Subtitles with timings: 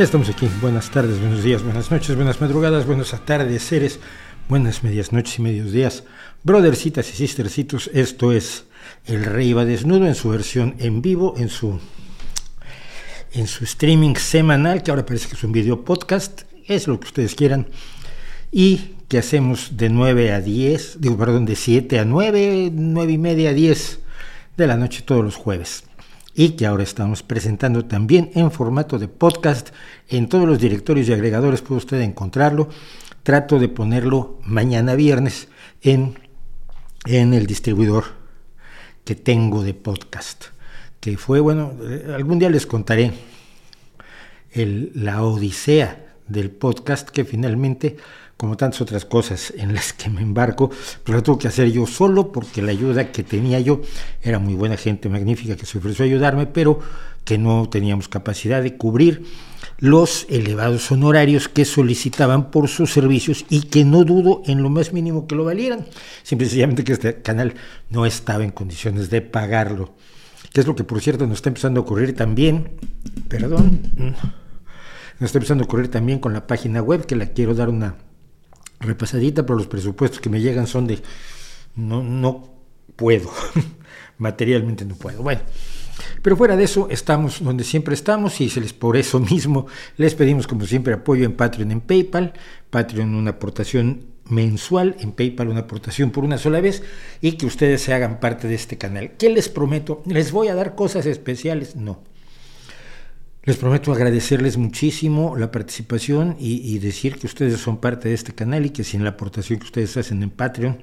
[0.00, 0.48] Estamos aquí.
[0.62, 4.00] Buenas tardes, buenos días, buenas noches, buenas madrugadas, buenos atardeceres,
[4.48, 6.04] buenas medias noches y medios días.
[6.42, 8.64] Brothercitas y sistercitos, esto es
[9.04, 11.78] El Rey va desnudo en su versión en vivo, en su,
[13.32, 17.08] en su streaming semanal, que ahora parece que es un video podcast, es lo que
[17.08, 17.68] ustedes quieran,
[18.50, 23.18] y que hacemos de 9 a 10, digo, perdón, de 7 a 9, 9 y
[23.18, 23.98] media a 10
[24.56, 25.84] de la noche todos los jueves
[26.34, 29.70] y que ahora estamos presentando también en formato de podcast.
[30.08, 32.68] En todos los directorios y agregadores puede usted encontrarlo.
[33.22, 35.48] Trato de ponerlo mañana viernes
[35.82, 36.18] en,
[37.06, 38.04] en el distribuidor
[39.04, 40.46] que tengo de podcast.
[41.00, 43.12] Que fue, bueno, eh, algún día les contaré
[44.52, 47.96] el, la odisea del podcast que finalmente
[48.40, 50.70] como tantas otras cosas en las que me embarco,
[51.04, 53.82] pero lo tuve que hacer yo solo porque la ayuda que tenía yo
[54.22, 56.80] era muy buena gente magnífica que se ofreció ayudarme, pero
[57.26, 59.26] que no teníamos capacidad de cubrir
[59.76, 64.94] los elevados honorarios que solicitaban por sus servicios y que no dudo en lo más
[64.94, 65.84] mínimo que lo valieran,
[66.22, 67.52] simplemente que este canal
[67.90, 69.92] no estaba en condiciones de pagarlo,
[70.54, 72.70] que es lo que por cierto nos está empezando a ocurrir también,
[73.28, 73.82] perdón,
[75.18, 77.96] nos está empezando a ocurrir también con la página web, que la quiero dar una
[78.80, 80.98] repasadita, pero los presupuestos que me llegan son de
[81.76, 82.48] no, no
[82.96, 83.30] puedo,
[84.18, 85.22] materialmente no puedo.
[85.22, 85.42] Bueno,
[86.22, 89.66] pero fuera de eso, estamos donde siempre estamos y se les, por eso mismo
[89.96, 92.32] les pedimos como siempre apoyo en Patreon, en PayPal,
[92.70, 96.82] Patreon una aportación mensual, en PayPal una aportación por una sola vez
[97.20, 99.12] y que ustedes se hagan parte de este canal.
[99.18, 100.02] ¿Qué les prometo?
[100.06, 101.76] ¿Les voy a dar cosas especiales?
[101.76, 102.02] No.
[103.42, 108.66] Les prometo agradecerles muchísimo la participación y, decir que ustedes son parte de este canal
[108.66, 110.78] y que sin la aportación que ustedes hacen en Patreon,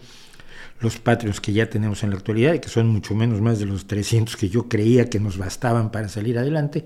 [0.80, 3.66] los Patreons que ya tenemos en la actualidad y que son mucho menos más de
[3.66, 6.86] los 300 que yo creía que nos bastaban para salir adelante,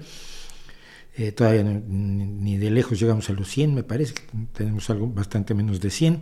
[1.16, 4.24] eh, todavía ni, de lejos llegamos a los 100, me parece que
[4.54, 6.22] tenemos algo bastante menos de 100,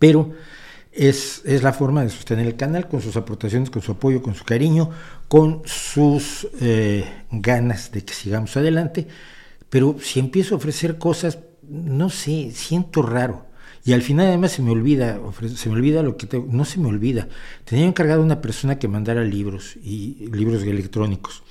[0.00, 0.32] pero
[0.98, 4.34] es, es, la forma de sostener el canal con sus aportaciones, con su apoyo, con
[4.34, 4.90] su cariño,
[5.28, 9.06] con sus eh, ganas de que sigamos adelante.
[9.70, 11.38] Pero si empiezo a ofrecer cosas,
[11.68, 13.46] no sé, siento raro.
[13.84, 15.20] Y al final además se me olvida,
[15.54, 17.28] se me olvida lo que tengo, no se me olvida.
[17.64, 21.44] Tenía encargado una persona que mandara libros y libros electrónicos.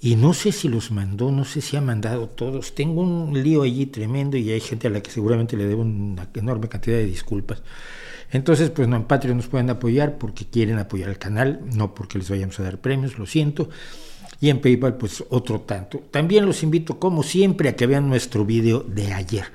[0.00, 2.74] Y no sé si los mandó, no sé si ha mandado todos.
[2.74, 6.28] Tengo un lío allí tremendo y hay gente a la que seguramente le debo una
[6.34, 7.62] enorme cantidad de disculpas.
[8.30, 12.18] Entonces, pues no, en Patreon nos pueden apoyar porque quieren apoyar el canal, no porque
[12.18, 13.70] les vayamos a dar premios, lo siento.
[14.40, 15.98] Y en PayPal, pues otro tanto.
[16.10, 19.46] También los invito, como siempre, a que vean nuestro video de ayer.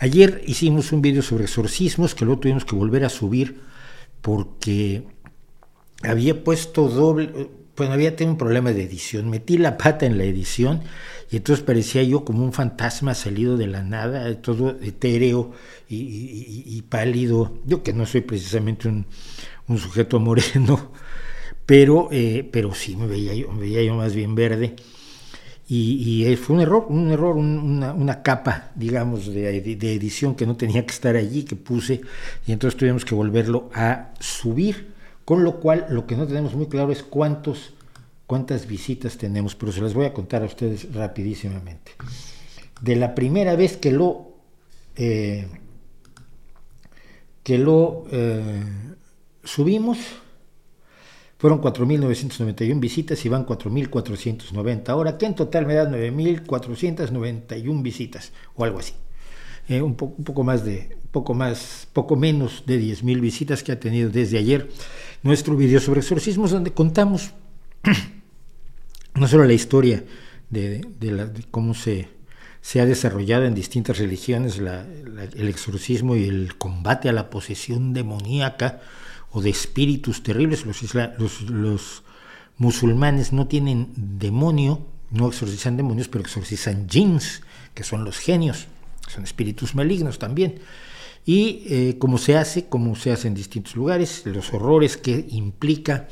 [0.00, 3.60] Ayer hicimos un video sobre exorcismos que luego tuvimos que volver a subir
[4.20, 5.04] porque
[6.02, 9.30] había puesto doble, bueno, había tenido un problema de edición.
[9.30, 10.82] Metí la pata en la edición
[11.30, 15.52] y entonces parecía yo como un fantasma salido de la nada, todo etéreo
[15.88, 17.58] y, pálido.
[17.64, 19.06] Yo que no soy precisamente un,
[19.78, 20.92] sujeto moreno,
[21.64, 24.76] pero, eh, pero sí me veía, yo, me veía yo más bien verde.
[25.70, 30.92] Y, fue un error, un error, una, capa, digamos, de, edición que no tenía que
[30.92, 32.00] estar allí, que puse,
[32.46, 34.97] y entonces tuvimos que volverlo a subir,
[35.28, 37.74] con lo cual lo que no tenemos muy claro es cuántos
[38.26, 41.92] cuántas visitas tenemos, pero se las voy a contar a ustedes rapidísimamente.
[42.80, 44.32] De la primera vez que lo
[44.96, 45.46] eh,
[47.42, 48.64] que lo eh,
[49.44, 49.98] subimos,
[51.36, 58.64] fueron 4.991 visitas y van 4.490 ahora, que en total me da 9.491 visitas o
[58.64, 58.94] algo así.
[59.68, 63.78] Eh, un, un, poco más de, poco más, poco menos de 10.000 visitas que ha
[63.78, 64.70] tenido desde ayer
[65.28, 67.32] nuestro video sobre exorcismos, donde contamos
[69.14, 70.02] no solo la historia
[70.48, 70.86] de,
[71.50, 72.08] cómo se,
[72.62, 78.80] se, ha desarrollado en distintas religiones el exorcismo y el combate a la posesión demoníaca
[79.30, 80.64] o de espíritus terribles.
[80.64, 82.02] Los, los,
[82.56, 87.42] musulmanes no tienen demonio, no exorcizan demonios, pero exorcizan jinns,
[87.72, 88.66] que son los genios,
[89.06, 90.56] son espíritus malignos también.
[91.28, 96.08] Y eh, como se hace, como se hace en distintos lugares, los horrores que implica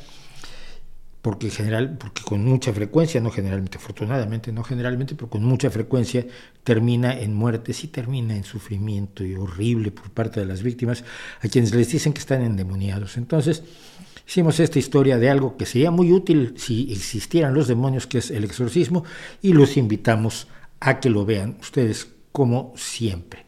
[1.23, 6.27] porque, general, porque con mucha frecuencia, no generalmente, afortunadamente, no generalmente, pero con mucha frecuencia
[6.63, 11.03] termina en muertes y termina en sufrimiento y horrible por parte de las víctimas,
[11.41, 13.17] a quienes les dicen que están endemoniados.
[13.17, 13.63] Entonces,
[14.27, 18.29] hicimos esta historia de algo que sería muy útil si existieran los demonios, que es
[18.29, 19.03] el exorcismo,
[19.41, 20.47] y los invitamos
[20.79, 23.46] a que lo vean ustedes como siempre.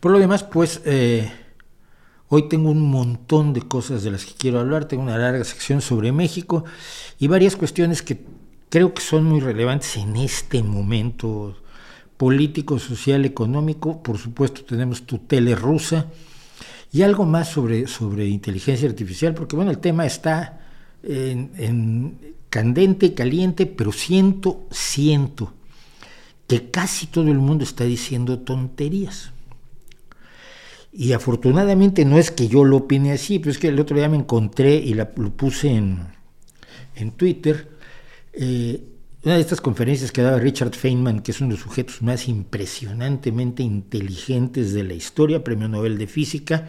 [0.00, 0.82] Por lo demás, pues...
[0.84, 1.30] Eh,
[2.30, 5.80] Hoy tengo un montón de cosas de las que quiero hablar, tengo una larga sección
[5.80, 6.64] sobre México
[7.18, 8.20] y varias cuestiones que
[8.68, 11.56] creo que son muy relevantes en este momento
[12.18, 14.02] político, social, económico.
[14.02, 16.08] Por supuesto tenemos tutela rusa
[16.92, 20.60] y algo más sobre, sobre inteligencia artificial, porque bueno, el tema está
[21.02, 25.54] en, en candente, caliente, pero siento, siento
[26.46, 29.32] que casi todo el mundo está diciendo tonterías.
[31.00, 34.08] Y afortunadamente no es que yo lo opine así, pero es que el otro día
[34.08, 36.00] me encontré y lo puse en,
[36.96, 37.68] en Twitter.
[38.32, 38.82] Eh,
[39.22, 42.26] una de estas conferencias que daba Richard Feynman, que es uno de los sujetos más
[42.26, 46.66] impresionantemente inteligentes de la historia, premio Nobel de Física,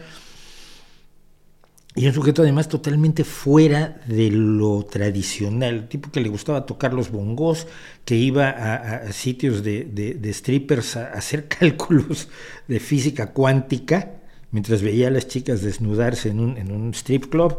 [1.96, 7.10] y un sujeto además totalmente fuera de lo tradicional, tipo que le gustaba tocar los
[7.10, 7.66] bongos,
[8.04, 12.28] que iba a, sitios de, strippers a, hacer cálculos
[12.68, 14.19] de física cuántica,
[14.50, 17.58] mientras veía a las chicas desnudarse en un, strip club,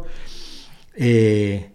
[0.94, 1.70] eh,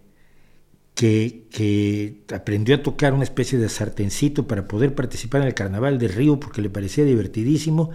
[0.94, 5.98] que, que, aprendió a tocar una especie de sartencito para poder participar en el carnaval
[5.98, 7.90] de Río porque le parecía divertidísimo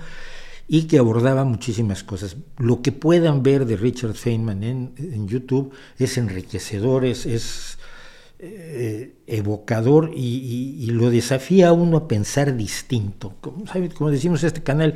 [0.68, 2.38] y que abordaba muchísimas cosas.
[2.58, 7.78] Lo que puedan ver de Richard Feynman en, YouTube es enriquecedor, es,
[8.40, 13.36] eh, evocador y, lo desafía a uno a pensar distinto.
[13.42, 14.96] Como, como decimos, este canal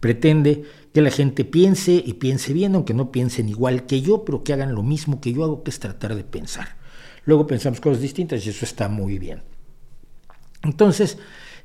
[0.00, 4.42] pretende que la gente piense y piense bien, aunque no piensen igual que yo, pero
[4.42, 6.76] que hagan lo mismo que yo hago, que es tratar de pensar.
[7.24, 9.42] Luego pensamos cosas distintas y eso está muy bien.
[10.62, 11.18] Entonces,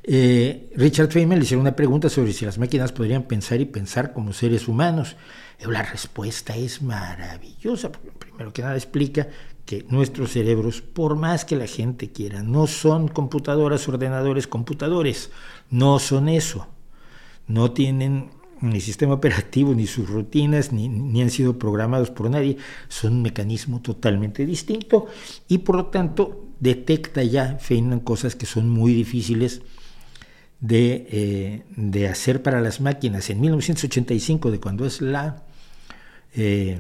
[0.04, 4.14] eh, Richard Feynman le hicieron una pregunta sobre si las máquinas podrían pensar y pensar
[4.14, 5.16] como seres humanos.
[5.66, 7.92] La respuesta es maravillosa.
[7.92, 9.30] Primero que nada explica
[9.66, 15.32] que nuestros cerebros, por más que la gente quiera, no son computadoras, ordenadores, computadores.
[15.70, 16.68] No son eso.
[17.48, 18.32] No tienen
[18.64, 22.58] ni sistema operativo, ni sus rutinas, ni, ni, han sido programados por nadie.
[22.88, 25.08] Son un mecanismo totalmente distinto
[25.48, 29.62] y por lo tanto detecta ya Feynman cosas que son muy difíciles
[30.70, 35.44] eh, de, hacer para las máquinas en 1985, de cuando es la,
[36.36, 36.80] eh,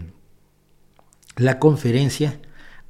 [1.35, 2.39] la conferencia,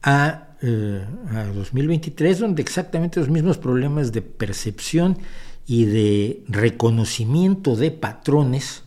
[0.04, 5.18] a, 2023, eh, donde exactamente los mismos problemas de percepción
[5.66, 8.83] y de reconocimiento de patrones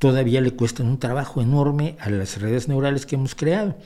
[0.00, 3.76] todavía le cuestan un trabajo enorme a las redes neurales que hemos creado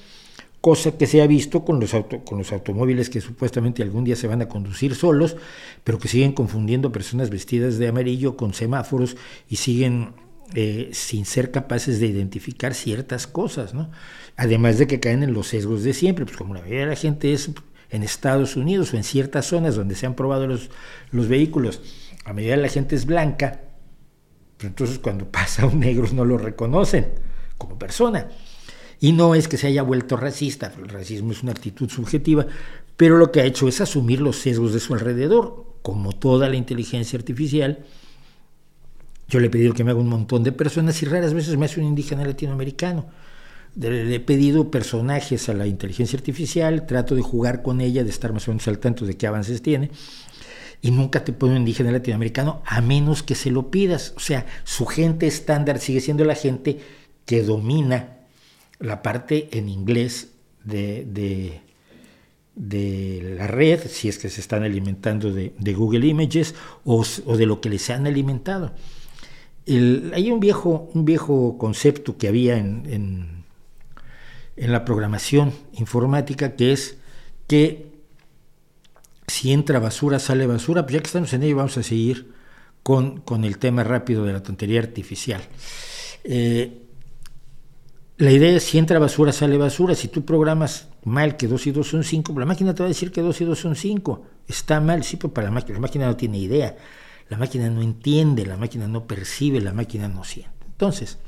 [0.65, 1.91] cosa que se ha visto con los,
[2.25, 5.37] con los automóviles que supuestamente algún día se van a conducir solos,
[5.85, 10.15] pero que siguen confundiendo personas vestidas de amarillo con semáforos y siguen
[10.55, 13.91] eh, sin ser capaces de identificar ciertas cosas, ¿no?
[14.37, 16.97] Además de que caen en los sesgos de siempre, pues como la mayoría de la
[16.97, 17.51] gente es
[17.91, 20.71] en Estados Unidos o en ciertas zonas donde se han probado los,
[21.11, 21.83] los vehículos,
[22.25, 23.64] la mayoría de la gente es blanca,
[24.57, 27.09] pues entonces cuando pasa un negro no lo reconocen
[27.59, 28.29] como persona.
[29.01, 32.47] Y no es que se haya vuelto racista, el racismo es una actitud subjetiva,
[32.97, 36.57] pero lo que ha hecho es asumir los sesgos de su alrededor, como toda la
[36.57, 37.85] inteligencia artificial.
[39.29, 41.67] Yo le he pedido que me haga un montón de personas y raras veces me
[41.67, 43.07] hace un indígena latinoamericano.
[43.77, 48.33] Le he pedido personajes a la inteligencia artificial, trato de jugar con ella, de estar
[48.33, 49.91] más o menos al tanto de qué avances tiene,
[50.85, 54.13] y nunca te pone un indígena latinoamericano a menos que se lo pidas.
[54.19, 56.79] O sea, su gente estándar sigue siendo la gente
[57.25, 58.19] que domina
[58.81, 61.63] la parte en inglés de,
[62.55, 67.63] de, la red, si es que se están alimentando de, Google Images o, de lo
[67.63, 68.75] que les han alimentado.
[69.67, 73.43] hay un viejo, un viejo concepto que había en,
[74.55, 76.99] en, la programación informática que es
[77.47, 77.94] que
[79.35, 82.33] si entra basura, sale basura, pues ya que estamos en ello vamos a seguir
[82.85, 85.43] con, con el tema rápido de la tontería artificial.
[86.23, 86.83] Eh,
[88.19, 89.97] la idea es si entra basura, sale basura.
[89.97, 92.89] Si tú programas mal que 2 y 2 son 5, la máquina te va a
[92.89, 94.27] decir que 2 y 2 son 5.
[94.47, 96.77] Está mal, sí, pero para la máquina, la máquina no tiene idea.
[97.29, 100.53] La máquina no entiende, la máquina no percibe, la máquina no siente.
[100.65, 101.19] Entonces,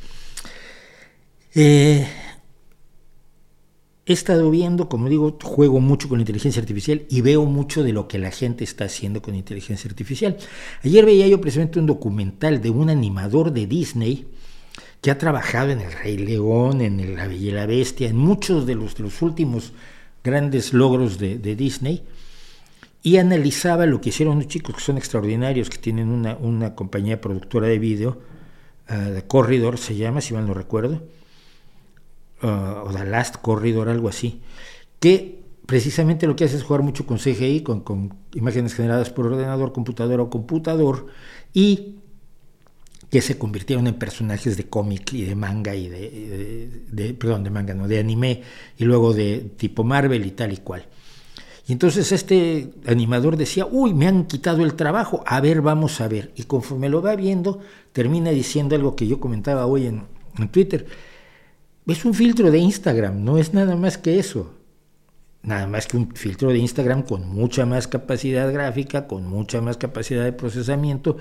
[1.57, 2.07] eh,
[4.07, 8.07] he estado viendo, como digo, juego mucho con inteligencia artificial y veo mucho de lo
[8.07, 10.37] que la gente está haciendo con inteligencia artificial.
[10.85, 14.29] Ayer veía yo precisamente un documental de un animador de Disney
[15.01, 18.65] que ha trabajado en El Rey León, en La Bella y la Bestia, en muchos
[18.65, 19.73] de los, últimos
[20.23, 22.05] grandes logros de, Disney
[23.03, 27.67] y analizaba lo que hicieron los chicos que son extraordinarios, que tienen una, compañía productora
[27.67, 28.21] de vídeo,
[28.89, 31.03] uh, Corridor se llama, si mal no recuerdo,
[32.43, 34.41] uh, o The Last Corridor, algo así,
[35.01, 39.27] que precisamente lo que hace es jugar mucho con CGI, con, con imágenes generadas por
[39.27, 41.07] ordenador, computadora o computador,
[41.53, 41.97] y
[43.11, 47.75] que se convirtieron en personajes de cómic y de manga y de, perdón, de manga,
[47.75, 48.43] no, de anime
[48.77, 50.87] y luego de tipo Marvel y tal y cual.
[51.69, 56.09] Y entonces este animador decía, uy, me han quitado el trabajo, a ver, vamos a
[56.09, 56.33] ver.
[56.37, 57.61] Y conforme lo va viendo,
[57.93, 60.03] termina diciendo algo que yo comentaba hoy en,
[60.39, 60.87] en Twitter.
[61.87, 64.53] Es un filtro de Instagram, no es nada más que eso.
[65.43, 69.77] Nada más que un filtro de Instagram con mucha más capacidad gráfica, con mucha más
[69.77, 71.17] capacidad de procesamiento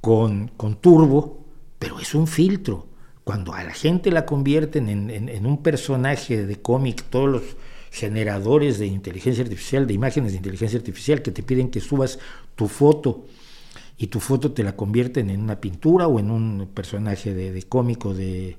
[0.00, 1.44] con, turbo,
[1.78, 2.88] pero es un filtro.
[3.22, 7.42] Cuando a la gente la convierten en, un personaje de cómic, todos los
[7.92, 12.18] generadores de inteligencia artificial, de imágenes de inteligencia artificial que te piden que subas
[12.56, 13.26] tu foto
[13.96, 17.62] y tu foto te la convierten en una pintura o en un personaje de, de
[17.62, 18.56] cómico de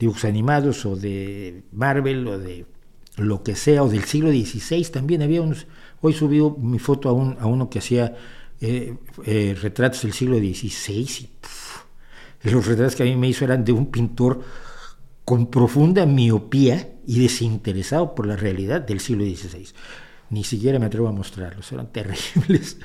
[0.00, 2.64] dibujos animados o de Marvel o de
[3.16, 5.66] lo que sea, o del siglo XVI también había unos,
[6.00, 8.16] hoy subí mi foto a, un, a uno que hacía
[8.62, 11.28] eh, eh, retratos del siglo XVI
[12.42, 14.40] y los retratos que a mí me hizo eran de un pintor
[15.26, 19.68] con profunda miopía y desinteresado por la realidad del siglo XVI.
[20.30, 22.78] Ni siquiera me atrevo a mostrarlos, eran terribles.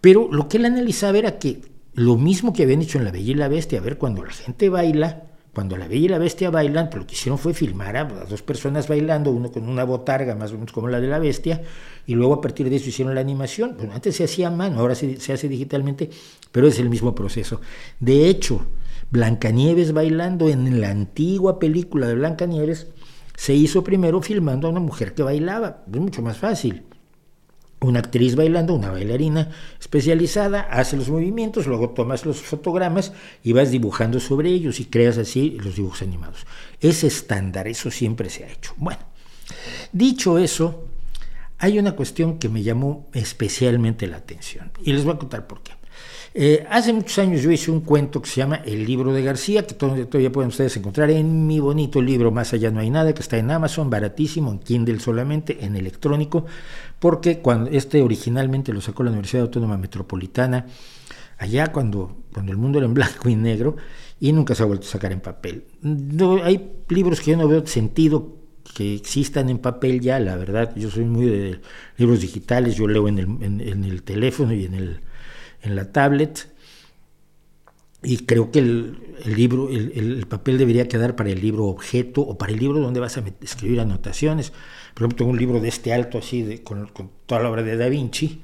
[0.00, 1.62] Pero lo que él analizaba era que
[1.94, 4.32] lo mismo que habían hecho en La Bella y la Bestia, a ver, cuando la
[4.32, 5.24] gente baila,
[5.56, 8.88] cuando la Bella y la Bestia bailan, lo que hicieron fue filmar a, dos personas
[8.88, 11.62] bailando, uno con una botarga más o menos como la de la bestia,
[12.06, 13.74] y luego a partir de eso hicieron la animación.
[13.78, 16.10] Bueno, antes se hacía a mano, ahora se hace digitalmente,
[16.52, 17.62] pero es el mismo proceso.
[17.98, 18.66] De hecho,
[19.10, 22.88] Blancanieves bailando en la antigua película de Blancanieves
[23.34, 26.84] se hizo primero filmando a una mujer que bailaba, es mucho más fácil
[27.80, 33.12] una actriz bailando, una bailarina especializada, hace los movimientos, luego tomas los fotogramas
[33.44, 36.46] y vas dibujando sobre ellos y creas así los dibujos animados.
[36.80, 38.72] Es estándar, eso siempre se ha hecho.
[38.76, 39.00] Bueno,
[39.92, 40.86] dicho eso,
[41.58, 45.62] hay una cuestión que me llamó especialmente la atención y les voy a contar por
[45.62, 45.75] qué.
[46.38, 49.66] Eh, hace muchos años yo hice un cuento que se llama El libro de García,
[49.66, 53.22] que todavía pueden ustedes encontrar en mi bonito libro Más allá no hay nada, que
[53.22, 56.44] está en Amazon, baratísimo, en Kindle solamente, en electrónico,
[56.98, 60.66] porque cuando este originalmente lo sacó la Universidad Autónoma Metropolitana,
[61.38, 63.76] allá cuando, cuando el mundo era en blanco y negro,
[64.20, 65.64] y nunca se ha vuelto a sacar en papel.
[65.80, 68.36] No, hay libros que yo no veo sentido
[68.74, 71.60] que existan en papel ya, la verdad, yo soy muy de
[71.96, 75.00] libros digitales, yo leo en el, en el teléfono y en el
[75.66, 76.48] en la tablet.
[78.02, 82.52] Y creo que el, libro, el, papel debería quedar para el libro objeto o para
[82.52, 84.52] el libro donde vas a escribir anotaciones.
[84.94, 86.88] Por ejemplo, tengo un libro de este alto, así, de, con,
[87.26, 88.42] toda la obra de Da Vinci,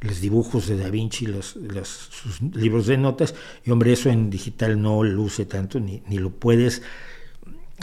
[0.00, 4.80] los dibujos de Da Vinci, los, sus libros de notas, y hombre, eso en digital
[4.80, 6.82] no luce tanto, ni, ni lo puedes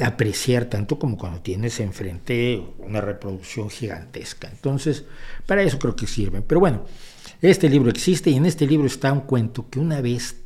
[0.03, 4.50] apreciar tanto como cuando tienes enfrente una reproducción gigantesca.
[4.50, 5.05] Entonces,
[5.45, 6.43] para eso creo que sirven.
[6.43, 6.86] Pero bueno,
[7.41, 10.41] este libro existe y en este libro está un cuento que una vez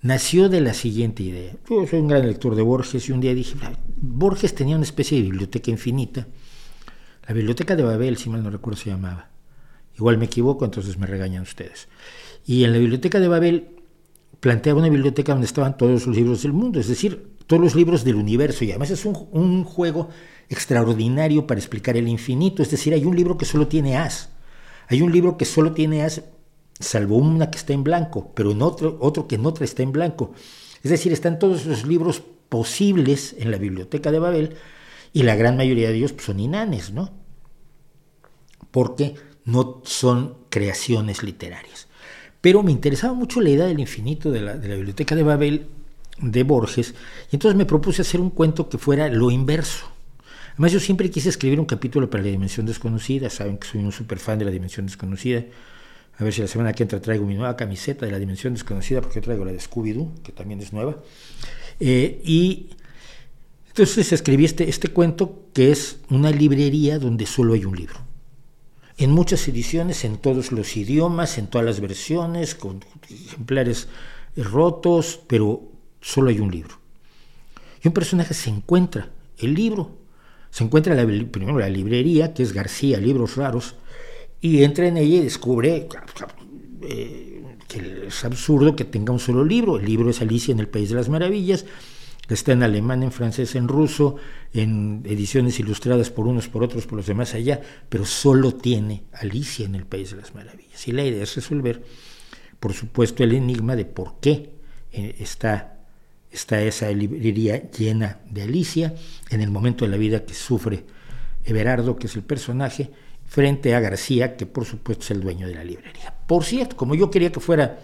[0.00, 1.52] nació de la siguiente idea.
[1.68, 3.56] Yo soy un gran lector de Borges y un día dije,
[4.00, 6.26] Borges tenía una especie de biblioteca infinita.
[7.26, 9.28] La biblioteca de Babel, si mal no recuerdo, se llamaba.
[9.96, 11.88] Igual me equivoco, entonces me regañan ustedes.
[12.46, 13.68] Y en la biblioteca de Babel
[14.40, 18.04] planteaba una biblioteca donde estaban todos los libros del mundo, es decir, todos los libros
[18.04, 18.64] del universo.
[18.64, 20.08] Y además es un, juego
[20.48, 22.62] extraordinario para explicar el infinito.
[22.62, 24.30] Es decir, hay un libro que solo tiene as
[24.88, 26.06] hay un libro que solo tiene
[26.80, 29.92] salvo una que está en blanco, pero en otro, otro que en otra está en
[29.92, 30.32] blanco.
[30.82, 34.56] Es decir, están todos los libros posibles en la biblioteca de Babel
[35.12, 37.10] y la gran mayoría de ellos pues, son inanes, ¿no?
[38.70, 39.14] Porque
[39.44, 41.88] no son creaciones literarias.
[42.40, 45.68] Pero me interesaba mucho la idea del infinito de la biblioteca de Babel
[46.20, 46.94] de Borges,
[47.30, 49.86] y entonces me propuse hacer un cuento que fuera lo inverso.
[50.58, 53.30] Además, yo siempre quise escribir un capítulo para la dimensión desconocida.
[53.30, 55.44] Saben que soy un super fan de la dimensión desconocida.
[56.18, 59.00] A ver si la semana que entra traigo mi nueva camiseta de la dimensión desconocida,
[59.00, 61.00] porque traigo la de Scooby-Doo, que también es nueva.
[61.78, 62.70] Eh, y
[63.68, 68.00] entonces escribí este, este cuento que es una librería donde solo hay un libro.
[68.96, 73.86] En muchas ediciones, en todos los idiomas, en todas las versiones, con ejemplares
[74.36, 76.80] rotos, pero solo hay un libro.
[77.80, 79.97] Y un personaje se encuentra el libro
[80.58, 83.76] se encuentra la, primero la librería, que es García, Libros Raros,
[84.40, 85.86] y entra en ella y descubre
[86.82, 89.78] eh, que es absurdo que tenga un solo libro.
[89.78, 91.64] El libro es Alicia en el País de las Maravillas,
[92.28, 94.16] Está en alemán, en francés, en ruso,
[94.52, 99.64] en ediciones ilustradas por unos, por otros, por los demás allá, pero solo tiene Alicia
[99.64, 100.88] en el País de las Maravillas.
[100.88, 101.82] Y la idea es resolver,
[102.58, 104.50] por supuesto, el enigma de por qué
[104.92, 105.77] eh, está,
[106.30, 108.94] está esa librería llena de Alicia
[109.30, 110.84] en el momento de la vida que sufre
[111.44, 112.90] Everardo, que es el personaje,
[113.26, 116.14] frente a García, que por supuesto es el dueño de la librería.
[116.26, 117.78] Por cierto, como yo quería que fuera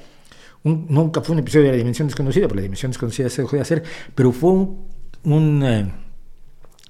[0.65, 3.63] nunca fue un episodio de la Dimensión Desconocida, porque la Dimensión Desconocida se dejó de
[3.63, 3.83] hacer,
[4.15, 4.51] pero fue
[5.25, 5.93] un, eh,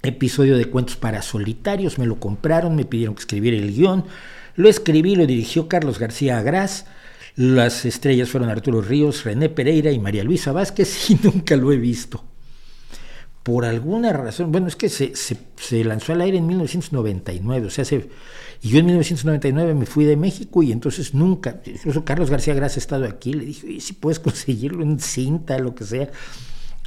[0.03, 4.05] episodio de cuentos para solitarios, me lo compraron, me pidieron que escribiera el guion,
[4.55, 6.87] lo escribí, lo dirigió Carlos García Agraz,
[7.37, 11.76] las estrellas fueron Arturo Ríos, René Pereira y María Luisa Vázquez y nunca lo he
[11.76, 12.25] visto.
[13.43, 17.85] Por alguna razón, bueno, es que se, se, lanzó al aire en 1999, o sea,
[17.85, 18.09] se,
[18.62, 22.76] y yo en 1999 me fui de México y entonces nunca, incluso Carlos García Gras
[22.76, 26.11] ha estado aquí, le dije, ¿y si puedes conseguirlo en cinta, lo que sea?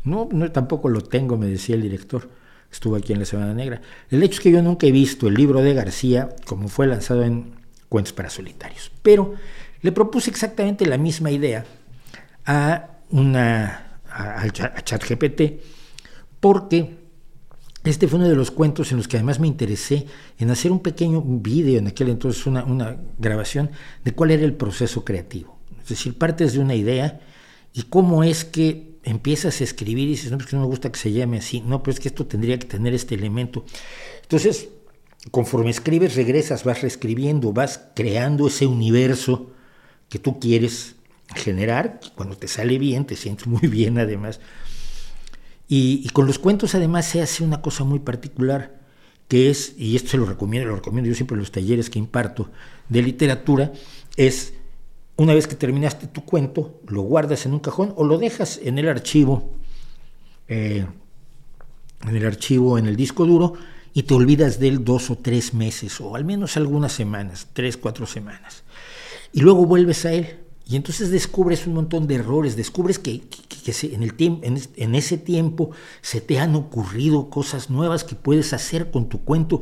[0.03, 2.27] No, no, tampoco lo tengo, me decía el director.
[2.71, 3.81] Estuvo aquí en la Semana Negra.
[4.09, 7.23] El hecho es que yo nunca he visto el libro de García como fue lanzado
[7.23, 7.51] en
[7.87, 8.91] Cuentos para Solitarios.
[9.01, 9.35] Pero
[9.87, 11.63] le propuse exactamente la misma idea
[12.45, 15.41] a una a, a ChatGPT
[16.41, 16.97] porque
[17.85, 20.05] este fue uno de los cuentos en los que además me interesé
[20.39, 23.71] en hacer un pequeño vídeo, en aquel entonces una, una grabación,
[24.03, 25.57] de cuál era el proceso creativo.
[25.81, 27.21] Es decir, partes de una idea
[27.71, 30.91] y cómo es que empiezas a escribir y dices, no, pues que no me gusta
[30.91, 33.63] que se llame así, no, pero es que esto tendría que tener este elemento.
[34.21, 34.67] Entonces,
[35.31, 39.53] conforme escribes, regresas, vas reescribiendo, vas creando ese universo
[40.09, 40.95] que tú quieres
[41.35, 44.39] generar, cuando te sale bien, te sientes muy bien además,
[45.69, 48.79] y, con los cuentos además se hace una cosa muy particular,
[49.27, 51.99] que es, y esto se lo recomiendo, lo recomiendo yo siempre en los talleres que
[51.99, 52.49] imparto
[52.87, 53.73] de literatura,
[54.15, 54.53] es
[55.17, 58.77] una vez que terminaste tu cuento, lo guardas en un cajón o lo dejas en
[58.77, 59.51] el archivo,
[60.47, 60.85] eh,
[62.07, 63.55] en el archivo, en el disco duro,
[63.93, 67.75] y te olvidas de él dos o tres meses, o al menos algunas semanas, tres,
[67.75, 68.63] cuatro semanas.
[69.33, 70.37] Y luego vuelves a él
[70.69, 73.21] y entonces descubres un montón de errores, descubres que,
[73.83, 74.13] en, el
[74.75, 79.61] en, ese tiempo se te han ocurrido cosas nuevas que puedes hacer con tu cuento,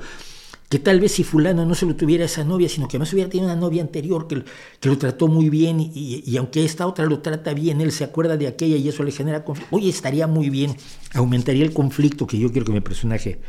[0.67, 3.30] que tal vez si fulano no se lo tuviera esa novia, sino que además hubiera
[3.30, 4.43] tenido una novia anterior que,
[4.80, 8.36] que lo trató muy bien y, aunque esta otra lo trata bien, él se acuerda
[8.36, 9.75] de aquella y eso le genera conflicto.
[9.75, 10.75] Oye, estaría muy bien,
[11.13, 13.39] aumentaría el conflicto que yo quiero que mi personaje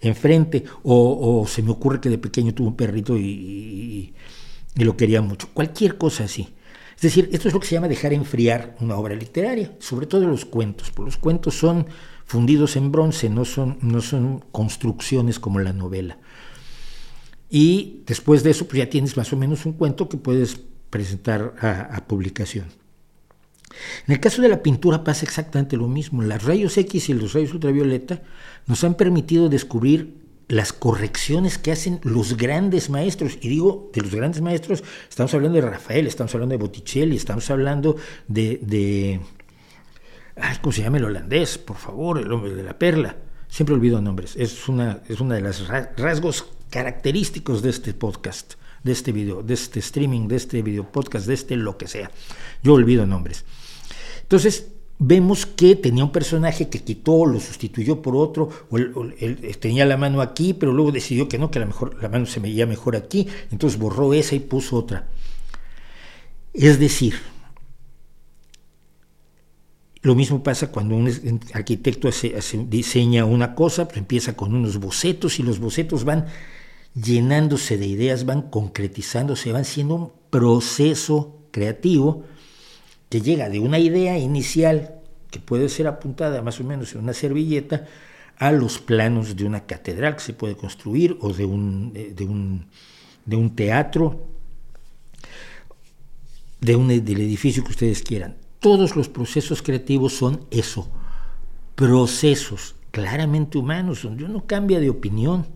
[0.00, 4.14] enfrente, o, o se me ocurre que de pequeño tuvo un perrito y, y
[4.82, 6.54] lo quería mucho, cualquier cosa así.
[6.96, 10.26] Es decir, esto es lo que se llama dejar enfriar una obra literaria, sobre todo
[10.26, 11.86] los cuentos, porque los cuentos son
[12.24, 16.18] fundidos en bronce, no son, no son construcciones como la novela.
[17.50, 20.58] Y después de eso, pues ya tienes más o menos un cuento que puedes
[20.90, 22.66] presentar a, a publicación.
[24.06, 26.22] En el caso de la pintura pasa exactamente lo mismo.
[26.22, 28.22] Los rayos X y los rayos ultravioleta
[28.66, 33.38] nos han permitido descubrir las correcciones que hacen los grandes maestros.
[33.40, 37.50] Y digo, de los grandes maestros, estamos hablando de Rafael, estamos hablando de Botticelli, estamos
[37.50, 37.96] hablando
[38.28, 38.58] de...
[38.62, 39.20] de
[40.36, 41.58] ay, ¿Cómo se llama el holandés?
[41.58, 43.16] Por favor, el hombre de la perla.
[43.48, 44.34] Siempre olvido nombres.
[44.36, 49.54] Es una, es una de las rasgos característicos de este podcast, de este video, de
[49.54, 52.10] este streaming, de este video podcast, de este lo que sea.
[52.62, 53.44] Yo olvido nombres.
[54.22, 59.84] Entonces, vemos que tenía un personaje que quitó, lo sustituyó por otro, o él, tenía
[59.84, 62.66] la mano aquí, pero luego decidió que no, que la, mejor, la mano se veía
[62.66, 65.08] mejor aquí, entonces borró esa y puso otra.
[66.52, 67.14] Es decir,
[70.02, 72.08] lo mismo pasa cuando un arquitecto
[72.68, 76.26] diseña una cosa, pues empieza con unos bocetos y los bocetos van
[76.94, 82.24] llenándose de ideas, van concretizándose, van siendo un proceso creativo
[83.14, 84.96] que llega de una idea inicial
[85.30, 87.86] que puede ser apuntada más o menos en una servilleta
[88.38, 92.66] a los planos de una catedral que se puede construir o de un, de un,
[93.24, 94.26] de un teatro,
[96.60, 98.34] de un, del edificio que ustedes quieran.
[98.58, 100.90] Todos los procesos creativos son eso,
[101.76, 105.46] procesos claramente humanos, donde uno cambia de opinión,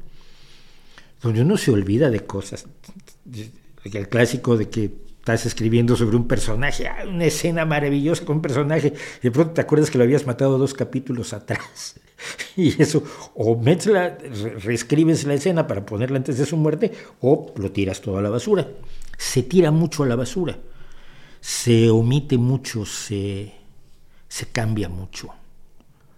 [1.20, 2.68] donde uno se olvida de cosas.
[3.82, 8.94] El clásico de que estás escribiendo sobre un personaje, una escena maravillosa con un personaje,
[9.22, 12.00] de pronto te acuerdas que lo habías matado dos capítulos atrás.
[12.56, 13.04] Y eso,
[13.36, 14.18] o la,
[14.64, 18.30] reescribes la escena para ponerla antes de su muerte, o lo tiras todo a la
[18.30, 18.66] basura.
[19.16, 20.58] Se tira mucho a la basura,
[21.40, 23.52] se omite mucho, se,
[24.26, 25.28] se cambia mucho.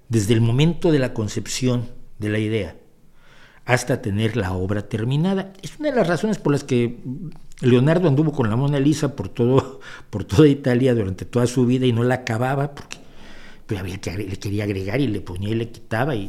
[0.08, 2.76] Desde el momento de la concepción de la idea
[3.66, 5.52] hasta tener la obra terminada.
[5.62, 6.98] Es una de las razones por las que
[7.60, 11.86] Leonardo anduvo con la Mona Lisa por, todo, por toda Italia durante toda su vida
[11.86, 12.98] y no la acababa porque
[13.70, 16.28] pero había que, le quería agregar y le ponía y le quitaba y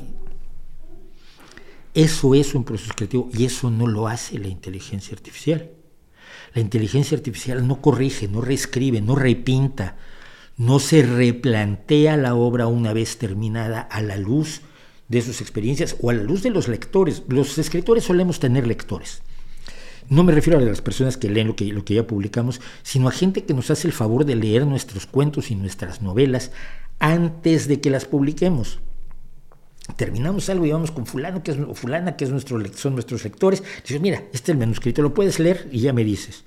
[1.96, 5.72] eso es un proceso creativo y eso no lo hace la inteligencia artificial.
[6.54, 9.98] La inteligencia artificial no corrige, no reescribe, no repinta,
[10.56, 14.62] no se replantea la obra una vez terminada a la luz
[15.08, 17.24] de sus experiencias o a la luz de los lectores.
[17.28, 19.24] Los escritores solemos tener lectores.
[20.12, 23.45] No me refiero a las personas que leen lo que, ya publicamos, sino a gente
[23.45, 26.52] que nos hace el favor de leer nuestros cuentos y nuestras novelas
[27.00, 28.80] antes de que las publiquemos
[29.95, 33.63] terminamos algo y vamos con fulano que es, fulana que es nuestro, son nuestros lectores.
[33.84, 36.43] Dices, mira, este es el manuscrito, lo puedes leer y ya me dices.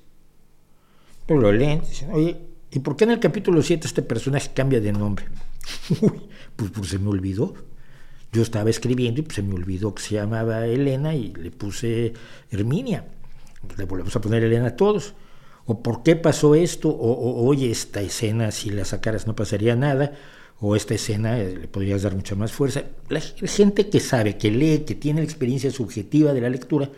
[1.25, 2.37] Pero lo leen, dicen, oye,
[2.69, 5.25] ¿y por qué en el capítulo 7 este personaje cambia de nombre?
[6.01, 6.21] Uy,
[6.55, 7.55] pues, pues, se me olvidó.
[8.31, 12.13] Yo estaba escribiendo y pues, se me olvidó que se llamaba Elena y le puse
[12.51, 13.05] Herminia.
[13.77, 15.13] Le volvemos a poner Elena a todos.
[15.65, 19.75] O por qué pasó esto, o, o oye, esta escena, si la sacaras no pasaría
[19.75, 20.13] nada
[20.59, 22.83] o esta escena eh, le podrías dar mucha más fuerza.
[23.09, 26.89] La gente que sabe, que lee, que tiene la experiencia subjetiva de la lectura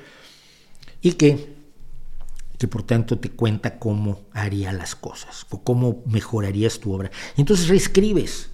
[1.02, 1.56] y que,
[2.58, 7.12] que por tanto te cuenta cómo haría las cosas o cómo mejorarías tu obra.
[7.36, 8.50] entonces reescribes.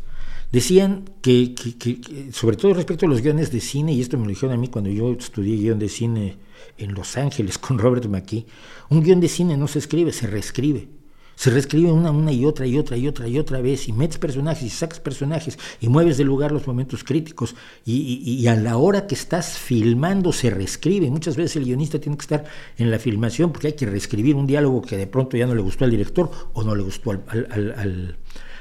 [0.52, 4.30] Decían que, que, sobre todo respecto a los guiones de cine, y esto me lo
[4.30, 6.38] dijeron a mí cuando yo estudié guion de cine
[6.78, 8.46] en Los Ángeles con Robert McKee,
[8.90, 10.90] un guion de cine no se escribe, se reescribe.
[11.36, 14.20] Se reescribe una, una y otra y otra y otra y otra vez y metes
[14.20, 19.08] personajes y sacas personajes y mueves de lugar los momentos críticos y, a la hora
[19.08, 21.10] que estás filmando se reescribe.
[21.10, 22.46] Muchas veces el guionista tiene que estar
[22.78, 25.62] en la filmación porque hay que reescribir un diálogo que de pronto ya no le
[25.62, 28.16] gustó al director o no le gustó al,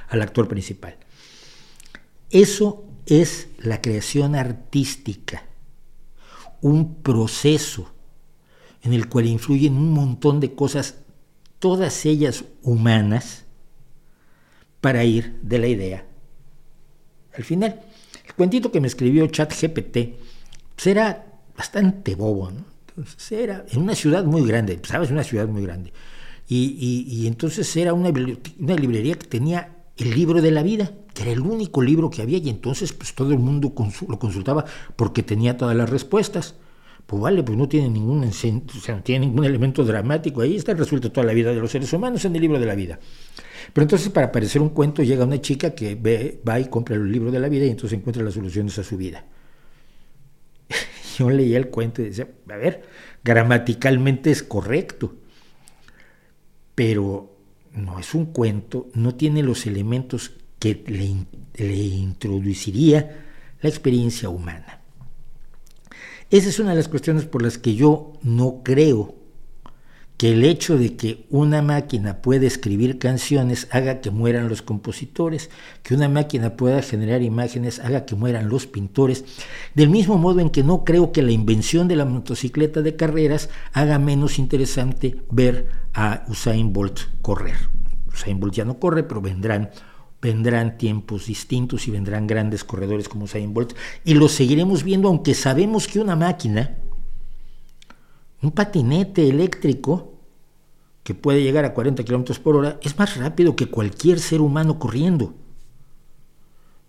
[0.09, 0.97] al actor principal.
[2.31, 5.45] Eso es la creación artística,
[6.63, 7.93] un proceso
[8.83, 10.97] en el cual influyen un montón de cosas
[11.59, 13.45] todas ellas humanas,
[14.81, 16.05] para ir de la idea
[17.37, 17.81] al final.
[18.27, 19.99] El cuentito que me escribió ChatGPT
[20.75, 21.25] pues era
[21.57, 22.65] bastante bobo, ¿no?
[22.89, 25.11] Entonces era en una ciudad muy grande, ¿sabes?
[25.11, 25.93] Una ciudad muy grande.
[26.49, 31.33] Y, entonces era una, una, librería que tenía el libro de la vida, que era
[31.33, 33.73] el único libro que había, y entonces pues todo el mundo
[34.09, 34.65] lo consultaba
[34.97, 36.57] porque tenía todas las respuestas.
[37.07, 41.27] Pues vale, pues no tiene ningún, no tiene ningún elemento dramático, ahí está resuelto toda
[41.27, 42.99] la vida de los seres humanos en el libro de la vida.
[43.73, 47.11] Pero entonces para aparecer un cuento llega una chica que ve, va y compra el
[47.11, 49.25] libro de la vida y entonces encuentra las soluciones a su vida.
[51.19, 52.83] Yo leía el cuento y decía, a ver,
[53.25, 55.15] gramaticalmente es correcto,
[56.75, 57.32] pero
[57.75, 60.83] no es un cuento, no tiene los elementos que
[61.57, 63.27] le introduciría
[63.61, 64.81] la experiencia humana.
[66.31, 69.17] Esa es una de las cuestiones por las que yo no creo
[70.17, 75.51] que el hecho de que una máquina pueda escribir canciones haga que mueran los compositores,
[75.83, 79.25] que una máquina pueda generar imágenes haga que mueran los pintores,
[79.75, 83.51] del mismo modo en que no creo que la invención de la motocicleta de carreras
[83.73, 87.57] haga menos interesante ver a Usain Bolt correr.
[88.13, 89.71] Usain Bolt ya no corre, pero vendrán
[90.23, 93.75] vendrán tiempos distintos y vendrán grandes corredores como Usain Bolt
[94.05, 96.79] y los seguiremos viendo aunque sabemos que una máquina,
[98.41, 100.13] un patinete eléctrico
[101.03, 104.79] que puede llegar a 40 kilómetros por hora es más rápido que cualquier ser humano
[104.79, 105.35] corriendo.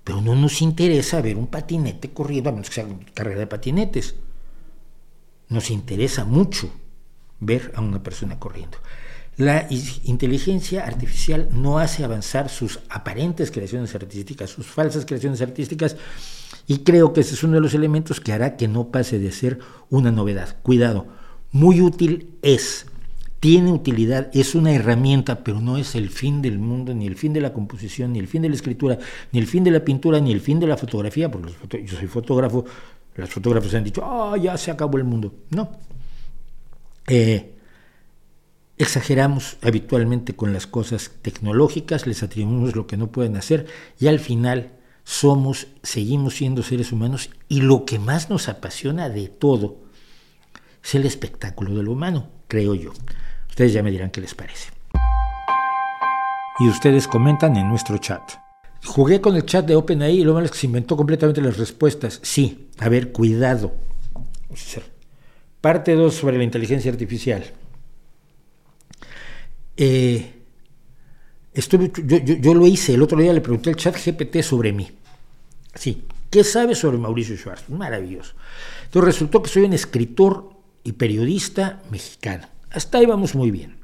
[0.03, 3.47] Pero no nos interesa ver un patinete corriendo, a menos que sea una carrera de
[3.47, 4.15] patinetes.
[5.49, 6.69] Nos interesa mucho
[7.45, 8.77] ver a una persona corriendo.
[9.37, 9.67] La
[10.03, 15.97] inteligencia artificial no hace avanzar sus aparentes creaciones artísticas, sus falsas creaciones artísticas,
[16.67, 19.31] y creo que ese es uno de los elementos que hará que no pase de
[19.31, 20.57] ser una novedad.
[20.61, 21.07] Cuidado,
[21.51, 22.85] muy útil es,
[23.39, 27.33] tiene utilidad, es una herramienta, pero no es el fin del mundo, ni el fin
[27.33, 28.99] de la composición, ni el fin de la escritura,
[29.31, 31.51] ni el fin de la pintura, ni el fin de la fotografía, porque
[31.85, 32.65] yo soy fotógrafo,
[33.15, 35.33] los fotógrafos han dicho, ah, ya se acabó el mundo.
[35.49, 35.71] No.
[37.07, 37.53] Eh,
[38.77, 43.67] Exageramos habitualmente con las cosas tecnológicas, les atribuimos lo que no pueden hacer
[43.99, 44.71] y al final
[45.03, 49.77] somos, seguimos siendo seres humanos y lo que más nos apasiona de todo
[50.83, 52.91] es el espectáculo de lo humano, creo yo.
[53.47, 54.71] Ustedes ya me dirán qué les parece.
[56.59, 58.23] Y ustedes comentan en nuestro chat.
[58.83, 61.57] Jugué con el chat de OpenAI y lo malo es que se inventó completamente las
[61.57, 62.19] respuestas.
[62.23, 63.73] Sí, a ver, cuidado.
[65.63, 67.41] Parte 2 sobre la inteligencia artificial.
[69.77, 70.29] Eh,
[72.41, 74.91] yo, lo hice, el otro día le pregunté al chat GPT sobre mí.
[75.73, 77.69] Sí, ¿qué sabes sobre Mauricio Schwartz?
[77.69, 78.33] Maravilloso.
[78.83, 80.49] Entonces resultó que soy un escritor
[80.83, 82.45] y periodista mexicano.
[82.69, 83.77] Hasta ahí vamos muy bien.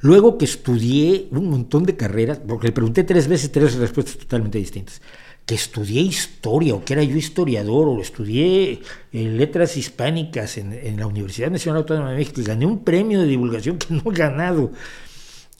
[0.00, 4.58] Luego que estudié un montón de carreras, porque le pregunté tres veces tres respuestas totalmente
[4.58, 5.00] distintas,
[5.46, 8.80] que estudié historia o que era yo historiador o estudié
[9.12, 13.26] eh, letras hispánicas en, la Universidad Nacional Autónoma de México y gané un premio de
[13.26, 14.72] divulgación que no he ganado.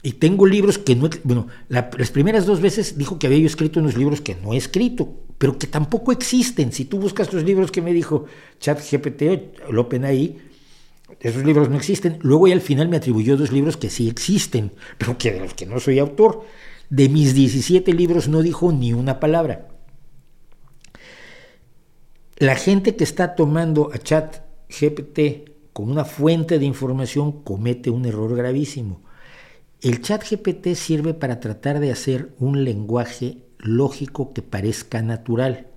[0.03, 3.81] Y tengo libros que no, bueno, las primeras dos veces dijo que había yo escrito
[3.81, 6.73] unos libros que no he escrito, pero que tampoco existen.
[6.73, 8.27] Si tú buscas los libros que me dijo
[8.61, 9.23] ChatGPT
[9.67, 10.37] o OpenAI,
[11.21, 12.19] esos libros no existen.
[12.21, 15.55] Luego y al final me atribuyó dos libros que sí existen, pero que de los
[15.55, 16.45] que no soy autor.
[16.91, 19.74] De mis 17 libros no dijo ni una palabra.
[22.37, 28.35] La gente que está tomando a ChatGPT como una fuente de información comete un error
[28.37, 29.03] gravísimo.
[29.81, 35.69] El ChatGPT sirve para tratar de hacer un lenguaje lógico que parezca natural,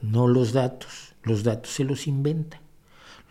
[0.00, 1.14] no los datos.
[1.22, 2.62] Los datos se los inventa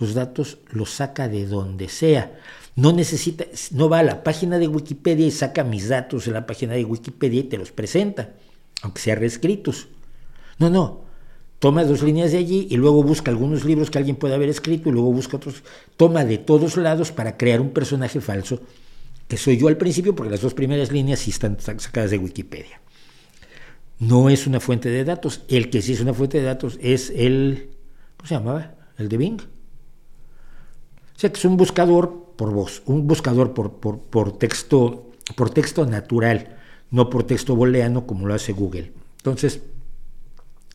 [0.01, 2.39] los datos los saca de donde sea.
[2.75, 6.47] No necesita, no va a la página de Wikipedia y saca mis datos de la
[6.47, 8.31] página de Wikipedia y te los presenta,
[8.81, 9.89] aunque sean reescritos.
[10.57, 11.10] No, no.
[11.61, 14.89] Toma dos líneas de allí y luego busca algunos libros que alguien pueda haber escrito
[14.89, 15.63] y luego busca otros.
[15.95, 18.59] Toma de todos lados para crear un personaje falso,
[19.29, 22.81] que soy yo al principio, porque las dos primeras líneas sí están sacadas de Wikipedia.
[23.99, 25.43] No es una fuente de datos.
[25.47, 27.69] El que sí es una fuente de datos es el.
[28.17, 28.75] ¿Cómo se llamaba?
[28.97, 29.41] El de Bing
[31.21, 36.57] sea que es un buscador por voz, un buscador por, por, texto, por texto natural,
[36.89, 38.91] no por texto booleano como lo hace Google.
[39.17, 39.61] Entonces,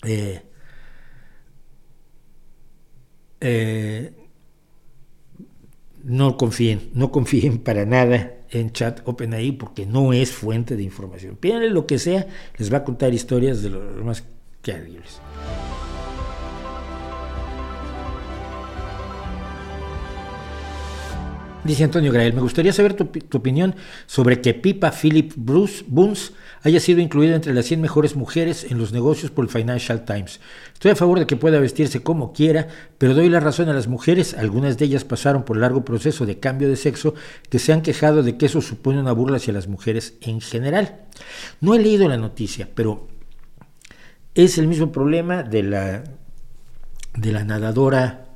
[0.05, 0.43] eh,
[3.41, 4.13] eh,
[6.05, 11.37] no confíen, no confíen para nada en chat OpenAI porque no es fuente de información.
[11.37, 14.25] Pídanle lo que sea, les va a contar historias de los más
[14.63, 15.21] terribles.
[21.67, 23.75] Dice Antonio Grael, me gustaría saber tu, opinión
[24.07, 28.79] sobre que Pipa Philip Bruce Boons haya sido incluida entre las 100 mejores mujeres en
[28.79, 30.39] los negocios por el Financial Times.
[30.73, 33.89] Estoy a favor de que pueda vestirse como quiera, pero doy la razón a las
[33.89, 37.15] mujeres, algunas de ellas pasaron por largo proceso de cambio de sexo,
[37.51, 41.01] que se han quejado de que eso supone una burla hacia las mujeres en general.
[41.61, 43.09] No he leído la noticia, pero
[44.37, 46.05] es el mismo problema de la,
[47.17, 48.29] de la nadadora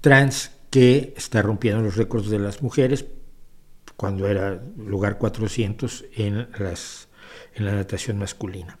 [0.00, 3.04] trans que está rompiendo los récords de las mujeres
[3.94, 6.48] cuando era lugar 400 en,
[7.54, 8.78] en la natación masculina.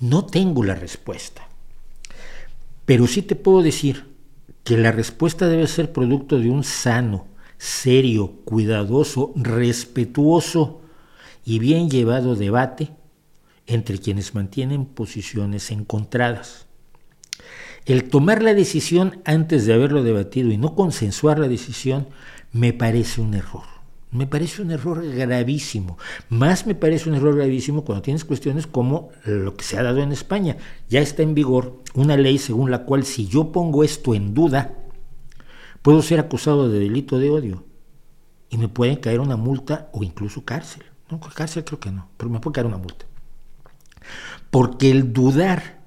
[0.00, 1.48] No tengo la respuesta,
[2.84, 4.16] pero sí te puedo decir
[4.64, 10.82] que la respuesta debe ser producto de un sano, serio, cuidadoso, respetuoso
[11.44, 12.90] y bien llevado debate
[13.68, 16.66] entre quienes mantienen posiciones encontradas.
[17.84, 22.06] El tomar la decisión antes de haberlo debatido y no consensuar la decisión
[22.52, 23.64] me parece un error.
[24.12, 25.98] Me parece un error gravísimo.
[26.28, 30.00] Más me parece un error gravísimo cuando tienes cuestiones como lo que se ha dado
[30.00, 30.58] en España.
[30.88, 34.74] Ya está en vigor una ley según la cual si yo pongo esto en duda,
[35.80, 37.64] puedo ser acusado de delito de odio
[38.48, 40.84] y me pueden caer una multa o incluso cárcel.
[41.10, 43.06] No, cárcel creo que no, pero me puede caer una multa.
[44.50, 45.81] Porque el dudar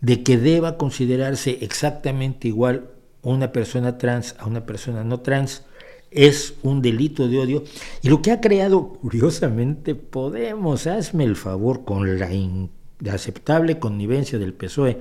[0.00, 2.90] de que deba considerarse exactamente igual
[3.22, 5.64] una persona trans a una persona no trans
[6.10, 7.64] es un delito de odio.
[8.02, 14.54] Y lo que ha creado curiosamente Podemos, hazme el favor con la inaceptable connivencia del
[14.54, 15.00] PSOE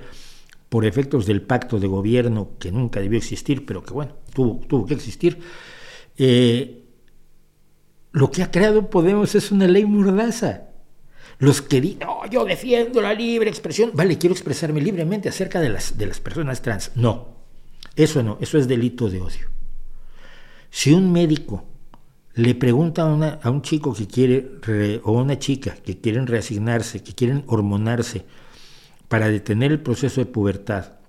[0.70, 4.86] por efectos del pacto de gobierno que nunca debió existir, pero que bueno, tuvo, tuvo
[4.86, 5.40] que existir,
[6.18, 6.84] eh,
[8.12, 10.69] lo que ha creado Podemos es una ley mordaza
[11.40, 15.70] los que dicen, no, yo defiendo la libre expresión, vale, quiero expresarme libremente acerca de
[15.70, 16.92] las, de las personas trans.
[16.96, 17.30] No,
[17.96, 19.48] eso no, eso es delito de odio.
[20.70, 21.64] Si un médico
[22.34, 23.04] le pregunta
[23.42, 24.52] a, un chico que quiere,
[25.04, 28.26] o a una chica que quieren reasignarse, que quieren hormonarse
[29.08, 31.00] para detener el proceso de pubertad,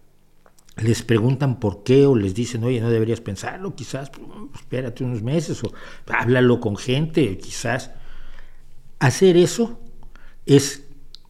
[0.77, 5.23] les preguntan por qué o les dicen, oye, no deberías pensarlo, quizás, pues, espérate unos
[5.23, 5.73] meses o
[6.07, 7.90] háblalo con gente, quizás.
[9.01, 9.81] Hacer eso
[10.46, 10.85] es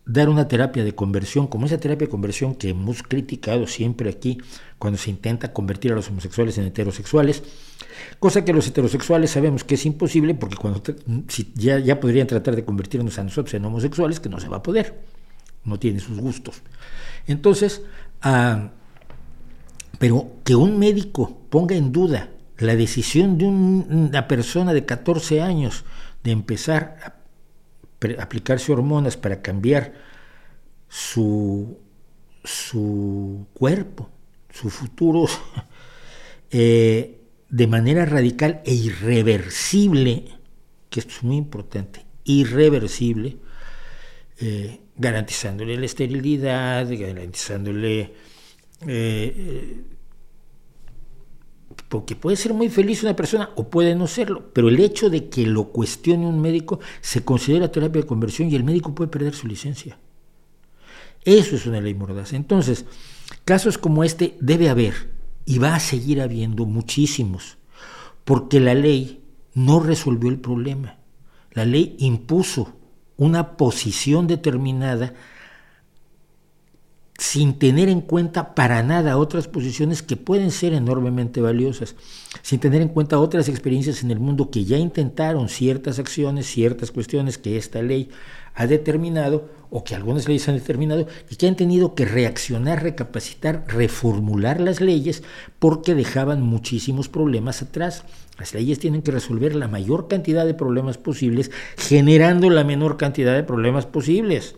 [0.07, 4.38] dar una terapia de conversión, como esa terapia de conversión que hemos criticado siempre aquí
[4.79, 7.42] cuando se intenta convertir a los homosexuales en heterosexuales,
[8.18, 10.83] cosa que los heterosexuales sabemos que es imposible porque cuando
[11.55, 14.62] ya, ya podrían tratar de convertirnos a nosotros en homosexuales, que no se va a
[14.62, 15.01] poder,
[15.64, 16.62] no tiene sus gustos.
[17.27, 17.83] Entonces,
[18.23, 18.70] ah,
[19.99, 25.85] pero que un médico ponga en duda la decisión de una persona de 14 años
[26.25, 27.20] de empezar a
[28.19, 29.93] aplicarse hormonas para cambiar
[30.89, 31.79] su,
[32.45, 34.11] su cuerpo,
[34.51, 35.27] su futuro,
[36.51, 40.25] eh, de manera radical e irreversible,
[40.89, 43.37] que esto es muy importante, irreversible,
[44.39, 48.15] eh, garantizándole la esterilidad, garantizándole...
[48.87, 49.85] Eh,
[51.88, 55.29] porque puede ser muy feliz una persona o puede no serlo, pero el hecho de
[55.29, 59.35] que lo cuestione un médico se considera terapia de conversión y el médico puede perder
[59.35, 59.99] su licencia.
[61.25, 62.33] Eso es una ley mordaz.
[62.33, 62.87] Entonces,
[63.45, 64.95] casos como este debe haber
[65.45, 67.59] y va a seguir habiendo muchísimos,
[68.25, 69.23] porque la ley
[69.55, 70.99] no resolvió el problema.
[71.53, 72.73] La ley impuso
[73.16, 75.14] una posición determinada
[77.21, 81.95] sin tener en cuenta para nada otras posiciones que pueden ser enormemente valiosas,
[82.41, 86.91] sin tener en cuenta otras experiencias en el mundo que ya intentaron ciertas acciones, ciertas
[86.91, 88.09] cuestiones que esta ley
[88.55, 93.67] ha determinado o que algunas leyes han determinado y que han tenido que reaccionar, recapacitar,
[93.69, 95.23] reformular las leyes
[95.59, 98.03] porque dejaban muchísimos problemas atrás.
[98.39, 103.35] Las leyes tienen que resolver la mayor cantidad de problemas posibles, generando la menor cantidad
[103.35, 104.57] de problemas posibles.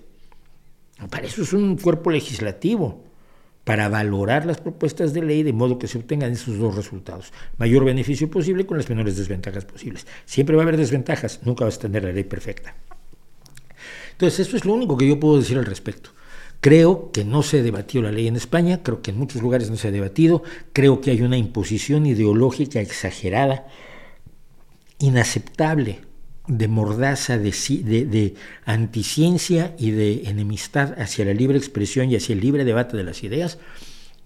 [1.09, 3.03] Para eso es un cuerpo legislativo,
[3.65, 7.33] para valorar las propuestas de ley de modo que se obtengan esos dos resultados.
[7.59, 10.07] Mayor beneficio posible con las menores desventajas posibles.
[10.25, 12.75] Siempre va a haber desventajas, nunca vas a tener la ley perfecta.
[14.13, 16.11] Entonces, eso es lo único que yo puedo decir al respecto.
[16.61, 19.71] Creo que no se ha debatido la ley en España, creo que en muchos lugares
[19.71, 23.67] no se ha debatido, creo que hay una imposición ideológica exagerada,
[24.99, 26.01] inaceptable
[26.47, 32.41] de mordaza, de, de, anticiencia y de enemistad hacia la libre expresión y hacia el
[32.41, 33.59] libre debate de las ideas,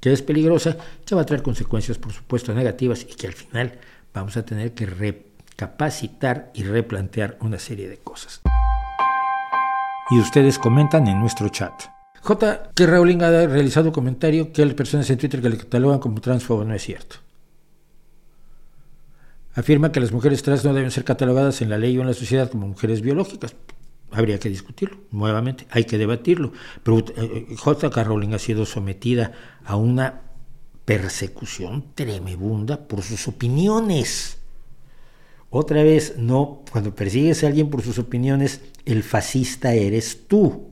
[0.01, 3.79] que es peligrosa, que va a traer consecuencias, por supuesto, negativas y que al final
[4.15, 8.41] vamos a tener que recapacitar y replantear una serie de cosas.
[10.11, 11.73] Y ustedes comentan en nuestro chat.
[12.23, 12.71] J.
[12.75, 16.65] que Rowling ha realizado comentario que las personas en Twitter que le catalogan como transfobo
[16.65, 17.26] no es cierto
[19.57, 22.15] afirma que las mujeres trans no deben ser catalogadas en la ley o en la
[22.15, 23.57] sociedad como mujeres biológicas.
[24.13, 26.53] Habría que discutirlo nuevamente, hay que debatirlo.
[26.83, 28.05] Pero eh, J.K.
[28.05, 29.33] Rowling ha sido sometida
[29.65, 30.23] a una
[30.85, 34.39] persecución tremenda por sus opiniones.
[35.49, 40.71] Otra vez, no, cuando persigues a alguien por sus opiniones, el fascista eres tú.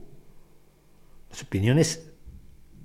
[1.31, 2.03] Las opiniones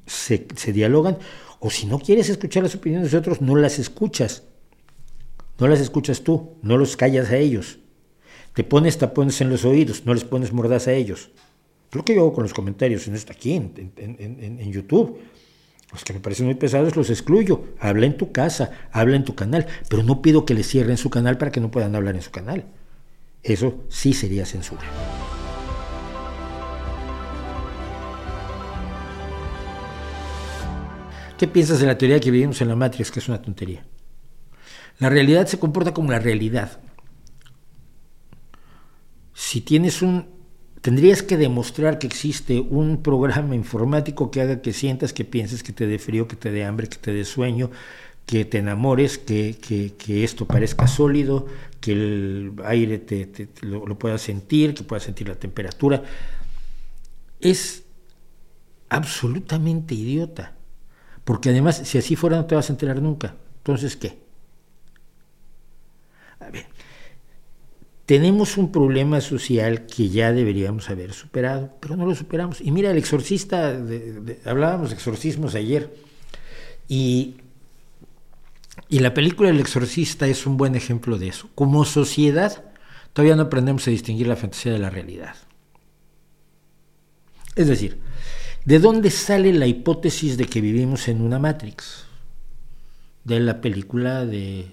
[0.06, 1.18] se, se dialogan,
[1.60, 4.44] o si no quieres escuchar las opiniones de otros, no las escuchas.
[5.60, 7.78] No las escuchas tú, no los callas a ellos.
[8.54, 11.30] Te pones tapones en los oídos, no les pones mordaza a ellos.
[11.90, 15.18] Es lo que yo hago con los comentarios en esta aquí, en, YouTube.
[15.92, 17.64] Los que me parecen muy pesados los excluyo.
[17.78, 21.10] Habla en tu casa, habla en tu canal, pero no pido que les cierren su
[21.10, 22.64] canal para que no puedan hablar en su canal.
[23.42, 24.82] Eso sí sería censura.
[31.36, 33.84] ¿Qué piensas de la teoría que vivimos en la Matrix, que es una tontería?
[35.00, 36.78] La realidad se comporta como la realidad.
[39.34, 40.26] Si tienes un...
[40.82, 45.72] Tendrías que demostrar que existe un programa informático que haga que sientas, que pienses, que
[45.72, 47.70] te dé frío, que te dé hambre, que te dé sueño,
[48.24, 49.54] que te enamores, que,
[50.08, 51.46] esto parezca sólido,
[51.80, 56.02] que el aire te, lo, lo puedas sentir, que puedas sentir la temperatura.
[57.40, 57.84] Es
[58.88, 60.54] absolutamente idiota.
[61.24, 63.36] Porque además, si así fuera, no te vas a enterar nunca.
[63.58, 64.29] Entonces, ¿qué?
[68.10, 72.60] Tenemos un problema social que ya deberíamos haber superado, pero no lo superamos.
[72.60, 73.80] Y mira, el exorcista,
[74.44, 75.94] hablábamos de exorcismos ayer,
[76.88, 77.36] y,
[78.88, 81.50] y la película El exorcista es un buen ejemplo de eso.
[81.54, 82.64] Como sociedad,
[83.12, 85.36] todavía no aprendemos a distinguir la fantasía de la realidad.
[87.54, 88.00] Es decir,
[88.64, 92.06] ¿de dónde sale la hipótesis de que vivimos en una Matrix?
[93.22, 94.66] De la película de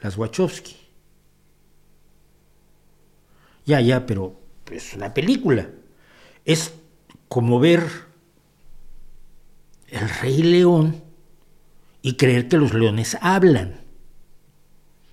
[0.00, 0.85] las Wachowski
[3.66, 5.68] ya, ya, pero es una película.
[6.44, 6.72] Es
[7.28, 7.82] como ver
[9.88, 11.02] el rey león
[12.00, 13.80] y creer que los leones hablan.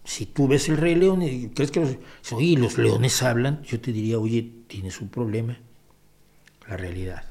[0.05, 1.97] Si tú ves el rey león y crees que los,
[2.31, 5.57] oye, los leones hablan, yo te diría, oye, tienes un problema.
[6.67, 7.23] La realidad.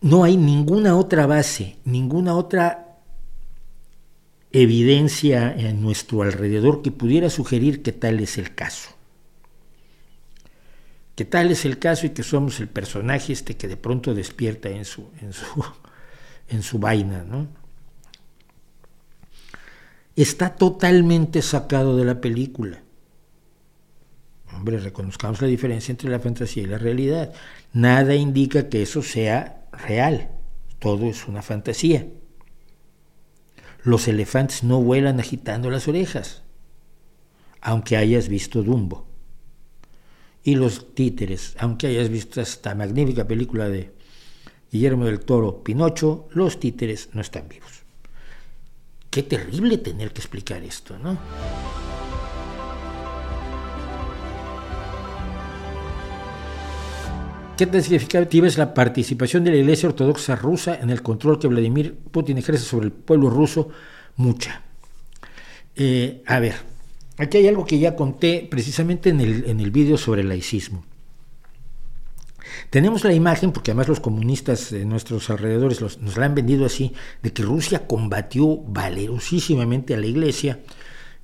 [0.00, 2.98] No hay ninguna otra base, ninguna otra
[4.50, 8.99] evidencia en nuestro alrededor que pudiera sugerir que tal es el caso
[11.20, 14.70] que tal es el caso y que somos el personaje este que de pronto despierta
[14.70, 15.44] en su, en su,
[16.48, 17.46] en su vaina, ¿no?
[20.16, 22.80] Está totalmente sacado de la película.
[24.54, 27.34] Hombre, reconozcamos la diferencia entre la fantasía y la realidad.
[27.74, 30.30] Nada indica que eso sea real.
[30.78, 32.06] Todo es una fantasía.
[33.82, 36.44] los elefantes no vuelan agitando las orejas,
[37.60, 39.09] aunque hayas visto Dumbo.
[40.42, 43.92] Y los títeres, aunque hayas visto esta magnífica película de
[44.72, 47.82] Guillermo del Toro, Pinocho, los títeres no están vivos.
[49.10, 51.18] Qué terrible tener que explicar esto, ¿no?
[57.60, 61.46] ¿Qué tan significativa es la participación de la Iglesia Ortodoxa rusa en el control que
[61.46, 63.68] Vladimir Putin ejerce sobre el pueblo ruso?
[64.16, 64.62] Mucha.
[65.76, 66.54] Eh, a ver,
[67.20, 70.84] aquí hay algo que ya conté precisamente en el, en el vídeo sobre el laicismo.
[72.70, 76.92] Tenemos la imagen, porque además los comunistas de nuestros alrededores nos la han vendido así,
[77.22, 80.60] de que Rusia combatió valerosísimamente a la Iglesia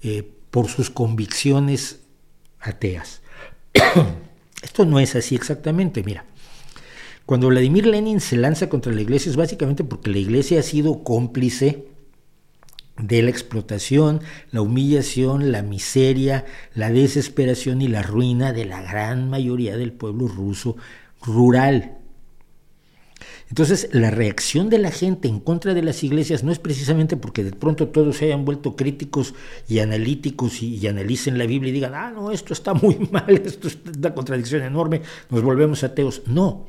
[0.03, 2.01] eh, por sus convicciones
[2.61, 3.23] ateas.
[4.63, 6.25] Esto no es así exactamente, mira.
[7.27, 11.03] Cuando Vladimir Lenin se lanza contra la iglesia es básicamente porque la iglesia ha sido
[11.03, 11.89] cómplice
[12.99, 14.21] de la explotación,
[14.51, 16.45] la humillación, la miseria,
[16.75, 20.77] la desesperación y la ruina de la gran mayoría del pueblo ruso
[21.23, 21.99] rural.
[23.49, 27.45] Entonces, la reacción de la gente en contra de las iglesias no es precisamente porque
[27.45, 29.35] de pronto todos se hayan vuelto críticos
[29.69, 33.69] y analíticos y, analicen la Biblia y digan, ah, no, esto está muy mal, esto
[33.69, 36.23] es una contradicción enorme, nos volvemos ateos.
[36.27, 36.67] No,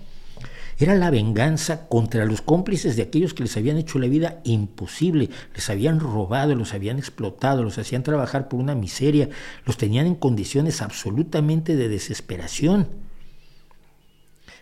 [0.78, 5.30] era la venganza contra los cómplices de aquellos que les habían hecho la vida imposible,
[5.56, 9.30] les habían robado, los habían explotado, los hacían trabajar por una miseria,
[9.66, 12.88] los tenían en condiciones absolutamente de desesperación.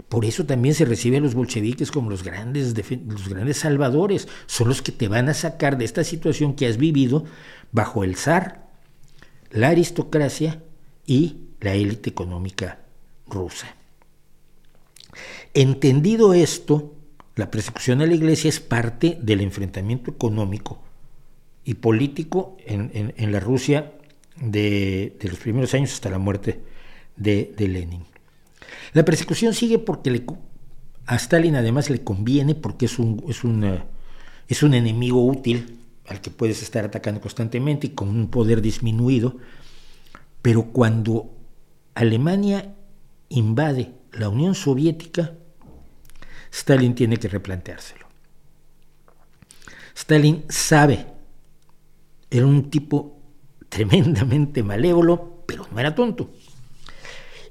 [0.07, 2.73] Por eso también se recibe a los bolcheviques como los grandes,
[3.07, 4.27] los grandes salvadores.
[4.45, 7.25] Son los que te van a sacar de esta situación que has vivido
[7.71, 8.67] bajo el zar,
[9.51, 10.61] la aristocracia
[11.05, 12.79] y la élite económica
[13.27, 13.75] rusa.
[15.55, 16.93] Entendido esto,
[17.35, 20.83] la persecución a la iglesia es parte del enfrentamiento económico
[21.63, 23.93] y político en, la Rusia
[24.35, 26.59] de, los primeros años hasta la muerte
[27.15, 28.03] de Lenin.
[28.91, 30.25] La persecución sigue porque
[31.05, 33.41] a Stalin además le conviene porque es un, es,
[34.49, 39.37] es un enemigo útil al que puedes estar atacando constantemente y con un poder disminuido,
[40.41, 41.31] pero cuando
[41.93, 42.75] Alemania
[43.29, 45.33] invade la Unión Soviética,
[46.55, 48.05] Stalin tiene que replanteárselo.
[49.95, 51.05] Stalin sabe,
[52.29, 53.19] era un tipo
[53.69, 56.29] tremendamente malévolo, pero no era tonto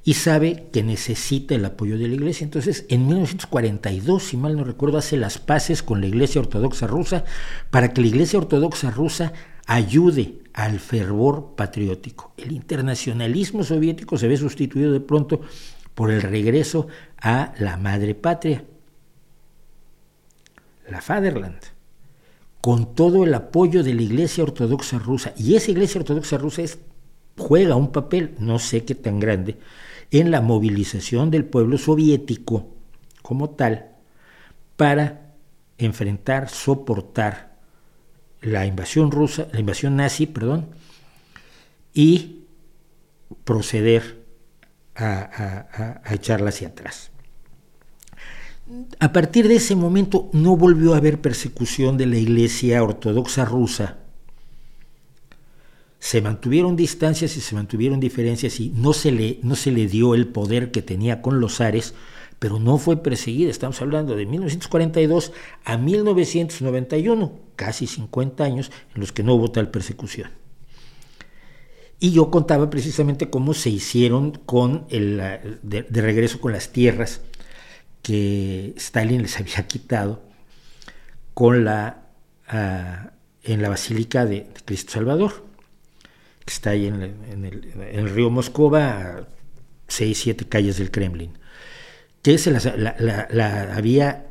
[0.04, 2.44] y sabe que necesita el apoyo de la Iglesia.
[2.44, 7.24] Entonces, en 1942, si mal no recuerdo, hace las paces con la Iglesia Ortodoxa rusa
[7.70, 9.32] para que la Iglesia Ortodoxa rusa
[9.66, 12.34] ayude al fervor patriótico.
[12.36, 15.40] El internacionalismo soviético se ve sustituido de pronto
[15.94, 16.86] por el regreso
[17.20, 18.64] a la madre patria,
[20.88, 21.60] la Fatherland,
[22.60, 25.32] con todo el apoyo de la Iglesia Ortodoxa rusa.
[25.36, 26.62] Y esa Iglesia Ortodoxa rusa
[27.36, 29.58] juega un papel, no sé qué tan grande,
[30.10, 32.68] en la movilización del pueblo soviético
[33.22, 33.90] como tal
[34.76, 35.34] para
[35.78, 37.54] enfrentar, soportar
[38.40, 40.68] la invasión rusa, la invasión nazi, perdón,
[41.92, 42.44] y
[43.44, 44.24] proceder
[44.94, 47.10] a, a, echarla hacia atrás.
[48.98, 53.98] A partir de ese momento no volvió a haber persecución de la Iglesia Ortodoxa rusa
[56.04, 60.14] se mantuvieron distancias y se mantuvieron diferencias y no se le, no se le dio
[60.14, 61.94] el poder que tenía con los zares,
[62.38, 63.50] pero no fue perseguida.
[63.50, 65.32] Estamos hablando de 1942
[65.64, 70.28] a 1991, casi 50 años en los que no hubo tal persecución.
[72.00, 75.16] Y yo contaba precisamente cómo se hicieron con el,
[75.62, 77.22] de, regreso con las tierras
[78.04, 80.22] que Stalin les había quitado
[81.34, 82.04] con la,
[82.46, 83.10] ah,
[83.42, 85.44] en la Basílica de Cristo Salvador
[86.44, 87.02] que está ahí en,
[87.42, 89.28] el, río Moscova, a
[89.88, 91.38] seis, siete calles del Kremlin,
[92.22, 94.26] que se, la, había,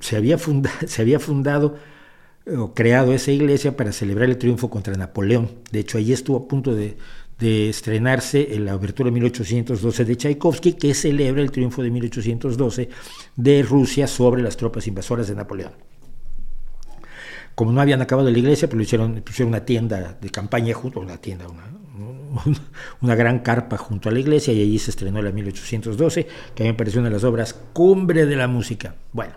[0.00, 0.38] se, había
[0.86, 1.76] se había fundado
[2.46, 5.50] o creado esa iglesia para celebrar el triunfo contra Napoleón.
[5.72, 6.96] De hecho, allí estuvo a punto de,
[7.44, 12.88] de estrenarse en la abertura de 1812 de Tchaikovsky, que celebra el triunfo de 1812
[13.36, 15.72] de Rusia sobre las tropas invasoras de Napoleón
[17.54, 21.18] como no habían acabado la iglesia, pues hicieron, pusieron una tienda de campaña junto, una
[21.18, 21.62] tienda, una,
[23.00, 26.64] una gran carpa junto a la iglesia y allí se estrenó la 1812, que a
[26.64, 28.96] mí me pareció una de las obras cumbre de la música.
[29.12, 29.34] Bueno,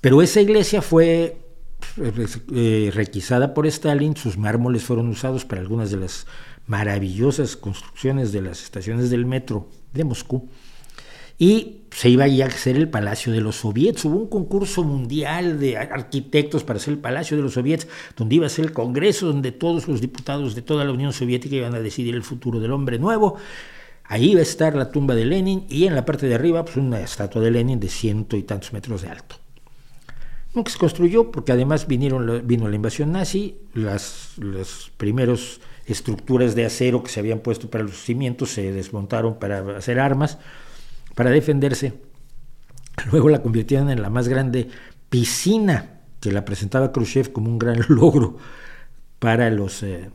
[0.00, 1.44] pero esa iglesia fue
[1.96, 6.26] eh, requisada por Stalin, sus mármoles fueron usados para algunas de las
[6.66, 10.48] maravillosas construcciones de las estaciones del metro de Moscú
[11.38, 14.04] y se iba a hacer el Palacio de los Soviets.
[14.04, 18.46] Hubo un concurso mundial de arquitectos para hacer el Palacio de los Soviets, donde iba
[18.46, 21.80] a ser el Congreso, donde todos los diputados de toda la Unión Soviética iban a
[21.80, 23.36] decidir el futuro del hombre nuevo.
[24.04, 26.76] Ahí iba a estar la tumba de Lenin y en la parte de arriba pues,
[26.76, 29.36] una estatua de Lenin de ciento y tantos metros de alto.
[30.52, 34.36] Nunca se construyó porque además vinieron, vino la invasión nazi, las
[34.96, 40.00] primeras estructuras de acero que se habían puesto para los cimientos se desmontaron para hacer
[40.00, 40.38] armas,
[41.14, 41.94] para defenderse.
[43.10, 44.68] Luego la convirtieron en la más grande
[45.10, 48.38] piscina que la presentaba Khrushchev como un gran logro
[49.18, 50.10] para los, eh,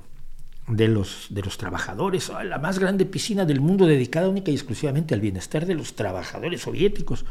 [0.68, 5.14] de, los, de los trabajadores, la más grande piscina del mundo dedicada única y exclusivamente
[5.14, 7.26] al bienestar de los trabajadores soviéticos.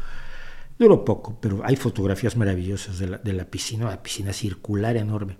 [0.77, 5.37] Duró poco, pero hay fotografías maravillosas de la, de la piscina, la piscina circular enorme.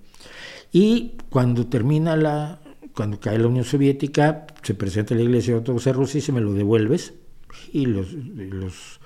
[0.73, 2.59] Y cuando termina la,
[2.99, 6.51] cuando cae la Unión Soviética, se presenta la Iglesia Ortodoxa Rusa y se me lo
[6.51, 7.13] devuelves.
[7.71, 8.99] Y los, los,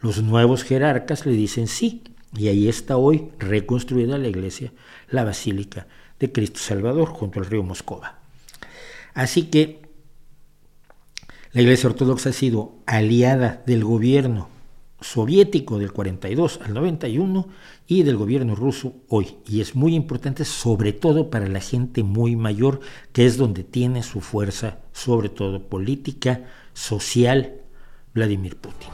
[0.00, 2.04] los nuevos jerarcas le dicen sí.
[2.32, 4.72] Y ahí está hoy reconstruida la iglesia,
[5.08, 5.88] la Basílica
[6.20, 8.20] de Cristo Salvador, junto al río Moscova.
[9.14, 9.82] Así que
[11.50, 14.48] la Iglesia Ortodoxa ha sido aliada del gobierno
[15.00, 17.48] soviético del 42 al 91
[17.86, 19.36] y del gobierno ruso hoy.
[19.46, 22.80] Y es muy importante sobre todo para la gente muy mayor,
[23.12, 27.60] que es donde tiene su fuerza, sobre todo política, social,
[28.14, 28.88] Vladimir Putin.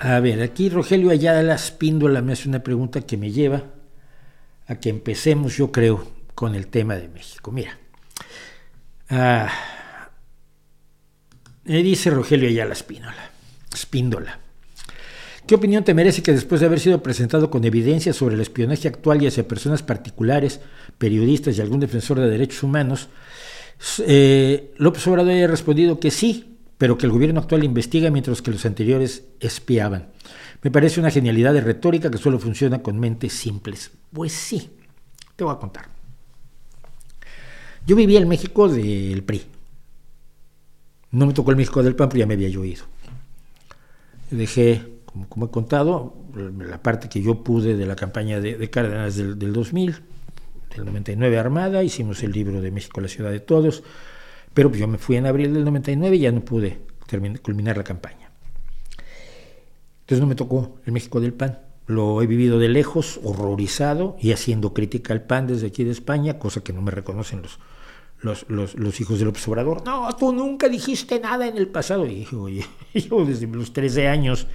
[0.00, 3.64] A ver, aquí Rogelio Ayala Espíndola me hace una pregunta que me lleva
[4.66, 7.50] a que empecemos, yo creo, con el tema de México.
[7.50, 7.78] Mira,
[9.10, 9.50] Ah,
[11.64, 13.30] me dice Rogelio Ayala Espíndola.
[13.72, 14.38] Espíndola.
[15.46, 18.86] ¿Qué opinión te merece que después de haber sido presentado con evidencia sobre el espionaje
[18.86, 20.60] actual y hacia personas particulares,
[20.98, 23.08] periodistas y algún defensor de derechos humanos,
[24.06, 28.50] eh, López Obrador haya respondido que sí, pero que el gobierno actual investiga mientras que
[28.50, 30.08] los anteriores espiaban?
[30.60, 33.90] Me parece una genialidad de retórica que solo funciona con mentes simples.
[34.12, 34.70] Pues sí,
[35.34, 35.97] te voy a contar.
[37.88, 39.44] Yo vivía en México del PRI.
[41.12, 42.84] No me tocó el México del PAN, pero ya me había yo ido.
[44.30, 49.54] Dejé, como, he contado, la parte que yo pude de la campaña de, Cárdenas del,
[49.54, 50.02] 2000,
[50.76, 53.82] del 99 Armada, hicimos el libro de México, la ciudad de todos,
[54.52, 57.78] pero pues yo me fui en abril del 99 y ya no pude terminar, culminar
[57.78, 58.30] la campaña.
[60.00, 61.60] Entonces no me tocó el México del PAN.
[61.86, 66.38] Lo he vivido de lejos, horrorizado y haciendo crítica al PAN desde aquí de España,
[66.38, 67.58] cosa que no me reconocen los,
[68.20, 72.06] los, los, hijos del observador, no, tú nunca dijiste nada en el pasado.
[72.06, 72.64] Y dije, oye,
[72.94, 74.46] yo desde los 13 años,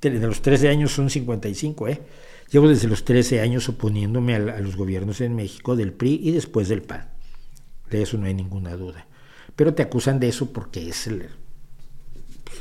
[0.00, 2.02] de los 13 años son 55, ¿eh?
[2.50, 6.68] Llevo desde los 13 años oponiéndome a, los gobiernos en México del PRI y después
[6.68, 7.08] del PAN.
[7.90, 9.06] De eso no hay ninguna duda.
[9.56, 11.28] Pero te acusan de eso porque es, el,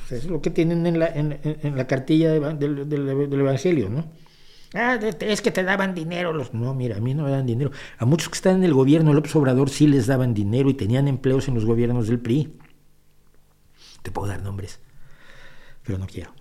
[0.09, 4.05] es lo que tienen en la, en la cartilla del, del Evangelio, ¿no?
[4.73, 6.33] Ah, es que te daban dinero.
[6.33, 6.53] Los...
[6.53, 7.71] No, mira, a mí no me dan dinero.
[7.97, 11.07] A muchos que están en el gobierno, López Obrador sí les daban dinero y tenían
[11.07, 12.57] empleos en los gobiernos del PRI.
[14.01, 14.79] Te puedo dar nombres,
[15.83, 16.33] pero no quiero.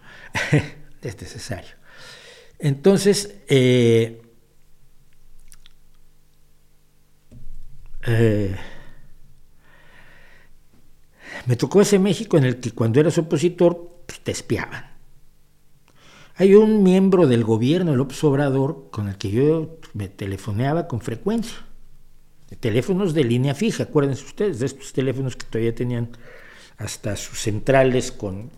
[1.03, 1.71] es necesario.
[2.59, 4.23] Entonces, eh,
[8.07, 8.57] eh,
[11.47, 14.92] me tocó ese México en el que cuando eras opositor, pues, te espiaban.
[16.37, 21.59] Hay un miembro del gobierno, López Obrador, con el que yo me telefoneaba con frecuencia.
[22.61, 26.11] Teléfonos de línea fija, acuérdense ustedes, de estos teléfonos que todavía tenían
[26.79, 28.51] hasta sus centrales con,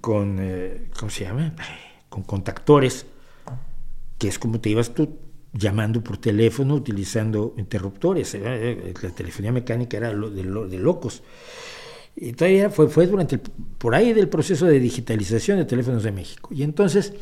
[0.00, 1.54] con, eh, ¿cómo se llama?
[2.08, 3.06] Con contactores,
[4.18, 5.18] que es como te ibas tú
[5.52, 8.34] llamando por teléfono utilizando interruptores.
[8.34, 11.22] Eh, la telefonía mecánica era de locos.
[12.16, 16.50] Y todavía fue, fue durante por ahí del proceso de digitalización de teléfonos de México.
[16.52, 17.14] Y entonces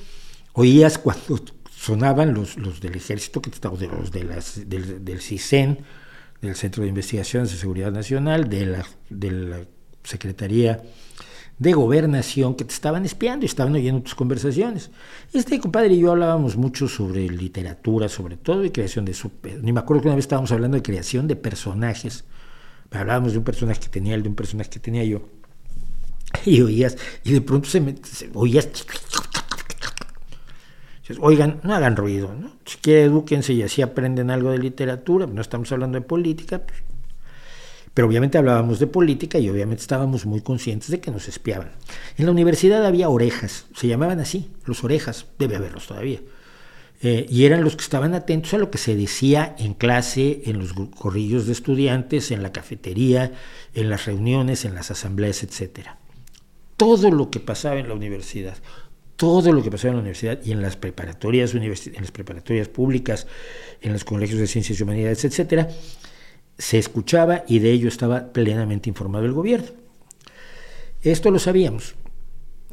[0.52, 5.78] oías cuando sonaban los, los del ejército, que de los de las, del, del CISEN,
[6.42, 9.60] del Centro de Investigaciones de Seguridad Nacional, de la, de la
[10.02, 10.82] Secretaría
[11.58, 14.90] de Gobernación, que te estaban espiando y estaban oyendo tus conversaciones.
[15.32, 19.62] Este compadre y yo hablábamos mucho sobre literatura, sobre todo, y creación de super.
[19.62, 22.24] Ni me acuerdo que una vez estábamos hablando de creación de personajes
[22.90, 25.28] hablábamos de un personaje que tenía él, de un personaje que tenía yo,
[26.44, 27.94] y oías, y de pronto se, me,
[28.34, 28.68] oías,
[31.20, 32.52] oigan, no hagan ruido, ¿no?
[32.64, 36.82] si quieren edúquense y así aprenden algo de literatura, no estamos hablando de política, pues,
[37.94, 41.72] pero obviamente hablábamos de política y obviamente estábamos muy conscientes de que nos espiaban.
[42.16, 46.20] En la universidad había orejas, se llamaban así, los orejas, debe haberlos todavía.
[47.00, 50.58] Eh, y eran los que estaban atentos a lo que se decía en clase, en
[50.58, 53.32] los corrillos de estudiantes, en la cafetería,
[53.74, 55.90] en las reuniones, en las asambleas, etc.
[56.76, 58.56] Todo lo que pasaba en la universidad,
[59.14, 63.28] todo lo que pasaba en la universidad y en las preparatorias, en las preparatorias públicas,
[63.80, 65.68] en los colegios de ciencias y humanidades, etc.,
[66.56, 69.68] se escuchaba y de ello estaba plenamente informado el gobierno.
[71.02, 71.94] Esto lo sabíamos.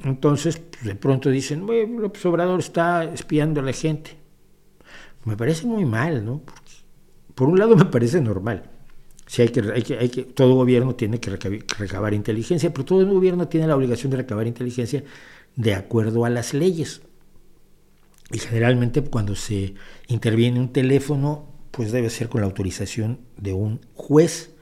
[0.06, 4.12] Entonces, pues, de pronto dicen, bueno, López Obrador está espiando a la gente.
[5.26, 6.44] Me parece muy mal, ¿no?
[7.34, 8.72] por un lado me parece normal.
[9.28, 13.06] Si hay que, hay que, hay que, todo gobierno tiene que recabar inteligencia, pero todo
[13.08, 15.04] gobierno tiene la obligación de recabar inteligencia
[15.56, 17.02] de acuerdo a las leyes.
[18.32, 19.74] Y generalmente cuando se
[20.08, 24.55] interviene un teléfono, pues debe ser con la autorización de un juez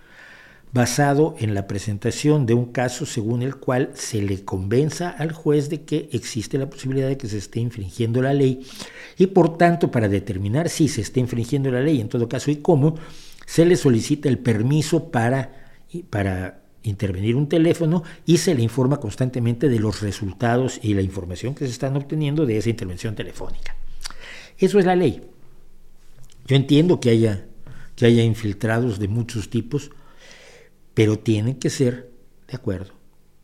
[0.74, 5.70] basado en la presentación de un caso según el cual se le convenza al juez
[5.70, 8.66] de que existe la posibilidad de que se esté infringiendo la ley
[9.18, 12.58] y por tanto para determinar si se está infringiendo la ley en todo caso y
[12.58, 12.96] cómo,
[13.46, 15.70] se le solicita el permiso para,
[16.10, 21.54] para intervenir un teléfono y se le informa constantemente de los resultados y la información
[21.54, 23.76] que se están obteniendo de esa intervención telefónica.
[24.58, 25.22] Eso es la ley.
[26.48, 27.46] Yo entiendo que haya,
[27.96, 29.92] que haya infiltrados de muchos tipos,
[30.94, 32.10] pero tienen que ser
[32.48, 32.94] de acuerdo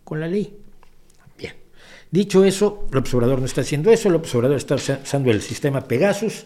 [0.04, 0.58] con la ley.
[1.38, 1.54] Bien,
[2.12, 6.46] dicho eso, el observador no está haciendo eso, el observador está usando el sistema Pegasus,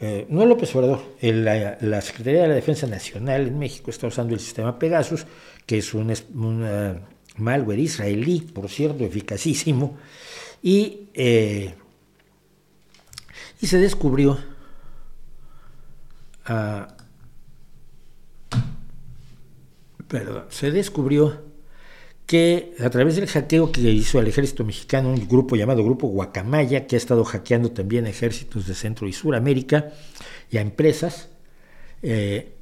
[0.00, 4.40] eh, no López Obrador, la, Secretaría de la Defensa Nacional en México está usando el
[4.40, 5.26] sistema Pegasus,
[5.64, 6.12] que es un,
[7.36, 9.96] malware israelí, por cierto, eficacísimo,
[10.60, 11.74] y, eh,
[13.60, 14.38] y se descubrió
[16.46, 16.88] ah,
[20.12, 21.40] perdón, se descubrió
[22.26, 26.86] que a través del hackeo que hizo el ejército mexicano, un grupo llamado Grupo Guacamaya,
[26.86, 29.90] que ha estado hackeando también ejércitos de Centro y Suramérica
[30.50, 31.30] y a empresas,
[32.02, 32.52] eh,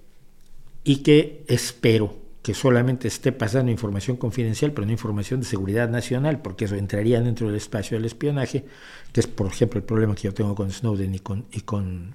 [0.84, 6.40] y que espero que solamente esté pasando información confidencial, pero no información de seguridad nacional,
[6.40, 8.64] porque eso entraría dentro del espacio del espionaje,
[9.12, 12.14] que es, por ejemplo, el problema que yo tengo con Snowden y con, y con,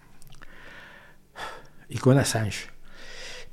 [1.89, 2.74] y con Assange.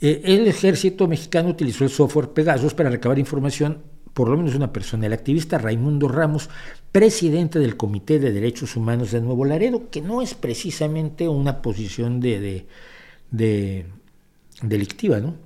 [0.03, 3.83] Eh, el ejército mexicano utilizó el software Pegasus para recabar información
[4.13, 6.51] por lo menos una persona, el activista Raimundo Ramos,
[6.91, 12.21] presidente del Comité de Derechos Humanos de Nuevo Laredo, que no es precisamente una posición
[12.21, 12.67] de,
[14.61, 15.37] delictiva, ¿no?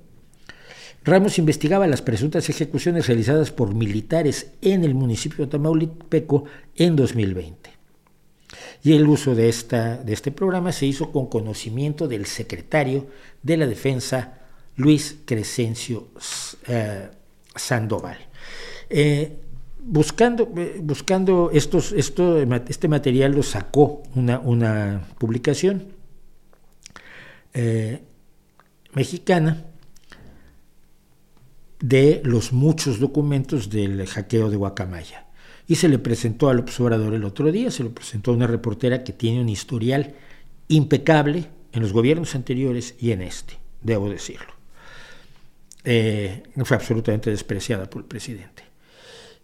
[1.05, 6.43] Ramos investigaba las presuntas ejecuciones realizadas por militares en el municipio de Tamaulipeco
[6.75, 7.69] en 2020.
[8.83, 13.07] Y el uso de, esta, de este programa se hizo con conocimiento del secretario
[13.41, 14.36] de la Defensa
[14.77, 16.09] Luis Crescencio
[16.67, 17.09] eh,
[17.55, 18.17] Sandoval.
[18.89, 19.37] Eh,
[19.83, 25.97] buscando, eh, buscando esto, este material lo sacó una, una publicación
[28.93, 29.65] mexicana
[31.79, 35.25] de los muchos documentos del hackeo de Guacamaya.
[35.67, 39.03] Y se le presentó al observador el otro día, se lo presentó a una reportera
[39.03, 40.13] que tiene un historial
[40.67, 44.56] impecable en los gobiernos anteriores y en este, debo decirlo
[45.89, 48.61] eh, fue absolutamente despreciada por el presidente.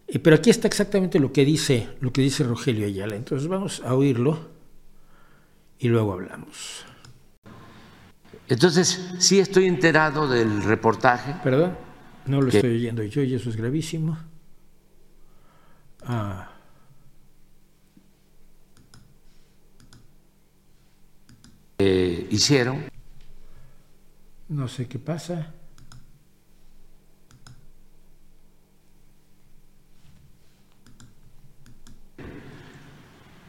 [0.06, 3.16] Eh, pero aquí está exactamente lo que dice, lo que dice Rogelio Ayala.
[3.16, 4.50] Entonces vamos a oírlo
[5.80, 6.86] y luego hablamos.
[8.50, 11.34] Entonces, sí estoy enterado del reportaje.
[11.42, 11.78] ¿Perdón?
[12.26, 14.18] No lo estoy oyendo yo y eso es gravísimo.
[16.06, 16.50] Ah.
[22.30, 22.86] hicieron.
[24.50, 25.54] No sé qué pasa.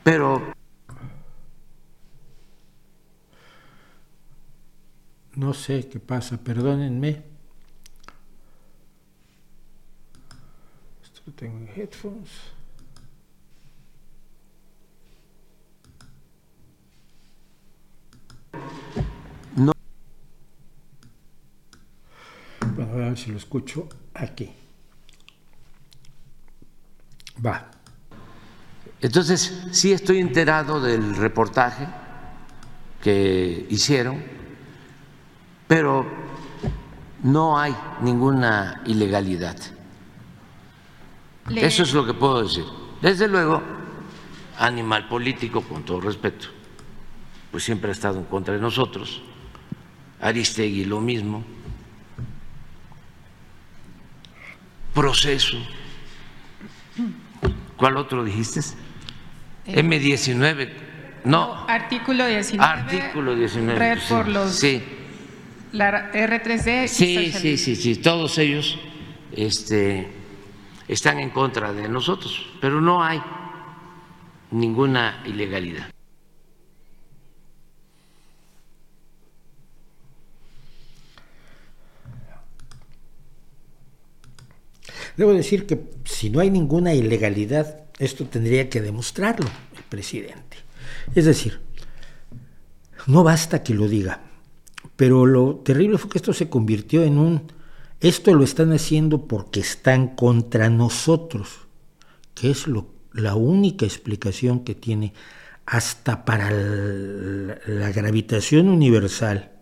[0.04, 0.52] Pero...
[5.34, 7.24] No sé qué pasa, perdónenme.
[11.02, 12.30] Esto lo tengo en headphones.
[19.56, 19.72] No.
[22.76, 24.52] Bueno, a ver si lo escucho aquí.
[27.44, 27.73] Va.
[29.04, 31.86] Entonces, sí estoy enterado del reportaje
[33.02, 34.24] que hicieron,
[35.68, 36.06] pero
[37.22, 39.58] no hay ninguna ilegalidad.
[41.54, 42.64] Eso es lo que puedo decir.
[43.02, 43.62] Desde luego,
[44.58, 46.46] animal político, con todo respeto,
[47.50, 49.20] pues siempre ha estado en contra de nosotros.
[50.18, 51.44] Aristegui lo mismo.
[54.94, 55.58] Proceso.
[57.76, 58.62] ¿Cuál otro dijiste?
[59.66, 60.68] M19
[61.24, 61.66] No.
[61.66, 62.64] Artículo 19.
[62.64, 63.78] Artículo 19.
[63.78, 64.54] Red sí, por los.
[64.54, 64.82] Sí.
[65.72, 66.84] La R3D.
[66.84, 68.78] y Sí, sí, sí, sí, todos ellos
[69.32, 70.06] este,
[70.86, 73.20] están en contra de nosotros, pero no hay
[74.50, 75.88] ninguna ilegalidad.
[85.16, 90.58] Debo decir que si no hay ninguna ilegalidad, esto tendría que demostrarlo el presidente.
[91.14, 91.60] Es decir,
[93.06, 94.20] no basta que lo diga,
[94.96, 97.52] pero lo terrible fue que esto se convirtió en un,
[98.00, 101.66] esto lo están haciendo porque están contra nosotros,
[102.34, 105.12] que es lo, la única explicación que tiene
[105.66, 109.52] hasta para la, la gravitación universal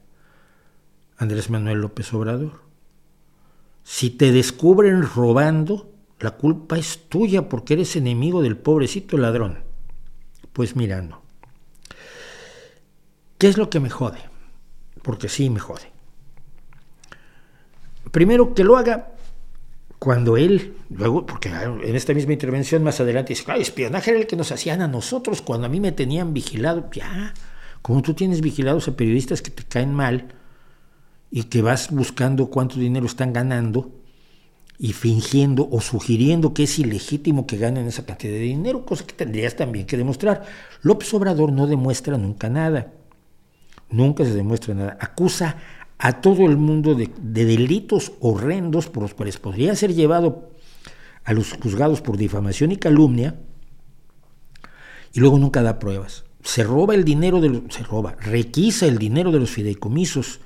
[1.22, 2.62] Andrés Manuel López Obrador.
[3.84, 5.91] Si te descubren robando,
[6.22, 9.58] la culpa es tuya porque eres enemigo del pobrecito ladrón.
[10.52, 11.22] Pues mira, no.
[13.38, 14.20] ¿Qué es lo que me jode?
[15.02, 15.90] Porque sí me jode.
[18.10, 19.12] Primero que lo haga
[19.98, 24.26] cuando él, luego, porque en esta misma intervención más adelante dice, claro, espionaje era el
[24.26, 26.88] que nos hacían a nosotros cuando a mí me tenían vigilado.
[26.92, 27.34] Ya,
[27.82, 30.34] como tú tienes vigilados a periodistas que te caen mal,
[31.34, 33.90] y que vas buscando cuánto dinero están ganando
[34.78, 39.12] y fingiendo o sugiriendo que es ilegítimo que ganen esa cantidad de dinero, cosa que
[39.12, 40.44] tendrías también que demostrar.
[40.82, 42.92] López Obrador no demuestra nunca nada,
[43.90, 44.98] nunca se demuestra nada.
[45.00, 45.56] Acusa
[45.98, 50.50] a todo el mundo de, de delitos horrendos por los cuales podría ser llevado
[51.24, 53.36] a los juzgados por difamación y calumnia
[55.12, 56.24] y luego nunca da pruebas.
[56.42, 60.40] Se roba el dinero de se roba, requisa el dinero de los fideicomisos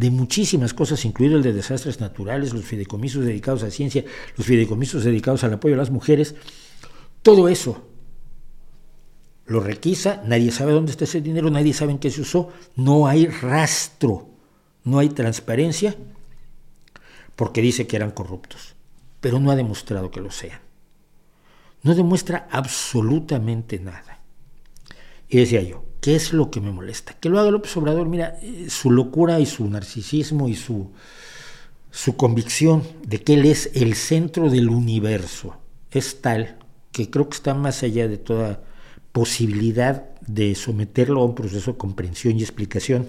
[0.00, 4.02] de muchísimas cosas, incluido el de desastres naturales, los fideicomisos dedicados a ciencia,
[4.34, 6.34] los fideicomisos dedicados al apoyo a las mujeres,
[7.20, 7.86] todo eso
[9.44, 13.08] lo requisa, nadie sabe dónde está ese dinero, nadie sabe en qué se usó, no
[13.08, 14.26] hay rastro,
[14.84, 15.94] no hay transparencia,
[17.36, 18.76] porque dice que eran corruptos,
[19.20, 20.60] pero no ha demostrado que lo sean.
[21.82, 24.20] No demuestra absolutamente nada.
[25.28, 27.14] Y decía yo, ¿Qué es lo que me molesta?
[27.14, 30.90] Que lo haga López Obrador, mira, eh, su locura y su narcisismo y su,
[31.90, 35.58] su convicción de que él es el centro del universo
[35.90, 36.56] es tal
[36.92, 38.62] que creo que está más allá de toda
[39.12, 43.08] posibilidad de someterlo a un proceso de comprensión y explicación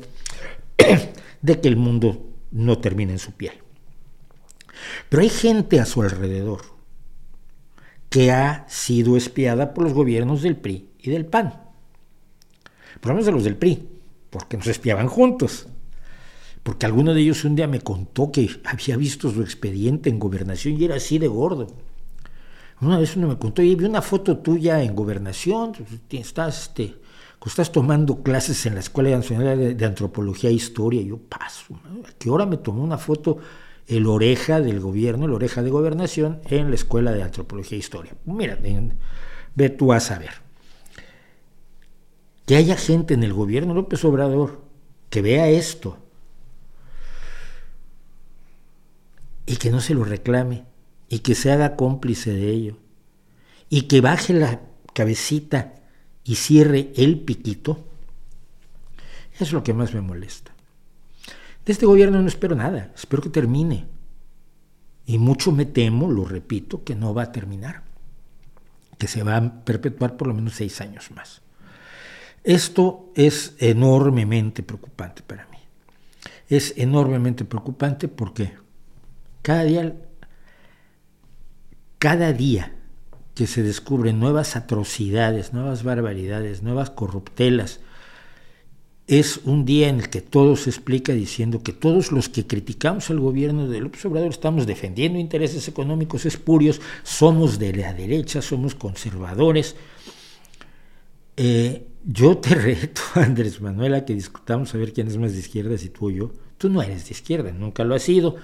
[1.42, 3.54] de que el mundo no termina en su piel.
[5.10, 6.62] Pero hay gente a su alrededor
[8.10, 11.71] que ha sido espiada por los gobiernos del PRI y del PAN
[13.10, 13.88] lo menos de los del PRI,
[14.30, 15.68] porque nos espiaban juntos.
[16.64, 20.80] Porque alguno de ellos un día me contó que había visto su expediente en gobernación
[20.80, 21.68] y era así de gordo.
[22.82, 25.74] Una vez uno me contó, y vi una foto tuya en gobernación,
[26.10, 26.96] estás, este,
[27.46, 31.02] estás tomando clases en la Escuela Nacional de, Antropología e Historia.
[31.02, 31.76] Y yo paso,
[32.08, 33.38] ¿a qué hora me tomó una foto
[33.88, 38.16] el oreja del gobierno, el oreja de gobernación en la Escuela de Antropología e Historia?
[38.26, 38.58] Mira,
[39.56, 40.51] ve tú a saber
[42.52, 44.62] que haya gente en el gobierno López Obrador
[45.10, 45.98] que vea esto
[49.46, 50.66] y que no se lo reclame
[51.08, 52.78] y que se haga cómplice de ello
[53.70, 54.60] y que baje la
[54.94, 55.76] cabecita
[56.26, 57.86] y cierre el piquito,
[59.40, 60.54] es lo que más me molesta.
[61.66, 63.88] De este gobierno no espero nada, espero que termine.
[65.06, 67.84] Y mucho me temo, lo repito, que no va a terminar,
[68.98, 71.41] que se va a perpetuar por lo menos seis años más.
[72.44, 75.58] Esto es enormemente preocupante para mí.
[76.50, 78.54] Es enormemente preocupante porque
[79.42, 79.96] cada día,
[82.00, 82.76] cada día
[83.36, 87.80] que se descubren nuevas atrocidades, nuevas barbaridades, nuevas corruptelas,
[89.08, 93.10] es un día en el que todo se explica diciendo que todos los que criticamos
[93.10, 98.74] al gobierno de López Obrador estamos defendiendo intereses económicos espurios, somos de la derecha, somos
[98.74, 99.76] conservadores.
[101.36, 105.40] Eh, yo te reto, Andrés Manuel, a que discutamos a ver quién es más de
[105.40, 106.32] izquierda, si tú o yo.
[106.58, 108.36] Tú no eres de izquierda, nunca lo has sido,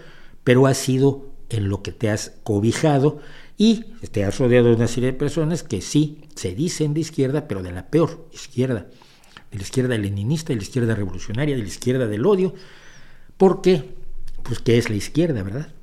[0.43, 3.19] pero has sido en lo que te has cobijado
[3.57, 7.47] y te has rodeado de una serie de personas que sí se dicen de izquierda,
[7.47, 8.87] pero de la peor izquierda,
[9.51, 12.53] de la izquierda leninista, de la izquierda revolucionaria, de la izquierda del odio,
[13.37, 13.95] porque,
[14.43, 15.73] pues, ¿qué es la izquierda, verdad?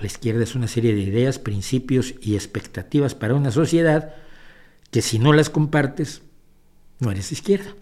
[0.00, 4.14] La izquierda es una serie de ideas, principios y expectativas para una sociedad
[4.90, 6.22] que si no las compartes,
[7.00, 7.74] no eres izquierda.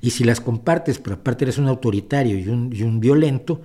[0.00, 3.60] Y si las compartes, pero aparte eres un autoritario y un, y un violento,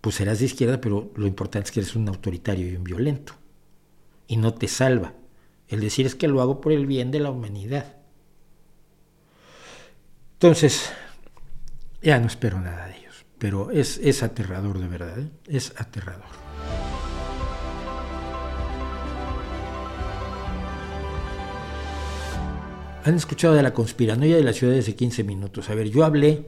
[0.00, 3.34] pues serás de izquierda, pero lo importante es que eres un autoritario y un violento.
[4.26, 5.14] Y no te salva.
[5.68, 7.96] El decir es que lo hago por el bien de la humanidad.
[10.34, 10.90] Entonces,
[12.02, 15.28] ya no espero nada de ellos, pero es, es aterrador de verdad, ¿eh?
[15.48, 16.47] es aterrador.
[23.08, 25.70] Han escuchado de la conspiranoia de la ciudad de hace 15 minutos.
[25.70, 26.44] A ver, yo hablé,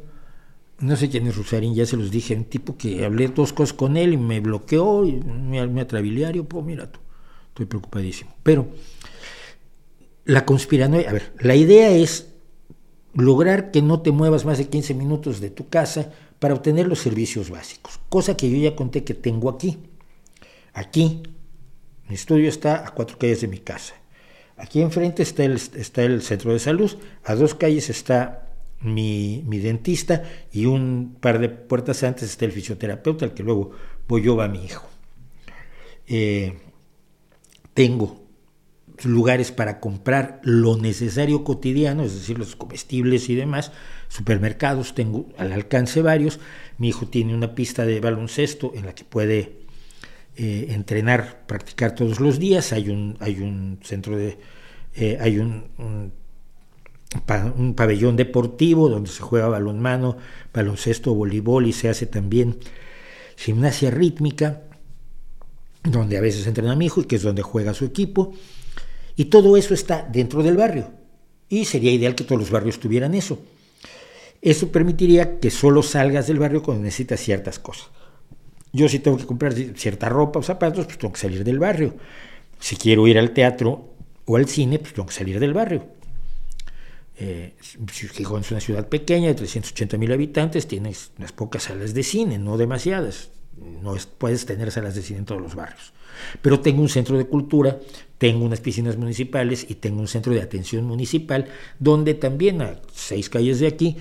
[0.78, 3.72] no sé quién es Rusarín, ya se los dije, un tipo que hablé dos cosas
[3.72, 7.00] con él y me bloqueó y me, me atrabiliario, pues mira tú,
[7.48, 8.34] estoy preocupadísimo.
[8.42, 8.68] Pero
[10.26, 12.28] la conspiranoia, a ver, la idea es
[13.14, 16.98] lograr que no te muevas más de 15 minutos de tu casa para obtener los
[16.98, 19.78] servicios básicos, cosa que yo ya conté que tengo aquí.
[20.74, 21.22] Aquí,
[22.06, 23.94] mi estudio está a cuatro calles de mi casa.
[24.60, 26.92] Aquí enfrente está el, está el centro de salud,
[27.24, 28.46] a dos calles está
[28.82, 33.72] mi, dentista y un par de puertas antes está el fisioterapeuta, al que luego
[34.06, 34.86] voy yo, va mi hijo.
[36.06, 36.58] Eh,
[37.72, 38.20] tengo
[39.04, 43.72] lugares para comprar lo necesario cotidiano, es decir, los comestibles y demás,
[44.08, 46.38] supermercados, tengo al alcance varios,
[46.76, 49.59] mi hijo tiene una pista de baloncesto en la que puede
[50.36, 54.38] eh, entrenar, practicar todos los días, hay un, hay un centro de,
[54.94, 56.12] eh, hay un, un,
[57.56, 60.16] un, pabellón deportivo donde se juega balonmano,
[60.54, 62.58] baloncesto, voleibol y se hace también
[63.36, 64.62] gimnasia rítmica,
[65.82, 68.32] donde a veces entrena mi hijo y que es donde juega su equipo,
[69.16, 70.90] y todo eso está dentro del barrio.
[71.48, 73.38] Y sería ideal que todos los barrios tuvieran eso.
[74.40, 77.88] Eso permitiría que solo salgas del barrio cuando necesitas ciertas cosas.
[78.72, 81.96] Yo si tengo que comprar cierta ropa o zapatos, pues tengo que salir del barrio.
[82.58, 83.94] Si quiero ir al teatro
[84.26, 85.86] o al cine, pues tengo que salir del barrio.
[87.16, 87.54] Eh,
[88.12, 92.38] Gijón es una ciudad pequeña de 380 mil habitantes, tienes unas pocas salas de cine,
[92.38, 93.30] no demasiadas.
[93.82, 95.92] No puedes tener salas de cine en todos los barrios.
[96.40, 97.78] Pero tengo un centro de cultura,
[98.16, 101.46] tengo unas piscinas municipales y tengo un centro de atención municipal
[101.78, 103.98] donde también a seis calles de aquí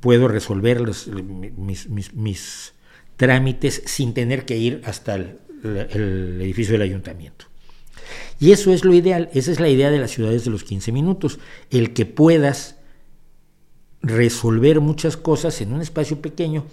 [0.00, 2.74] puedo resolver los, mis, mis, mis,
[3.16, 5.38] trámites sin tener que ir hasta el,
[6.40, 7.46] edificio del ayuntamiento.
[8.40, 10.90] Y eso es lo ideal, esa es la idea de las ciudades de los 15
[10.90, 11.38] minutos,
[11.70, 12.76] el que puedas
[14.02, 16.66] resolver muchas cosas en un espacio pequeño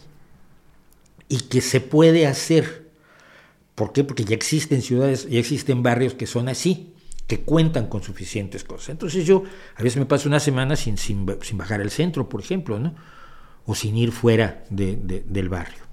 [1.28, 2.90] y que se puede hacer
[3.80, 4.04] ¿Por qué?
[4.04, 6.96] Porque ya existen ciudades, ya existen barrios que son así,
[7.28, 8.90] que cuentan con suficientes cosas.
[8.90, 9.44] Entonces yo
[9.78, 12.94] a veces me paso una semana sin, sin, sin bajar al centro, por ejemplo, ¿no?
[13.66, 15.86] o sin ir fuera de, del barrio.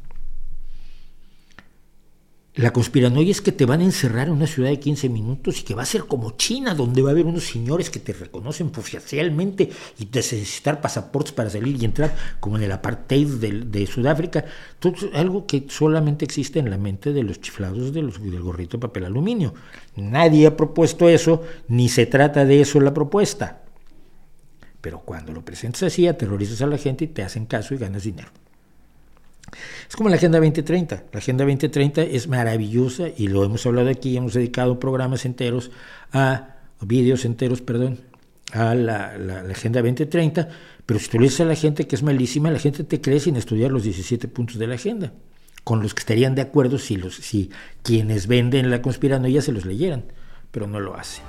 [2.56, 5.62] La conspiranoia es que te van a encerrar en una ciudad de 15 minutos y
[5.62, 8.72] que va a ser como China, donde va a haber unos señores que te reconocen
[8.74, 13.86] oficialmente y te necesitar pasaportes para salir y entrar, como en el apartheid de, de
[13.86, 14.46] Sudáfrica.
[14.78, 18.78] Todo, algo que solamente existe en la mente de los chiflados de los, del gorrito
[18.78, 19.52] de papel aluminio.
[19.94, 23.64] Nadie ha propuesto eso, ni se trata de eso la propuesta.
[24.80, 28.04] Pero cuando lo presentas así, aterrorizas a la gente y te hacen caso y ganas
[28.04, 28.30] dinero.
[29.88, 31.04] Es como la Agenda 2030.
[31.12, 35.70] La Agenda 2030 es maravillosa y lo hemos hablado aquí, hemos dedicado programas enteros
[36.12, 38.00] a, vídeos enteros, perdón,
[38.52, 39.14] a la,
[39.50, 40.48] Agenda 2030,
[40.84, 43.20] pero si tú le dices a la gente que es malísima, la gente te cree
[43.20, 45.12] sin estudiar los 17 puntos de la agenda,
[45.64, 47.50] con los que estarían de acuerdo si, los, si
[47.82, 50.04] quienes venden la conspiranoia se los leyeran,
[50.50, 51.24] pero no lo hacen.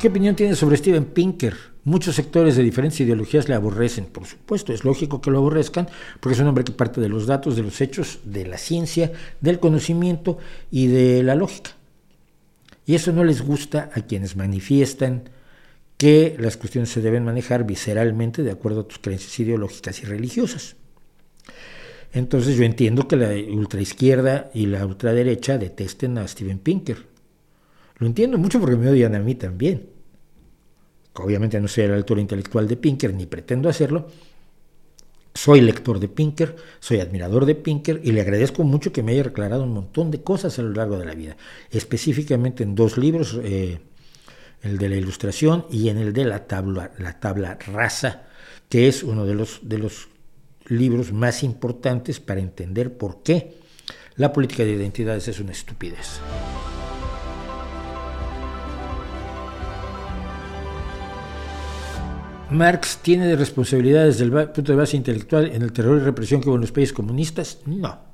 [0.00, 1.54] ¿Qué opinión tiene sobre Steven Pinker?
[1.84, 5.90] Muchos sectores de diferentes ideologías le aborrecen, por supuesto, es lógico que lo aborrezcan,
[6.20, 9.12] porque es un hombre que parte de los datos, de los hechos, de la ciencia,
[9.42, 10.38] del conocimiento
[10.70, 11.72] y de la lógica.
[12.86, 15.28] Y eso no les gusta a quienes manifiestan
[15.98, 20.76] que las cuestiones se deben manejar visceralmente de acuerdo a tus creencias ideológicas y religiosas.
[22.14, 27.09] Entonces yo entiendo que la ultraizquierda y la ultraderecha detesten a Steven Pinker.
[28.00, 29.90] Lo entiendo mucho porque me odian a mí también.
[31.14, 34.08] Obviamente no soy a la altura intelectual de Pinker, ni pretendo hacerlo.
[35.34, 39.24] Soy lector de Pinker, soy admirador de Pinker y le agradezco mucho que me haya
[39.24, 41.36] declarado un montón de cosas a lo largo de la vida,
[41.70, 43.78] específicamente en dos libros, eh,
[44.62, 48.26] el de la ilustración y en el de la tabla, la tabla rasa,
[48.68, 50.08] que es uno de los, de los
[50.66, 53.58] libros más importantes para entender por qué
[54.16, 56.20] la política de identidades es una estupidez.
[62.50, 66.48] Marx tiene responsabilidades desde el punto de base intelectual en el terror y represión que
[66.48, 67.58] hubo en los países comunistas?
[67.66, 68.10] No.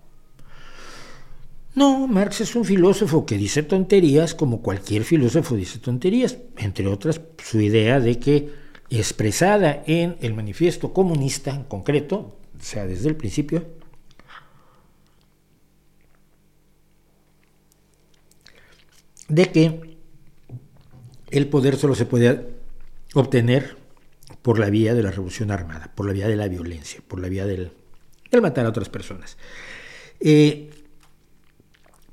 [1.74, 7.20] No, Marx es un filósofo que dice tonterías como cualquier filósofo dice tonterías, entre otras
[7.42, 8.50] su idea de que
[8.88, 13.66] expresada en el manifiesto comunista en concreto, o sea, desde el principio,
[19.28, 19.96] de que
[21.30, 22.54] el poder solo se puede
[23.14, 23.85] obtener
[24.46, 27.28] por la vía de la revolución armada, por la vía de la violencia, por la
[27.28, 27.72] vía del,
[28.40, 29.36] matar a otras personas.
[30.20, 30.70] Eh,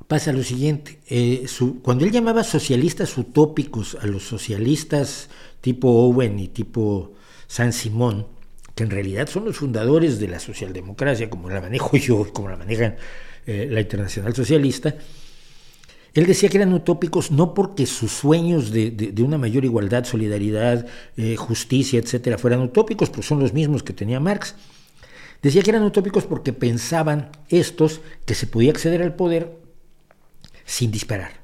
[0.07, 1.45] pasa lo siguiente, eh,
[1.83, 5.29] cuando él llamaba socialistas utópicos a los socialistas
[5.61, 7.13] tipo Owen y tipo
[7.45, 8.25] San Simón,
[8.73, 12.57] que en realidad son los fundadores de la socialdemocracia, como la manejo yo, como la
[12.57, 12.95] manejan
[13.45, 14.95] eh, la Internacional Socialista,
[16.13, 20.85] él decía que eran utópicos no porque sus sueños de, una mayor igualdad, solidaridad,
[21.17, 24.55] eh, justicia, etcétera, fueran utópicos, pues son los mismos que tenía Marx.
[25.41, 29.57] Decía que eran utópicos porque pensaban estos que se podía acceder al poder
[30.65, 31.41] sin disparar.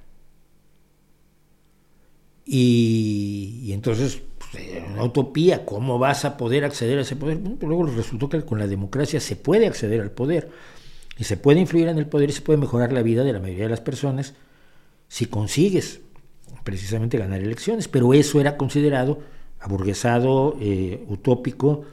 [2.45, 7.39] Y, entonces, pues, una utopía, ¿cómo vas a poder acceder a ese poder?
[7.39, 10.49] Pues luego resultó que con la democracia se puede acceder al poder
[11.17, 13.39] y se puede influir en el poder y se puede mejorar la vida de la
[13.39, 14.33] mayoría de las personas
[15.09, 15.99] si consigues
[16.63, 19.19] precisamente ganar elecciones, pero eso era considerado
[19.59, 21.85] aburguesado, eh, utópico,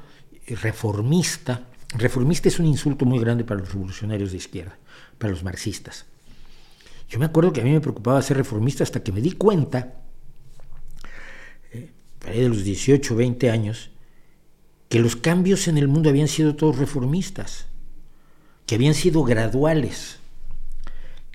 [0.47, 1.63] reformista.
[1.97, 4.79] Reformista es un insulto muy grande para los revolucionarios de izquierda,
[5.19, 6.05] para los marxistas.
[7.09, 9.95] Yo me acuerdo que a mí me preocupaba ser reformista hasta que me di cuenta,
[11.73, 11.91] eh,
[12.27, 13.91] de los 18, 20 años,
[14.89, 17.67] que los cambios en el mundo habían sido todos reformistas,
[18.67, 20.19] que habían sido graduales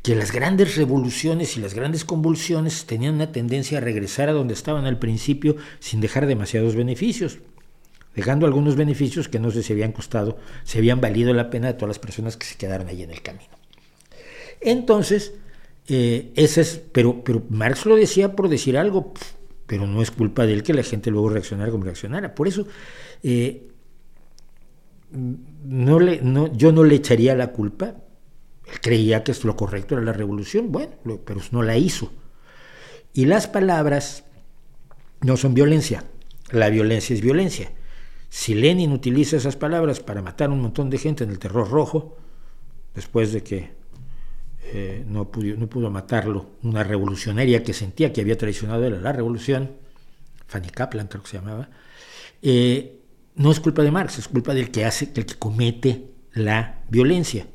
[0.02, 4.54] que las grandes revoluciones y las grandes convulsiones tenían una tendencia a regresar a donde
[4.54, 7.40] estaban al principio sin dejar demasiados beneficios,
[8.16, 11.74] dejando algunos beneficios que no sé si habían costado, se habían valido la pena de
[11.74, 13.52] todas las personas que se quedaron ahí en el camino.
[14.60, 15.34] Entonces,
[15.88, 19.14] eh, es, pero, pero Marx lo decía por decir algo,
[19.68, 22.34] pero no es culpa de él que la gente luego reaccionara como reaccionara.
[22.34, 22.68] Por eso,
[23.24, 23.68] eh,
[25.12, 27.96] no le, no, yo no le echaría la culpa,
[28.80, 30.94] creía que lo correcto era la revolución, bueno,
[31.26, 32.12] pero no la hizo.
[33.14, 34.24] Y las palabras
[35.22, 36.06] no son violencia,
[36.52, 37.72] la violencia es violencia.
[38.30, 41.70] Si Lenin utiliza esas palabras para matar a un montón de gente en el terror
[41.70, 42.18] rojo,
[42.96, 43.72] después de que
[44.64, 49.12] eh, no, pudo, no pudo matarlo una revolucionaria que sentía que había traicionado a la
[49.12, 49.72] revolución,
[50.48, 51.70] Fanny Kaplan creo que se llamaba,
[52.42, 53.02] eh,
[53.36, 57.48] no es culpa de Marx, es culpa del que hace, del que comete la violencia.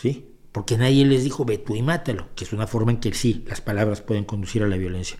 [0.00, 0.26] ¿Sí?
[0.52, 3.44] Porque nadie les dijo, ve tú y mátalo, que es una forma en que sí,
[3.46, 5.18] las palabras pueden conducir a la violencia.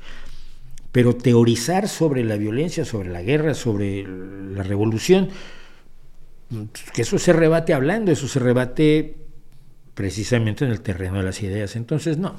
[0.92, 5.28] Pero teorizar sobre la violencia, sobre la guerra, sobre la revolución,
[6.94, 9.16] que eso se rebate hablando, eso se rebate
[9.94, 11.76] precisamente en el terreno de las ideas.
[11.76, 12.36] Entonces, no,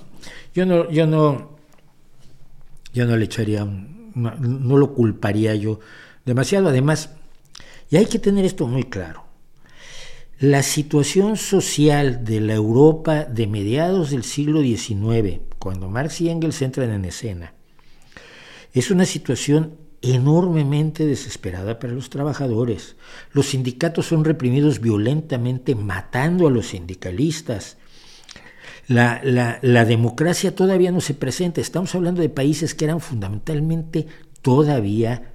[0.55, 1.57] yo no, yo no,
[2.91, 3.65] yo no le echaría,
[4.15, 5.79] no lo culparía yo
[6.25, 6.69] demasiado.
[6.69, 7.11] Además,
[7.91, 9.28] y hay que tener esto muy claro.
[10.39, 16.61] La situación social de la Europa de mediados del siglo XIX, cuando Marx y Engels
[16.61, 17.55] entran en escena,
[18.71, 22.95] es una situación enormemente desesperada para los trabajadores.
[23.33, 27.75] Los sindicatos son reprimidos violentamente, matando a los sindicalistas.
[28.87, 29.19] La,
[29.61, 31.59] la, democracia todavía no se presenta.
[31.59, 34.07] Estamos hablando de países que eran fundamentalmente
[34.41, 35.33] todavía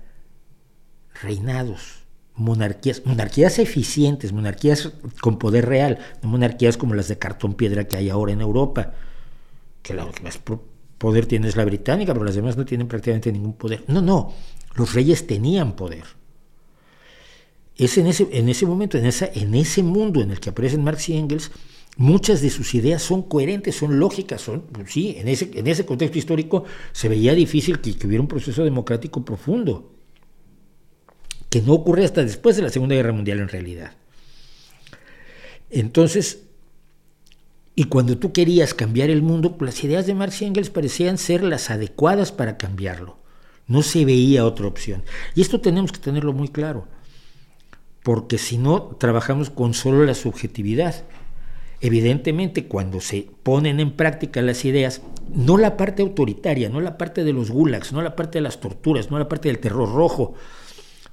[1.21, 2.04] reinados
[2.37, 7.97] monarquías, monarquías eficientes, monarquías con poder real, no monarquías como las de cartón piedra que
[7.97, 8.95] hay ahora en Europa,
[9.83, 10.41] que la que más
[10.99, 13.85] poder tiene es la británica, pero las demás no tienen prácticamente ningún poder.
[13.87, 14.33] No, no,
[14.75, 16.05] los reyes tenían poder.
[17.77, 20.85] Es en ese, en ese momento, en, esa, en ese mundo en el que aparecen
[20.85, 21.51] Marx y Engels,
[21.97, 25.85] muchas de sus ideas son coherentes, son lógicas, son, pues sí, en ese, en ese
[25.85, 29.94] contexto histórico se veía difícil que hubiera un proceso democrático profundo
[31.55, 33.93] que no ocurre hasta después de la Segunda Guerra Mundial en realidad.
[35.71, 36.43] Entonces,
[37.77, 41.45] y cuando tú querías cambiar el mundo, las ideas de Marx y Engels parecían ser
[41.45, 43.19] las adecuadas para cambiarlo.
[43.69, 45.05] No se veía otra opción.
[45.37, 46.89] Y esto tenemos que tenerlo muy claro,
[48.03, 51.05] porque si no, trabajamos con solo la subjetividad.
[51.81, 55.03] Evidentemente, cuando se ponen en práctica las ideas,
[55.33, 58.59] no la parte autoritaria, no la parte de los gulags, no la parte de las
[58.59, 60.35] torturas, no la parte del terror rojo,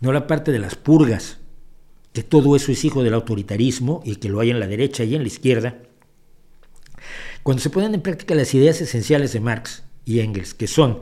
[0.02, 1.38] no la parte de las purgas,
[2.12, 5.16] que todo eso es hijo del autoritarismo y que lo hay en la derecha y
[5.16, 5.78] en la izquierda,
[7.44, 11.00] cuando se ponen en práctica las ideas esenciales de Marx y Engels, que son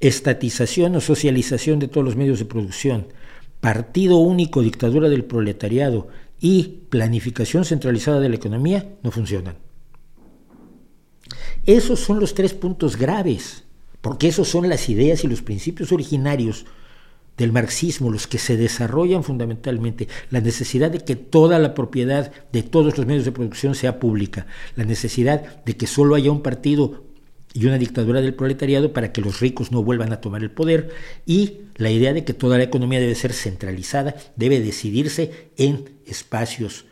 [0.00, 3.08] estatización o socialización de todos los medios de producción,
[3.60, 6.08] partido único, dictadura del proletariado
[6.40, 9.56] y planificación centralizada de la economía, no funcionan.
[11.64, 13.64] Esos son los tres puntos graves,
[14.00, 16.66] porque esos son las ideas y los principios originarios
[17.36, 22.62] del marxismo, los que se desarrollan fundamentalmente, la necesidad de que toda la propiedad de
[22.62, 27.04] todos los medios de producción sea pública, la necesidad de que solo haya un partido
[27.52, 30.90] y una dictadura del proletariado para que los ricos no vuelvan a tomar el poder
[31.24, 36.84] y la idea de que toda la economía debe ser centralizada, debe decidirse en espacios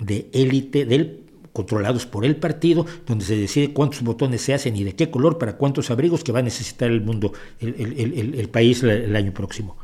[0.00, 4.84] de élite del controlados por el partido, donde se decide cuántos botones se hacen y
[4.84, 9.14] de qué color para cuántos abrigos que va a necesitar el mundo, el, país el
[9.16, 9.76] año próximo.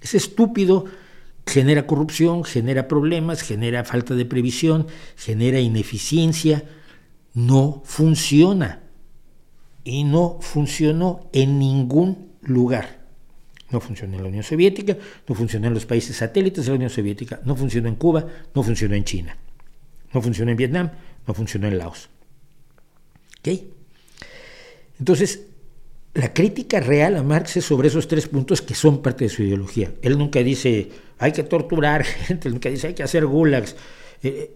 [0.00, 0.84] Es estúpido,
[1.46, 6.64] genera corrupción, genera problemas, genera falta de previsión, genera ineficiencia,
[7.34, 8.82] no funciona.
[9.84, 13.06] Y no funcionó en ningún lugar.
[13.70, 16.90] No funcionó en la Unión Soviética, no funcionó en los países satélites de la Unión
[16.90, 19.36] Soviética, no funcionó en Cuba, no funcionó en China.
[20.12, 20.90] No funcionó en Vietnam,
[21.26, 22.08] no funcionó en Laos.
[23.40, 23.48] ¿Ok?
[24.98, 25.42] Entonces,
[26.14, 29.42] la crítica real a Marx es sobre esos tres puntos que son parte de su
[29.42, 29.92] ideología.
[30.02, 33.76] Él nunca dice hay que torturar gente, nunca dice hay que hacer gulags.
[34.22, 34.54] Eh,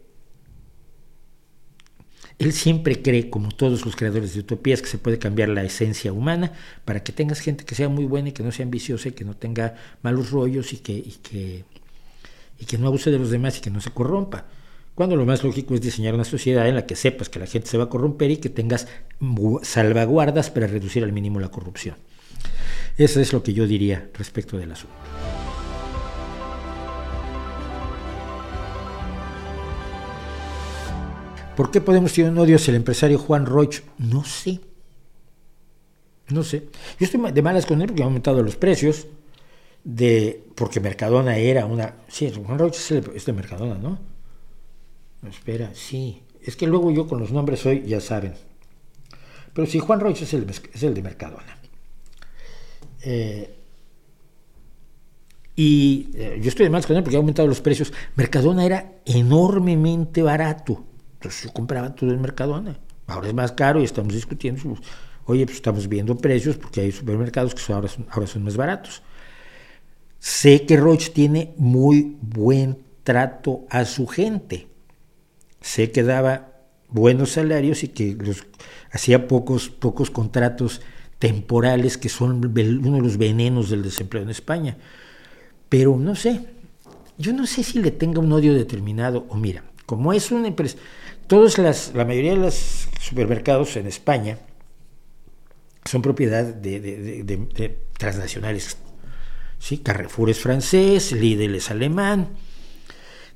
[2.39, 6.13] él siempre cree, como todos los creadores de utopías, que se puede cambiar la esencia
[6.13, 6.53] humana
[6.85, 9.25] para que tengas gente que sea muy buena y que no sea ambiciosa y que
[9.25, 11.65] no tenga malos rollos y que, y que,
[12.59, 14.47] y que no abuse de los demás y que no se corrompa
[14.95, 17.69] cuando lo más lógico es diseñar una sociedad en la que sepas que la gente
[17.69, 18.89] se va a corromper y que tengas
[19.63, 21.97] salvaguardas para reducir al mínimo la corrupción.
[22.99, 24.95] Eso es lo que yo diría respecto del asunto.
[31.57, 33.81] ¿Por qué podemos tener un odio hacia el empresario Juan Roch?
[33.99, 34.61] No sé.
[36.29, 36.69] No sé.
[36.99, 39.07] Yo estoy de malas con él porque ha aumentado los precios.
[39.85, 41.97] De, porque Mercadona era una.
[42.09, 42.75] Sí, Juan Roch
[43.15, 44.12] es de Mercadona, ¿no?
[45.29, 46.23] Espera, sí.
[46.43, 48.35] Es que luego yo con los nombres hoy ya saben.
[49.53, 51.59] Pero sí, Juan Royce es el, es el de Mercadona.
[53.03, 53.59] Eh,
[55.55, 57.93] y eh, yo estoy de más con él porque ha aumentado los precios.
[58.17, 60.85] Mercadona era enormemente barato.
[61.15, 62.79] Entonces yo compraba todo en Mercadona.
[63.07, 64.63] Ahora es más caro y estamos discutiendo.
[64.63, 64.81] Pues,
[65.27, 69.03] oye, pues estamos viendo precios porque hay supermercados que ahora, son, ahora son más baratos.
[70.19, 74.72] Sé que Roche tiene muy buen trato a su gente
[75.63, 76.53] sé que daba
[76.89, 78.17] buenos salarios y que
[78.91, 80.83] hacía pocos, pocos contratos
[81.19, 84.77] temporales que son uno de los venenos del desempleo en España.
[85.69, 86.45] Pero no sé,
[87.17, 90.77] yo no sé si le tenga un odio determinado o mira, como es una empresa,
[91.27, 94.39] todos las, la mayoría de los supermercados en España
[95.85, 98.77] son propiedad de, transnacionales.
[99.59, 99.79] ¿sí?
[99.79, 102.29] Carrefour es francés, Lidl es alemán.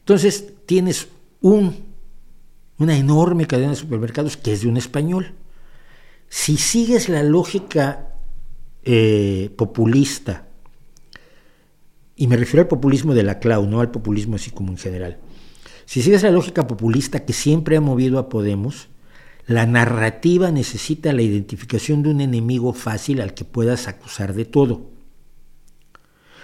[0.01, 1.09] Entonces tienes
[1.41, 1.86] un
[2.79, 5.33] una enorme cadena de supermercados que es de un español.
[6.29, 8.15] Si sigues la lógica
[8.85, 10.47] eh, populista,
[12.17, 15.19] y me refiero al populismo de la Clau, no al populismo así como en general,
[15.85, 18.89] si sigues la lógica populista que siempre ha movido a Podemos,
[19.47, 24.91] la narrativa necesita la identificación de un enemigo fácil al que puedas acusar de todo.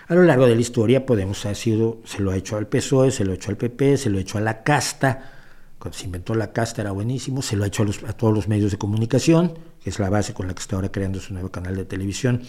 [0.07, 3.11] A lo largo de la historia Podemos ha sido, se lo ha hecho al PSOE,
[3.11, 5.42] se lo ha hecho al PP, se lo ha hecho a la casta,
[5.83, 8.71] cuando se inventó la casta era buenísimo, se lo ha hecho a, todos los medios
[8.71, 11.75] de comunicación, que es la base con la que está ahora creando su nuevo canal
[11.75, 12.43] de televisión,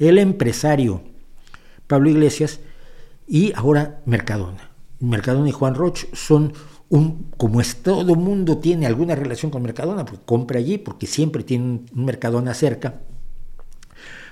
[0.00, 1.00] el empresario
[1.86, 2.58] Pablo Iglesias
[3.28, 4.72] y ahora Mercadona.
[4.98, 6.52] Mercadona y Juan Roch son
[6.88, 11.44] un, como es todo mundo tiene alguna relación con Mercadona, porque compra allí, porque siempre
[11.44, 11.64] tiene
[11.94, 13.02] un Mercadona cerca,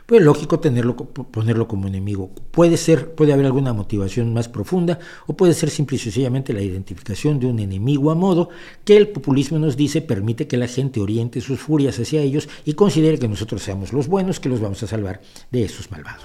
[0.09, 2.31] pues lógico tenerlo, ponerlo como enemigo.
[2.51, 6.63] Puede ser, puede haber alguna motivación más profunda o puede ser simple y sencillamente la
[6.63, 8.49] identificación de un enemigo a modo
[8.87, 12.73] que el populismo nos dice permite que la gente oriente sus furias hacia ellos y
[12.73, 15.20] considere que nosotros seamos los buenos que los vamos a salvar
[15.51, 16.24] de esos malvados.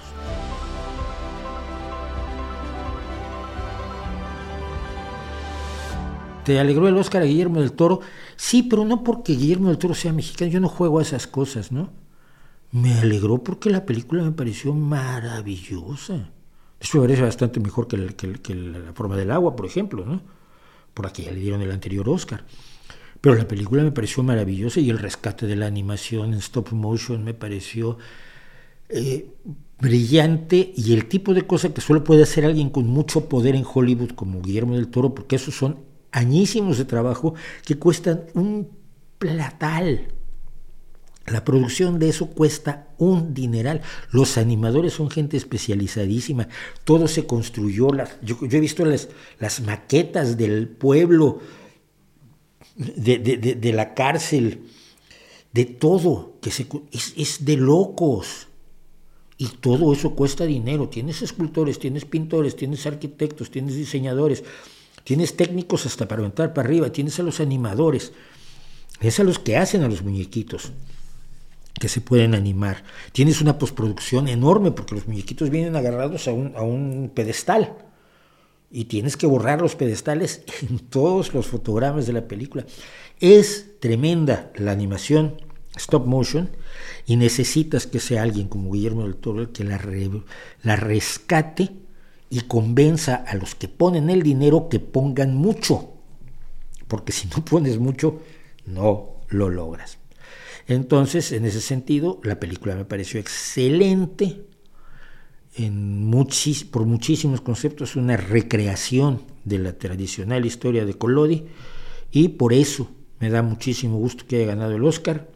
[6.46, 8.00] ¿Te alegró el Oscar a Guillermo del Toro?
[8.36, 11.70] Sí, pero no porque Guillermo del Toro sea mexicano, yo no juego a esas cosas,
[11.70, 12.03] ¿no?
[12.74, 16.28] Me alegró porque la película me pareció maravillosa.
[16.80, 20.20] Hecho, me parece bastante mejor que, La forma del agua, por ejemplo, ¿no?
[20.92, 22.44] Por aquí ya le dieron el anterior Oscar.
[23.20, 27.22] Pero la película me pareció maravillosa y el rescate de la animación en stop motion
[27.22, 27.96] me pareció
[28.88, 29.30] eh,
[29.78, 33.64] brillante y el tipo de cosa que solo puede hacer alguien con mucho poder en
[33.72, 35.78] Hollywood como Guillermo del Toro, porque esos son
[36.10, 37.34] añísimos de trabajo
[37.64, 38.68] que cuestan un
[39.18, 40.08] platal.
[41.26, 43.80] La producción de eso cuesta un dineral.
[44.10, 46.48] Los animadores son gente especializadísima.
[46.84, 47.88] Todo se construyó.
[48.22, 49.08] yo, he visto las,
[49.64, 51.40] maquetas del pueblo,
[52.76, 54.64] de, la cárcel,
[55.54, 56.34] de todo.
[56.42, 58.48] Que se, es, es de locos.
[59.38, 60.90] Y todo eso cuesta dinero.
[60.90, 64.44] Tienes escultores, tienes pintores, tienes arquitectos, tienes diseñadores,
[65.04, 68.12] tienes técnicos hasta para aventar para arriba, tienes a los animadores.
[69.00, 70.72] Es a los que hacen a los muñequitos.
[71.78, 72.84] Que se pueden animar.
[73.12, 77.76] Tienes una postproducción enorme porque los muñequitos vienen agarrados a un, a un pedestal
[78.70, 82.64] y tienes que borrar los pedestales en todos los fotogramas de la película.
[83.20, 85.36] Es tremenda la animación
[85.76, 86.50] stop motion
[87.06, 89.80] y necesitas que sea alguien como Guillermo del Toro el que la,
[90.62, 91.72] la rescate
[92.30, 95.92] y convenza a los que ponen el dinero que pongan mucho,
[96.88, 98.20] porque si no pones mucho,
[98.66, 99.98] no lo logras.
[100.66, 104.46] Entonces, en ese sentido, la película me pareció excelente,
[105.56, 106.10] en
[106.70, 111.44] por muchísimos conceptos, una recreación de la tradicional historia de Collodi,
[112.10, 115.28] y por eso me da muchísimo gusto que haya ganado el Oscar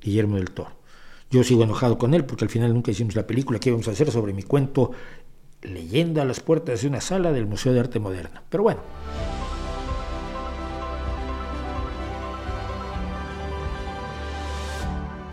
[0.00, 0.76] Guillermo del Toro.
[1.30, 3.90] Yo sigo enojado con él porque al final nunca hicimos la película que íbamos a
[3.90, 4.92] hacer sobre mi cuento
[5.62, 8.42] Leyenda a las puertas de una sala del Museo de Arte Moderna.
[8.48, 8.80] Pero bueno.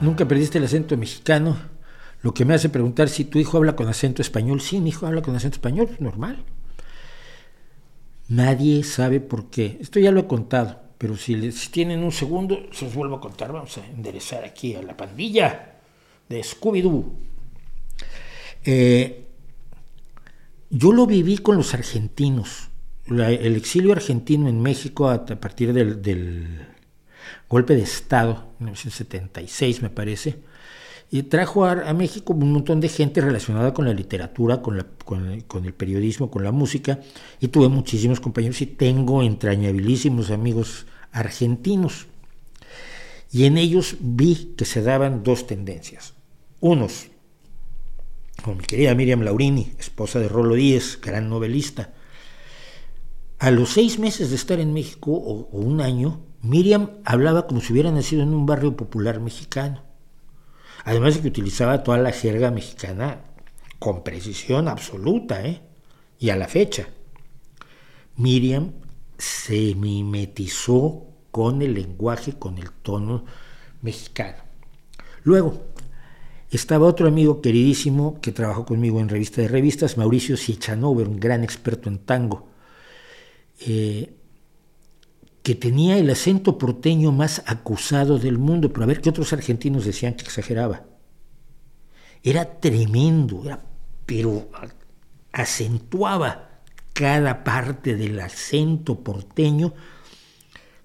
[0.03, 1.55] Nunca perdiste el acento mexicano,
[2.23, 4.59] lo que me hace preguntar si tu hijo habla con acento español.
[4.59, 6.43] Sí, mi hijo habla con acento español, normal.
[8.27, 9.77] Nadie sabe por qué.
[9.79, 11.35] Esto ya lo he contado, pero si,
[11.71, 13.53] tienen un segundo, se los vuelvo a contar.
[13.53, 15.75] Vamos a enderezar aquí a la pandilla
[16.27, 17.05] de Scooby-Doo.
[18.65, 19.25] Eh,
[20.69, 22.67] yo lo viví con los argentinos.
[23.07, 26.72] el exilio argentino en México a, partir del,
[27.49, 30.39] golpe de Estado, en 1976 me parece,
[31.11, 35.73] y trajo a, México un montón de gente relacionada con la literatura, con, con, el
[35.73, 36.99] periodismo, con la música,
[37.39, 42.07] y tuve muchísimos compañeros y tengo entrañabilísimos amigos argentinos.
[43.31, 46.13] Y en ellos vi que se daban dos tendencias.
[46.59, 47.07] Unos
[48.43, 51.93] con mi querida Miriam Laurini, esposa de Rolo Díez, gran novelista.
[53.39, 57.71] A los seis meses de estar en México, o, un año, Miriam hablaba como si
[57.71, 59.81] hubiera nacido en un barrio popular mexicano.
[60.83, 63.21] Además de que utilizaba toda la jerga mexicana
[63.79, 65.61] con precisión absoluta, ¿eh?
[66.19, 66.89] Y a la fecha.
[68.17, 68.73] Miriam
[69.17, 73.23] se mimetizó con el lenguaje, con el tono
[73.81, 74.43] mexicano.
[75.23, 75.63] Luego,
[76.51, 81.43] estaba otro amigo queridísimo que trabajó conmigo en revista de revistas, Mauricio Sichanover, un gran
[81.43, 82.49] experto en tango,
[83.65, 84.13] eh,
[85.43, 89.85] que tenía el acento porteño más acusado del mundo, pero a ver qué otros argentinos
[89.85, 90.85] decían que exageraba.
[92.23, 93.61] Era tremendo, era,
[94.05, 94.47] pero
[95.33, 96.61] acentuaba
[96.93, 99.73] cada parte del acento porteño,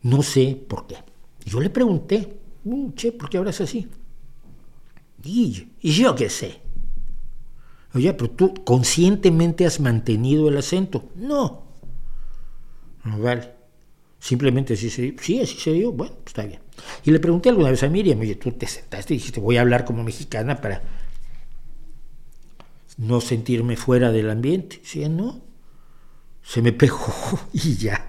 [0.02, 0.96] no sé por qué.
[1.44, 3.88] Yo le pregunté, mm, che, ¿por qué hablas así?
[5.22, 6.60] Y, yo qué sé.
[7.94, 11.10] Oye, pero tú conscientemente has mantenido el acento.
[11.14, 11.62] No.
[13.04, 13.57] No vale.
[14.28, 15.16] Simplemente así se.
[15.22, 15.90] Sí, así se dio.
[15.90, 16.60] Bueno, pues está bien.
[17.02, 19.62] Y le pregunté alguna vez a Miriam, oye, tú te sentaste y dijiste, voy a
[19.62, 20.82] hablar como mexicana para
[22.98, 24.82] no sentirme fuera del ambiente.
[24.84, 25.40] Sí, no.
[26.42, 27.00] Se me pegó
[27.54, 28.06] y ya.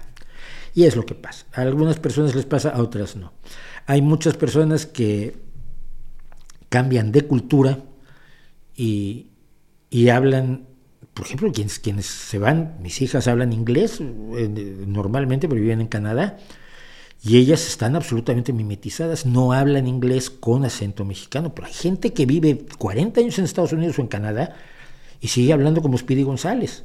[0.74, 1.46] Y es lo que pasa.
[1.54, 3.32] A algunas personas les pasa, a otras no.
[3.86, 5.38] Hay muchas personas que
[6.68, 7.78] cambian de cultura
[8.76, 9.30] y,
[10.12, 10.66] hablan,
[11.14, 16.38] por ejemplo, quienes, se van, mis hijas hablan inglés eh, normalmente, pero viven en Canadá,
[17.22, 22.24] y ellas están absolutamente mimetizadas, no hablan inglés con acento mexicano, pero hay gente que
[22.24, 24.56] vive 40 años en Estados Unidos o en Canadá
[25.20, 26.84] y sigue hablando como Speedy González.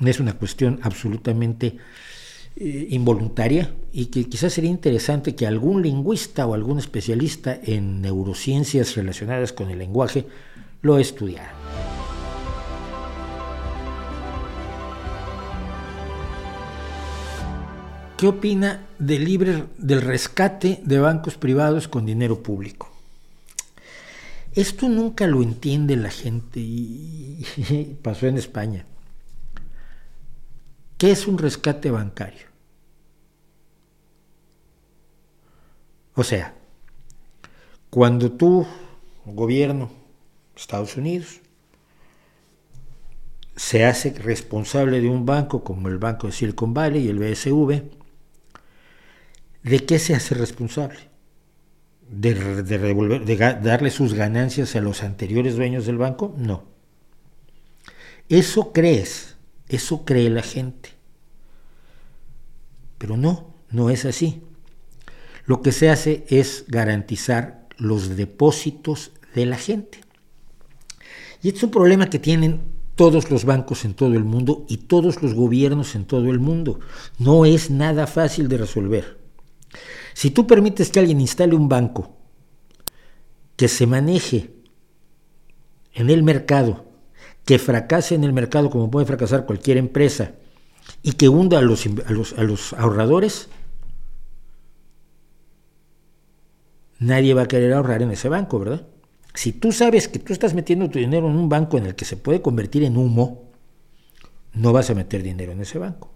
[0.00, 1.78] Es una cuestión absolutamente
[2.56, 8.94] eh, involuntaria y que quizás sería interesante que algún lingüista o algún especialista en neurociencias
[8.94, 10.26] relacionadas con el lenguaje
[10.82, 11.59] lo estudiara.
[18.20, 22.92] ¿Qué opina del libre del rescate de bancos privados con dinero público?
[24.52, 28.84] Esto nunca lo entiende la gente y pasó en España.
[30.98, 32.46] ¿Qué es un rescate bancario?
[36.14, 36.54] O sea,
[37.88, 38.66] cuando tú,
[39.24, 39.90] gobierno,
[40.54, 41.40] Estados Unidos,
[43.56, 47.99] se hace responsable de un banco como el Banco de Silicon Valley y el BSV,
[49.62, 50.98] ¿de qué se hace responsable?
[52.08, 56.34] ¿De, devolver, de darle sus ganancias a los anteriores dueños del banco?
[56.36, 56.64] No.
[58.28, 59.30] Eso crees
[59.70, 60.90] eso cree la gente.
[62.98, 64.42] Pero no, no es así.
[65.46, 70.00] Lo que se hace es garantizar los depósitos de la gente.
[71.40, 72.60] Y este es un problema que tienen
[72.96, 76.80] todos los bancos en todo el mundo y todos los gobiernos en todo el mundo.
[77.18, 79.19] No es nada fácil de resolver.
[80.14, 82.16] Si tú permites que alguien instale un banco
[83.56, 84.54] que se maneje
[85.92, 86.86] en el mercado,
[87.44, 90.32] que fracase en el mercado como puede fracasar cualquier empresa
[91.02, 93.48] y que hunda a los, ahorradores,
[96.98, 98.86] nadie va a querer ahorrar en ese banco, ¿verdad?
[99.34, 102.04] Si tú sabes que tú estás metiendo tu dinero en un banco en el que
[102.04, 103.50] se puede convertir en humo,
[104.52, 106.12] no vas a meter dinero en ese banco.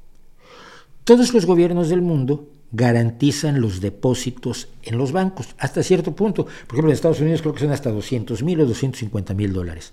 [1.05, 6.45] Todos los gobiernos del mundo garantizan los depósitos en los bancos, hasta cierto punto.
[6.45, 9.93] Por ejemplo, en Estados Unidos creo que son hasta 200 mil o 250 mil dólares.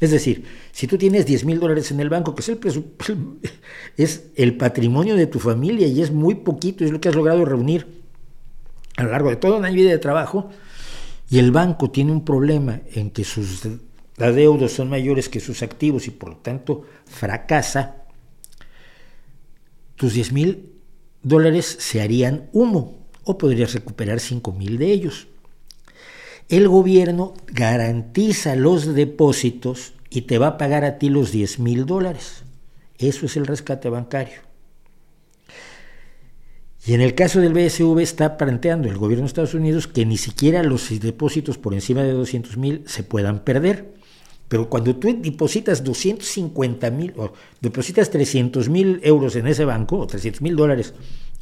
[0.00, 2.58] Es decir, si tú tienes 10 mil dólares en el banco, que es el,
[3.98, 7.44] es el patrimonio de tu familia y es muy poquito, es lo que has logrado
[7.44, 8.02] reunir
[8.96, 10.48] a lo largo de toda una vida de trabajo,
[11.30, 13.62] y el banco tiene un problema en que sus
[14.18, 17.96] adeudos son mayores que sus activos y por lo tanto fracasa,
[19.96, 20.71] tus 10 mil
[21.22, 25.28] dólares se harían humo o podrías recuperar 5 mil de ellos.
[26.48, 31.86] El gobierno garantiza los depósitos y te va a pagar a ti los 10 mil
[31.86, 32.42] dólares.
[32.98, 34.40] Eso es el rescate bancario.
[36.84, 40.18] Y en el caso del BSV está planteando el gobierno de Estados Unidos que ni
[40.18, 43.94] siquiera los depósitos por encima de 200 mil se puedan perder.
[44.52, 50.06] Pero cuando tú depositas 250 mil o depositas 300 mil euros en ese banco, o
[50.06, 50.92] 300 mil dólares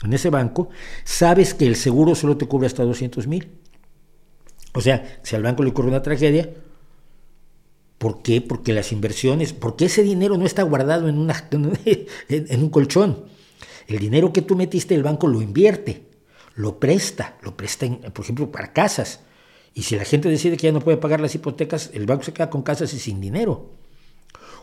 [0.05, 0.69] en ese banco,
[1.03, 3.51] sabes que el seguro solo te cubre hasta 200 mil.
[4.75, 6.51] O sea, si al banco le ocurre una tragedia,
[7.99, 8.41] ¿por qué?
[8.41, 13.25] Porque las inversiones, porque ese dinero no está guardado en, una, un colchón.
[13.89, 16.05] El dinero que tú metiste, el banco lo invierte,
[16.55, 19.19] lo presta, lo presta, por ejemplo, para casas
[19.75, 22.33] y si la gente decide que ya no puede pagar las hipotecas, el banco se
[22.33, 23.71] queda con casas y sin dinero.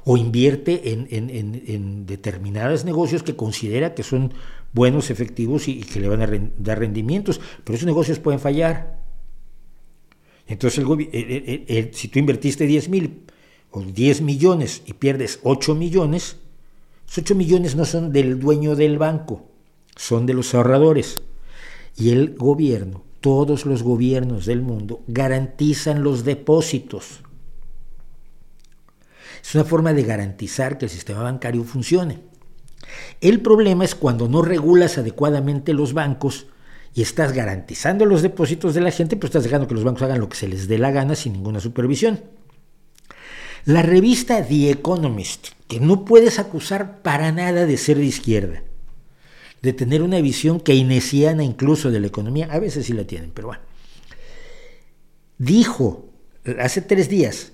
[0.03, 4.33] O invierte en, determinados negocios que considera que son
[4.73, 6.27] buenos, efectivos y, que le van a
[6.57, 7.41] dar rendimientos.
[7.63, 8.99] Pero esos negocios pueden fallar.
[10.47, 13.23] Entonces, el, si tú invertiste 10 mil
[13.71, 16.37] o 10 millones y pierdes 8 millones,
[17.05, 19.45] esos 8 millones no son del dueño del banco,
[19.95, 21.21] son de los ahorradores.
[21.97, 27.19] Y el gobierno todos los gobiernos del mundo garantizan los depósitos.
[29.43, 32.19] Es una forma de garantizar que el sistema bancario funcione.
[33.19, 36.47] El problema es cuando no regulas adecuadamente los bancos
[36.93, 40.21] y estás garantizando los depósitos de la gente, pero estás dejando que los bancos hagan
[40.21, 42.21] lo que se les dé la gana sin ninguna supervisión.
[43.65, 48.63] La revista The Economist, que no puedes acusar para nada de ser de izquierda,
[49.61, 53.47] de tener una visión keynesiana incluso de la economía, a veces sí la tienen, pero
[53.47, 53.63] bueno.
[55.37, 56.07] Dijo
[56.59, 57.53] hace tres días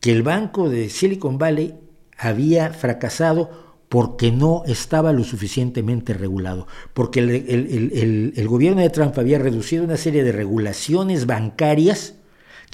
[0.00, 1.74] que el banco de Silicon Valley
[2.16, 9.38] había fracasado porque no estaba lo suficientemente regulado, porque el, el, gobierno de Trump había
[9.38, 12.14] reducido una serie de regulaciones bancarias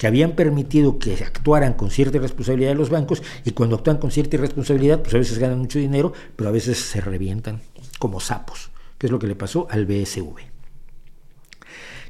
[0.01, 4.35] que habían permitido que actuaran con cierta irresponsabilidad los bancos y cuando actúan con cierta
[4.35, 7.61] irresponsabilidad, pues a veces ganan mucho dinero, pero a veces se revientan
[7.99, 10.37] como sapos, que es lo que le pasó al BSV.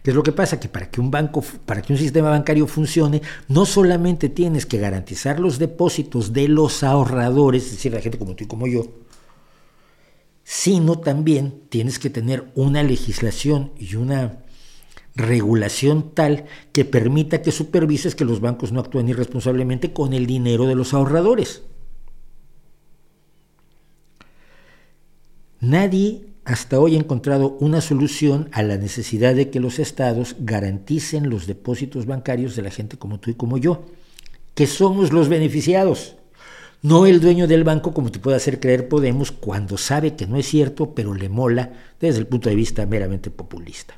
[0.02, 0.58] ¿Qué es lo que pasa?
[0.58, 4.78] Que para que un banco, para que un sistema bancario funcione, no solamente tienes que
[4.78, 8.86] garantizar los depósitos de los ahorradores, es decir, la gente como tú y como yo,
[10.46, 14.38] sino también tienes que tener una legislación y una
[15.16, 20.66] regulación tal que permita que supervises que los bancos no actúen irresponsablemente con el dinero
[20.66, 21.64] de los ahorradores.
[25.60, 31.30] Nadie hasta hoy ha encontrado una solución a la necesidad de que los estados garanticen
[31.30, 33.86] los depósitos bancarios de la gente como tú y como yo,
[34.56, 36.16] que somos los beneficiados,
[36.82, 40.38] no el dueño del banco como te puede hacer creer Podemos cuando sabe que no
[40.38, 43.94] es cierto, pero le mola desde el punto de vista meramente populista.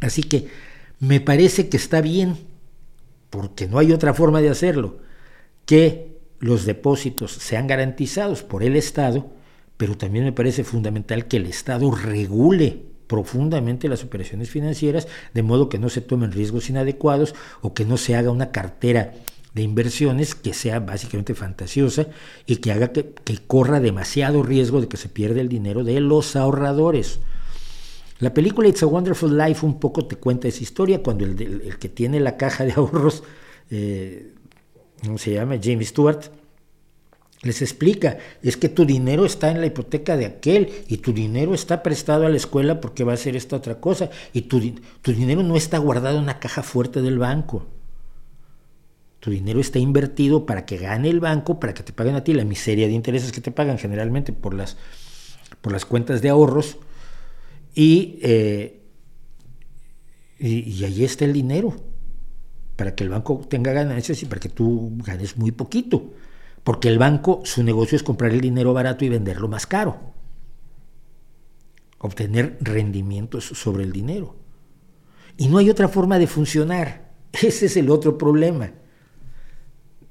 [0.00, 0.48] Así que
[1.00, 2.36] me parece que está bien,
[3.30, 4.98] porque no hay otra forma de hacerlo,
[5.66, 9.38] que los depósitos sean garantizados por el Estado
[9.78, 15.70] pero también me parece fundamental que el Estado regule profundamente las operaciones financieras, de modo
[15.70, 19.14] que no se tomen riesgos inadecuados o que no se haga una cartera
[19.54, 22.08] de inversiones que sea básicamente fantasiosa
[22.44, 23.14] y que haga que,
[23.46, 27.20] corra demasiado riesgo de que se pierda el dinero de los ahorradores.
[28.20, 31.88] La película It's a Wonderful Life un poco te cuenta esa historia cuando el, que
[31.88, 33.22] tiene la caja de ahorros,
[33.70, 34.34] eh,
[35.04, 35.56] ¿cómo se llama?
[35.62, 36.20] James Stewart,
[37.42, 41.54] les explica, es que tu dinero está en la hipoteca de aquel y tu dinero
[41.54, 44.60] está prestado a la escuela porque va a ser esta otra cosa y tu,
[45.02, 47.66] tu dinero no está guardado en una caja fuerte del banco.
[49.20, 52.32] Tu dinero está invertido para que gane el banco, para que te paguen a ti
[52.32, 54.76] la miseria de intereses que te pagan generalmente por las,
[55.60, 56.78] por las cuentas de ahorros
[57.78, 58.82] y, eh,
[60.40, 61.76] y, y ahí está el dinero.
[62.74, 66.12] para que el banco tenga ganancias y para que tú ganes muy poquito.
[66.64, 69.96] Porque el banco, su negocio es comprar el dinero barato y venderlo más caro.
[71.98, 74.34] Obtener rendimientos sobre el dinero.
[75.36, 77.12] Y no hay otra forma de funcionar.
[77.32, 78.72] Ese es el otro problema.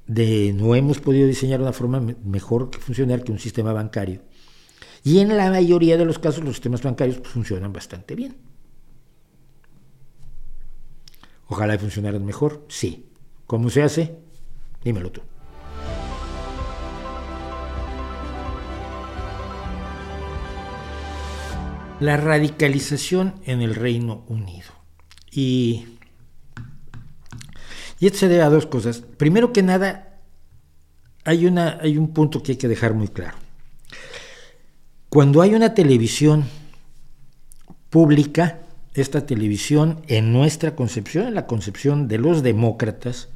[0.06, 4.22] De no hemos podido diseñar una forma mejor que funcionar que un sistema bancario.
[5.04, 8.36] Y en la mayoría de los casos los sistemas bancarios funcionan bastante bien.
[11.46, 13.06] Ojalá funcionaran mejor, sí.
[13.46, 14.18] ¿Cómo se hace?
[14.84, 15.22] Dímelo tú.
[22.00, 24.68] La radicalización en el Reino Unido.
[25.32, 25.86] Y,
[27.98, 29.00] y esto se debe a dos cosas.
[29.00, 30.20] Primero que nada,
[31.24, 33.36] hay, una, hay un punto que hay que dejar muy claro.
[35.08, 36.44] Cuando hay una televisión
[37.88, 38.60] pública,
[38.92, 43.28] esta televisión, en nuestra concepción, en la concepción de los demócratas,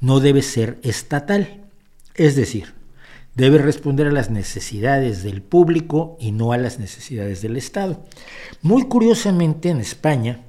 [0.00, 1.64] no debe ser estatal.
[2.14, 2.74] Es decir,
[3.36, 8.04] debe responder a las necesidades del público y no a las necesidades del Estado.
[8.62, 10.40] Muy curiosamente, en España,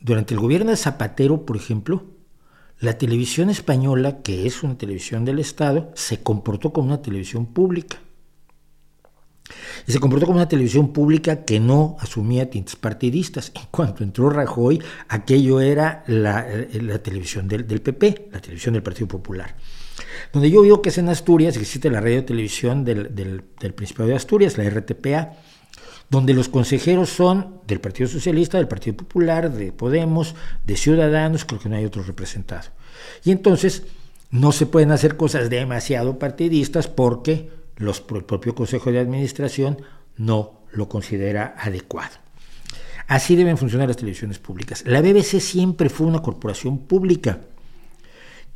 [0.00, 2.04] durante el gobierno de Zapatero, por ejemplo,
[2.80, 7.98] la televisión española, que es una televisión del Estado, se comportó como una televisión pública.
[9.86, 13.52] Y se comportó como una televisión pública que no asumía tintes partidistas.
[13.54, 19.08] En cuanto entró Rajoy, aquello era la, eh, televisión del, PP, la televisión del Partido
[19.08, 19.56] Popular.
[20.32, 24.16] Donde yo veo que es en Asturias, existe la radio televisión del, del Principado de
[24.16, 25.32] Asturias, la RTPA,
[26.10, 30.34] donde los consejeros son del Partido Socialista, del Partido Popular, de Podemos,
[30.64, 32.68] de Ciudadanos, creo que no hay otro representado.
[33.24, 33.84] Y entonces
[34.30, 39.78] no se pueden hacer cosas demasiado partidistas porque los, el propio Consejo de Administración
[40.16, 42.16] no lo considera adecuado.
[43.06, 44.84] Así deben funcionar las televisiones públicas.
[44.86, 47.40] La BBC siempre fue una corporación pública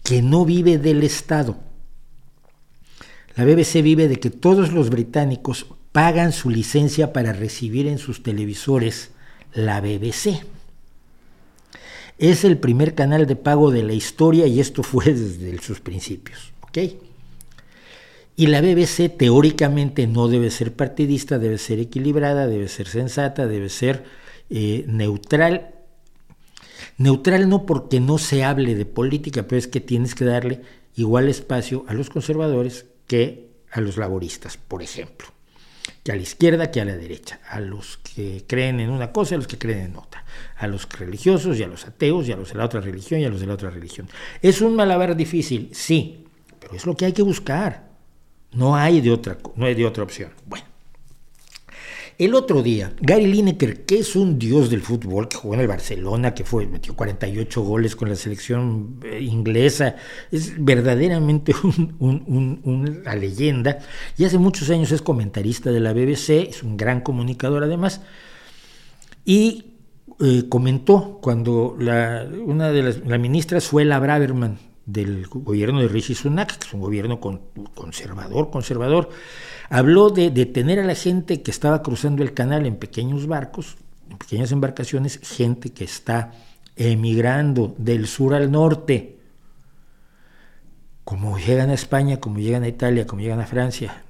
[0.03, 1.57] que no vive del Estado.
[3.37, 8.25] La BBC vive de que todos los británicos pagan su licencia para recibir en sus
[8.25, 9.13] televisores
[9.53, 10.45] la BBC.
[12.19, 16.53] Es el primer canal de pago de la historia y esto fue desde sus principios.
[18.37, 23.69] y la BBC teóricamente no debe ser partidista, debe ser equilibrada, debe ser sensata, debe
[23.69, 24.03] ser
[24.51, 25.77] eh, neutral.
[26.99, 30.63] Neutral no porque no se hable de política, pero es que tienes que darle
[30.97, 35.34] igual espacio a los conservadores que a los laboristas, por ejemplo.
[36.05, 39.35] Que a la izquierda que a la derecha, a los que creen en una cosa
[39.35, 40.25] y a los que creen en otra,
[40.59, 43.25] a los religiosos y a los ateos y a los de la otra religión y
[43.25, 44.09] a los de la otra religión.
[44.43, 45.71] ¿Es un malabar difícil?
[45.73, 46.27] Sí,
[46.61, 47.89] pero es lo que hay que buscar.
[48.53, 50.31] No hay de otra, no hay de otra opción.
[50.47, 50.74] Bueno.
[52.17, 55.67] El otro día, Gary Lineker, que es un dios del fútbol, que jugó en el
[55.67, 59.97] Barcelona, que fue, metió 48 goles con la selección eh, inglesa,
[60.31, 61.55] es verdaderamente
[61.99, 63.81] una leyenda,
[64.17, 68.01] y hace muchos años es comentarista de la BBC, es un gran comunicador además,
[69.25, 69.73] y
[70.21, 76.59] eh, comentó cuando una de las la ministra Suela Braverman del gobierno de Rishi Sunak,
[76.59, 79.09] que es un gobierno conservador, conservador,
[79.71, 83.77] habló de detener a la gente que estaba cruzando el canal en pequeños barcos,
[84.11, 86.33] en pequeñas embarcaciones, gente que está
[86.77, 89.19] emigrando del sur al norte,
[91.05, 94.03] como llegan a España, como llegan a Italia, como llegan a Francia.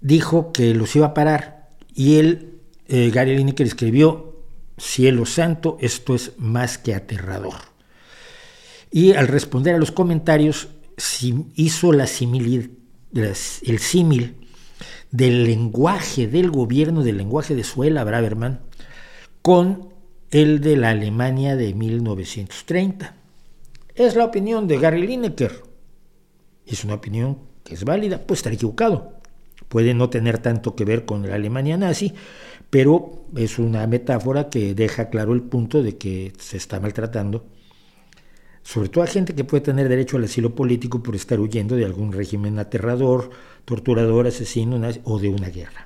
[0.00, 4.36] Dijo que los iba a parar y él, eh, Gary Lineker, escribió,
[4.76, 7.77] cielo santo, esto es más que aterrador.
[8.90, 10.68] Y al responder a los comentarios,
[11.54, 14.36] hizo la el símil
[15.10, 18.60] del lenguaje del gobierno, del lenguaje de Suela Braverman,
[19.42, 19.88] con
[20.30, 23.14] el de la Alemania de 1930.
[23.94, 25.62] Es la opinión de Gary Lineker.
[26.66, 29.14] Es una opinión que es válida, puede estar equivocado.
[29.68, 32.14] Puede no tener tanto que ver con la Alemania nazi,
[32.70, 37.44] pero es una metáfora que deja claro el punto de que se está maltratando
[38.68, 41.86] sobre todo a gente que puede tener derecho al asilo político por estar huyendo de
[41.86, 43.30] algún régimen aterrador,
[43.64, 45.84] torturador, asesino o de una guerra.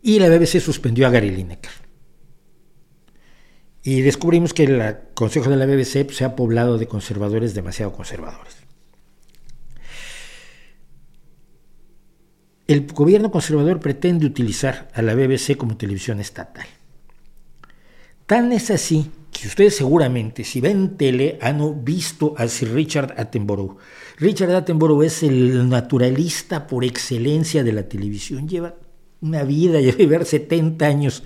[0.00, 1.72] Y la BBC suspendió a Gary Lineker.
[3.82, 8.56] Y descubrimos que el Consejo de la BBC se ha poblado de conservadores demasiado conservadores.
[12.66, 16.66] El gobierno conservador pretende utilizar a la BBC como televisión estatal.
[18.24, 23.78] Tan es así que ustedes seguramente, si ven tele, han visto a Sir Richard Attenborough.
[24.18, 28.48] Richard Attenborough es el naturalista por excelencia de la televisión.
[28.48, 28.74] Lleva
[29.20, 31.22] una vida, lleva 70 años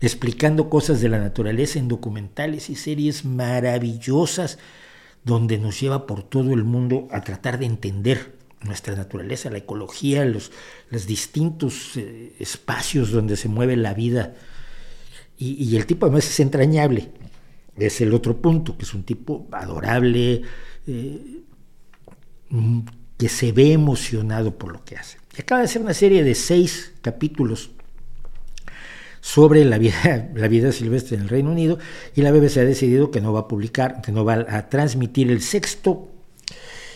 [0.00, 4.58] explicando cosas de la naturaleza en documentales y series maravillosas,
[5.24, 8.34] donde nos lleva por todo el mundo a tratar de entender
[8.64, 10.50] nuestra naturaleza, la ecología, los,
[10.90, 14.34] los distintos eh, espacios donde se mueve la vida.
[15.44, 17.08] Y, el tipo además es entrañable.
[17.76, 20.42] Es el otro punto, que es un tipo adorable,
[20.86, 21.42] eh,
[22.50, 22.80] mm,
[23.16, 25.18] que se ve emocionado por lo que hace.
[25.36, 27.70] Acaba de hacer una serie de seis capítulos
[29.20, 31.78] sobre la vida, la vida silvestre en el Reino Unido
[32.14, 35.30] y la BBC ha decidido que no va a publicar, que no va a transmitir
[35.30, 36.08] el sexto,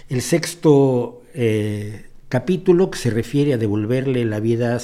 [0.08, 4.78] el sexto eh, capítulo que se refiere a devolverle la vida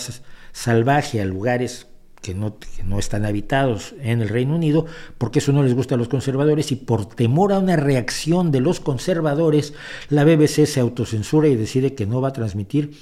[0.52, 1.86] salvaje a lugares
[2.22, 2.56] que no,
[2.98, 4.86] están habitados en el Reino Unido,
[5.18, 8.60] porque eso no les gusta a los conservadores y por temor a una reacción de
[8.60, 9.74] los conservadores,
[10.08, 12.92] la BBC se autocensura y decide que no va a transmitir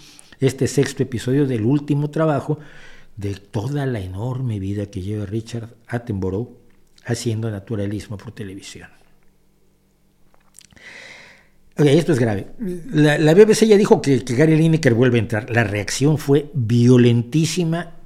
[0.40, 2.58] este sexto episodio del último trabajo
[3.16, 6.56] de toda la enorme vida que lleva Richard Attenborough
[7.04, 8.88] haciendo naturalismo por televisión.
[11.76, 12.46] esto es grave.
[12.90, 15.50] La, BBC ya dijo que, Gary Lineker vuelve a entrar.
[15.50, 17.99] La reacción fue violentísima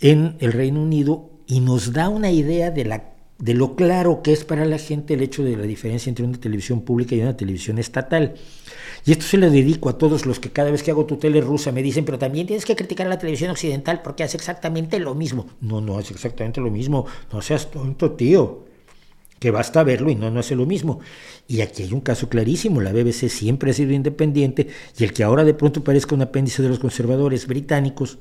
[0.00, 4.32] en el Reino Unido y nos da una idea de, la, de lo claro que
[4.32, 7.36] es para la gente el hecho de la diferencia entre una televisión pública y una
[7.36, 8.34] televisión estatal.
[9.04, 11.40] Y esto se lo dedico a todos los que cada vez que hago tu tele
[11.40, 14.98] rusa me dicen, pero también tienes que criticar a la televisión occidental porque hace exactamente
[14.98, 15.46] lo mismo.
[15.60, 17.06] No, no hace exactamente lo mismo.
[17.32, 18.66] No seas tonto, tío.
[19.38, 20.98] Que basta verlo y no, no hace lo mismo.
[21.46, 22.80] Y aquí hay un caso clarísimo.
[22.80, 24.66] La BBC siempre ha sido independiente
[24.98, 28.18] y el que ahora de pronto parezca un apéndice de los conservadores británicos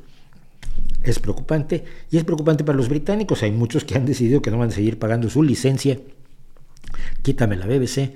[1.09, 1.83] es preocupante.
[2.11, 3.43] Y es preocupante para los británicos.
[3.43, 5.99] Hay muchos que han decidido que no van a seguir pagando su licencia.
[7.21, 8.15] Quítame la BBC.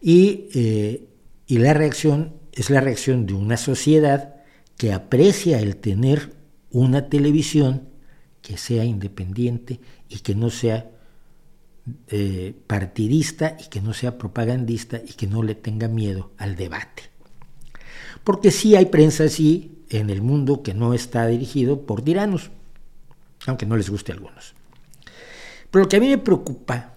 [0.00, 1.06] Y eh,
[1.46, 4.34] y la reacción es la reacción de una sociedad
[4.76, 6.32] que aprecia el tener
[6.70, 7.88] una televisión
[8.42, 10.90] que sea independiente y que no sea
[12.08, 17.04] eh, partidista y que no sea propagandista y que no le tenga miedo al debate.
[18.24, 22.50] Porque sí hay prensa así en el mundo que no está dirigido por tiranos,
[23.46, 24.54] aunque no les guste a algunos.
[25.70, 26.94] Pero lo que a mí me preocupa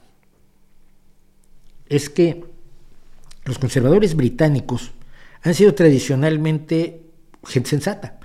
[1.88, 2.46] es que
[3.46, 4.92] los conservadores británicos
[5.42, 7.02] han sido tradicionalmente
[7.46, 8.20] gente sensata.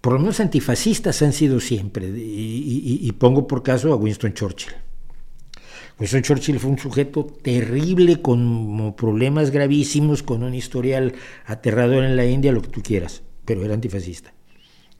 [0.00, 4.72] Por lo menos antifascistas han sido siempre, y, pongo por caso a Winston Churchill.
[5.98, 11.14] Winston Churchill fue un sujeto terrible, con problemas gravísimos, con un historial
[11.44, 14.32] aterrador en la India, lo que tú quieras, pero era antifascista.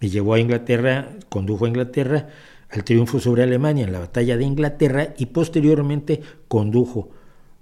[0.00, 2.28] Y llevó a Inglaterra, condujo a Inglaterra
[2.70, 7.10] al triunfo sobre Alemania en la batalla de Inglaterra y posteriormente condujo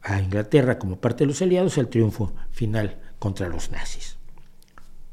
[0.03, 4.17] a Inglaterra como parte de los aliados el triunfo final contra los nazis,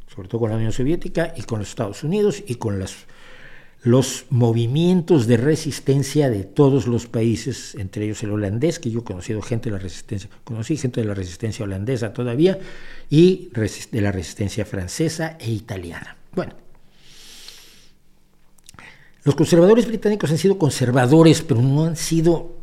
[0.07, 3.05] sobre todo con la Unión Soviética y con los Estados Unidos y con las,
[3.83, 9.03] los movimientos de resistencia de todos los países, entre ellos el holandés, que yo he
[9.03, 12.57] conocido gente de la resistencia, conocí gente de la resistencia holandesa todavía
[13.09, 16.15] y de la resistencia francesa e italiana.
[16.33, 16.53] Bueno,
[19.23, 22.62] los conservadores británicos han sido conservadores, pero no han sido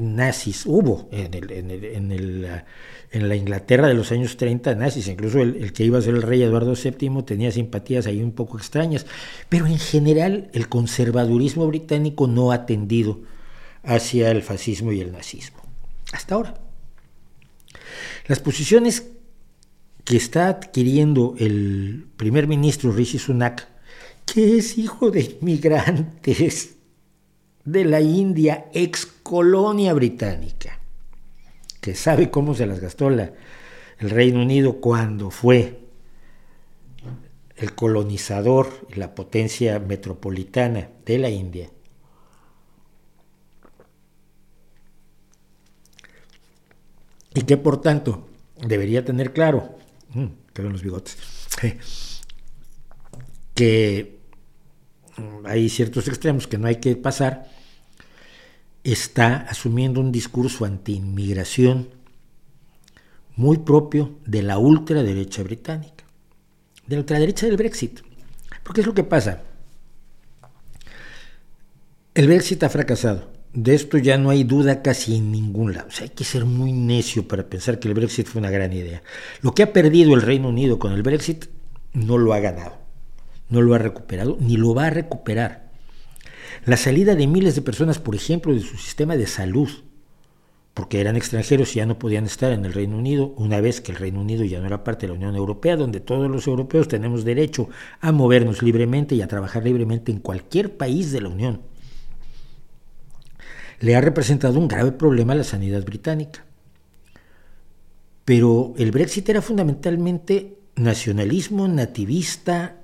[0.00, 1.70] nazis, hubo en, el, en,
[2.12, 2.62] el,
[3.10, 6.22] en, la Inglaterra de los años 30 nazis, incluso el, que iba a ser el
[6.22, 9.06] rey Eduardo VII tenía simpatías ahí un poco extrañas,
[9.48, 13.20] pero en general el conservadurismo británico no ha tendido
[13.82, 15.62] hacia el fascismo y el nazismo,
[16.12, 16.54] hasta ahora.
[18.26, 19.06] Las posiciones
[20.04, 23.68] que está adquiriendo el primer ministro Rishi Sunak,
[24.24, 26.76] que es hijo de inmigrantes,
[27.64, 30.80] de la India, ex colonia británica,
[31.80, 33.30] que sabe cómo se las gastó el
[33.98, 35.80] Reino Unido cuando fue
[37.56, 41.70] el colonizador y la potencia metropolitana de la India.
[47.34, 48.26] Y que por tanto
[48.66, 49.76] debería tener claro,
[50.14, 51.16] mmm, los bigotes,
[53.54, 54.19] que
[55.44, 57.48] hay ciertos extremos que no hay que pasar,
[58.84, 61.88] está asumiendo un discurso anti-inmigración
[63.36, 66.04] muy propio de la ultraderecha británica,
[66.86, 68.00] de la ultraderecha del Brexit.
[68.62, 69.42] Porque es lo que pasa.
[72.14, 73.30] El Brexit ha fracasado.
[73.52, 75.88] De esto ya no hay duda casi en ningún lado.
[75.88, 79.02] O hay que ser muy necio para pensar que el Brexit fue una gran idea.
[79.40, 81.46] Lo que ha perdido el Reino Unido con el Brexit
[81.92, 82.79] no lo ha ganado
[83.50, 85.70] no lo ha recuperado ni lo va a recuperar.
[86.64, 89.68] La salida de miles de personas, por ejemplo, de su sistema de salud,
[90.74, 93.92] porque eran extranjeros y ya no podían estar en el Reino Unido, una vez que
[93.92, 96.88] el Reino Unido ya no era parte de la Unión Europea, donde todos los europeos
[96.88, 97.68] tenemos derecho
[98.00, 101.62] a movernos libremente y a trabajar libremente en cualquier país de la Unión.
[103.80, 106.44] Le ha representado un grave problema a la sanidad británica.
[108.24, 112.79] Pero el Brexit era fundamentalmente nacionalismo nativista,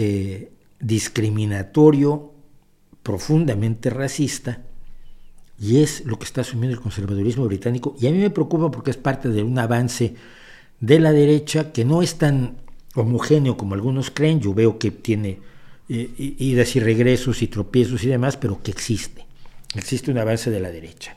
[0.00, 2.32] eh, discriminatorio,
[3.02, 4.62] profundamente racista,
[5.58, 8.92] y es lo que está asumiendo el conservadurismo británico, y a mí me preocupa porque
[8.92, 10.14] es parte de un avance
[10.78, 12.58] de la derecha que no es tan
[12.94, 15.40] homogéneo como algunos creen, yo veo que tiene
[15.88, 19.26] eh, idas y regresos y tropiezos y demás, pero que existe,
[19.74, 21.16] existe un avance de la derecha.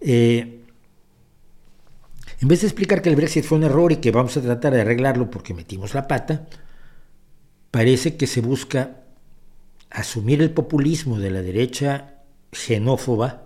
[0.00, 0.60] Eh,
[2.40, 4.72] en vez de explicar que el Brexit fue un error y que vamos a tratar
[4.72, 6.46] de arreglarlo porque metimos la pata,
[7.70, 9.04] parece que se busca
[9.90, 12.22] asumir el populismo de la derecha
[12.52, 13.44] xenófoba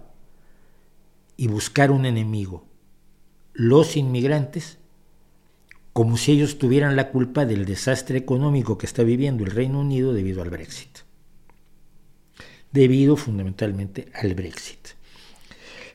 [1.37, 2.67] y buscar un enemigo,
[3.53, 4.79] los inmigrantes,
[5.93, 10.15] como si ellos tuvieran la culpa del desastre económico que está viviendo el Reino Unido
[10.15, 11.01] debido al Brexit.
[12.73, 14.89] Debido fundamentalmente al Brexit.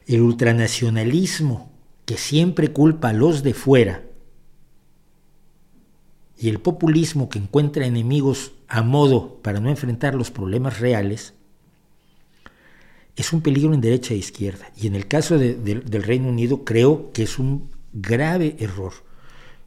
[0.05, 1.71] El ultranacionalismo
[2.05, 4.03] que siempre culpa a los de fuera
[6.37, 11.33] y el populismo que encuentra enemigos a modo para no enfrentar los problemas reales,
[13.15, 14.71] es un peligro en derecha e izquierda.
[14.77, 18.93] Y en el caso del Reino Unido creo que es un grave error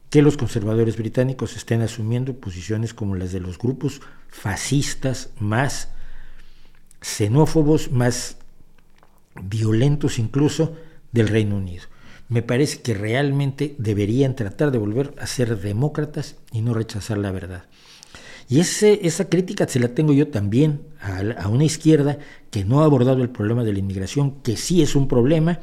[0.09, 5.89] que los conservadores británicos estén asumiendo posiciones como las de los grupos fascistas más
[7.01, 8.37] xenófobos, más
[9.41, 10.75] violentos incluso
[11.13, 11.83] del Reino Unido.
[12.31, 17.29] Me parece que realmente deberían tratar de volver a ser demócratas y no rechazar la
[17.29, 17.65] verdad.
[18.47, 23.21] Y esa crítica se la tengo yo también a, una izquierda que no ha abordado
[23.21, 25.59] el problema de la inmigración, que sí es un problema,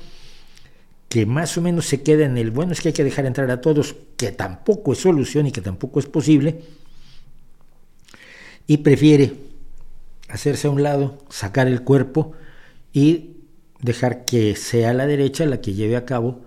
[1.08, 3.50] que más o menos se queda en el, bueno, es que hay que dejar entrar
[3.50, 6.60] a todos, que tampoco es solución y que tampoco es posible,
[8.66, 9.32] y prefiere
[10.28, 12.32] hacerse a un lado, sacar el cuerpo
[12.92, 13.38] y
[13.80, 16.46] dejar que sea la derecha la que lleve a cabo,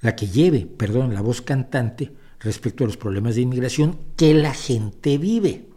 [0.00, 4.54] la que lleve, perdón, la voz cantante respecto a los problemas de inmigración que la
[4.54, 5.70] gente vive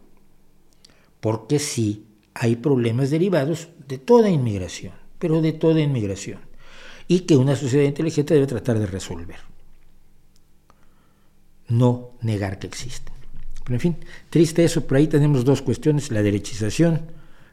[1.23, 6.39] porque sí hay problemas derivados de toda inmigración, pero de toda inmigración,
[7.07, 9.37] y que una sociedad inteligente debe tratar de resolver.
[11.69, 13.13] No negar que existen.
[13.63, 13.97] Pero en fin,
[14.29, 17.03] triste eso, por ahí tenemos dos cuestiones, la derechización,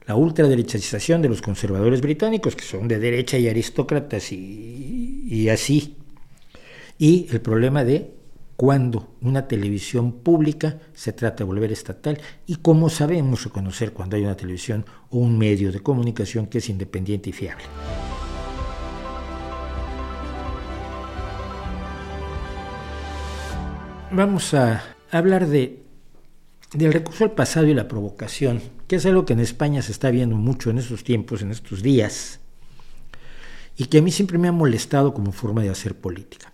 [0.04, 5.96] la ultraderechización de los conservadores británicos, que son de derecha y aristócratas y así,
[7.00, 8.14] y el problema de
[8.56, 14.24] cuando una televisión pública se trata de volver estatal y cómo sabemos reconocer cuando hay
[14.24, 17.64] una televisión o un medio de comunicación que es independiente y fiable.
[24.12, 25.82] Vamos a hablar de,
[26.74, 30.10] del recurso al pasado y la provocación, que es algo que en España se está
[30.10, 32.40] viendo mucho en estos tiempos, en estos días,
[33.78, 36.49] y que a mí siempre me ha molestado como forma de hacer política.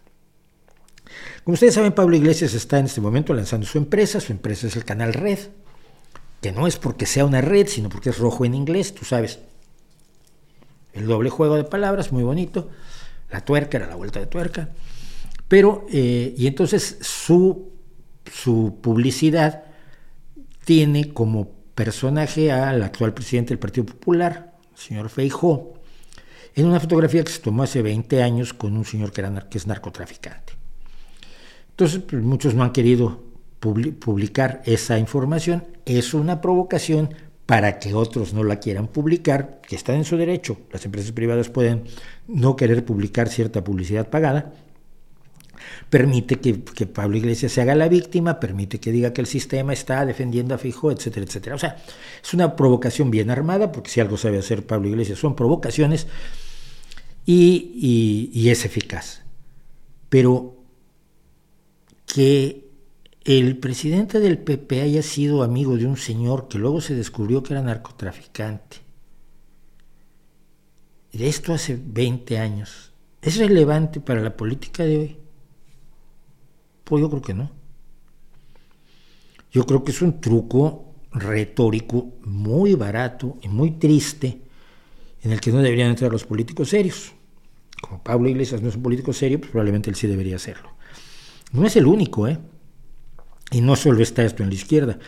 [1.47, 4.19] Como ustedes saben, Pablo Iglesias está en este momento lanzando su empresa.
[4.19, 5.39] Su empresa es el canal Red,
[6.43, 9.39] que no es porque sea una red, sino porque es rojo en inglés, tú sabes.
[10.93, 12.69] El doble juego de palabras, muy bonito.
[13.31, 14.71] La tuerca era la vuelta de tuerca.
[15.47, 17.71] Pero, eh, y entonces su,
[18.29, 19.67] su publicidad
[20.65, 25.75] tiene como personaje al actual presidente del Partido Popular, el señor Feijó,
[26.57, 29.59] en una fotografía que se tomó hace 20 años con un señor que, era, que
[29.59, 30.56] es narcotraficante.
[31.77, 33.23] Entonces, pues, muchos no han querido
[33.61, 35.65] publicar esa información.
[35.85, 37.11] Es una provocación
[37.45, 40.57] para que otros no la quieran publicar, que están en su derecho.
[40.73, 41.85] Las empresas privadas pueden
[42.29, 44.55] no querer publicar cierta publicidad pagada.
[45.91, 46.55] Permite que,
[46.87, 50.59] Pablo Iglesias se haga la víctima, permite que diga que el sistema está defendiendo a
[50.59, 51.57] Fijo, etcétera, etcétera.
[51.57, 51.77] O sea,
[52.23, 56.07] es una provocación bien armada, porque si algo sabe hacer Pablo Iglesias son provocaciones,
[57.27, 59.25] y, y es eficaz.
[60.09, 60.56] Pero
[62.07, 62.67] que
[63.25, 67.53] el presidente del PP haya sido amigo de un señor que luego se descubrió que
[67.53, 68.79] era narcotraficante.
[71.13, 72.93] De esto hace 20 años.
[73.23, 75.17] ¿Es relevante para la política de hoy?
[76.85, 77.51] Pues yo creo que no.
[79.51, 84.43] Yo creo que es un truco retórico muy barato y muy triste
[85.23, 87.13] en el que no deberían entrar los políticos serios.
[87.81, 90.76] Como Pablo Iglesias no es un político serio, pues probablemente él sí debería serlo.
[91.57, 92.39] No es el único, ¿eh?
[93.51, 94.99] Y no solo está esto en la izquierda.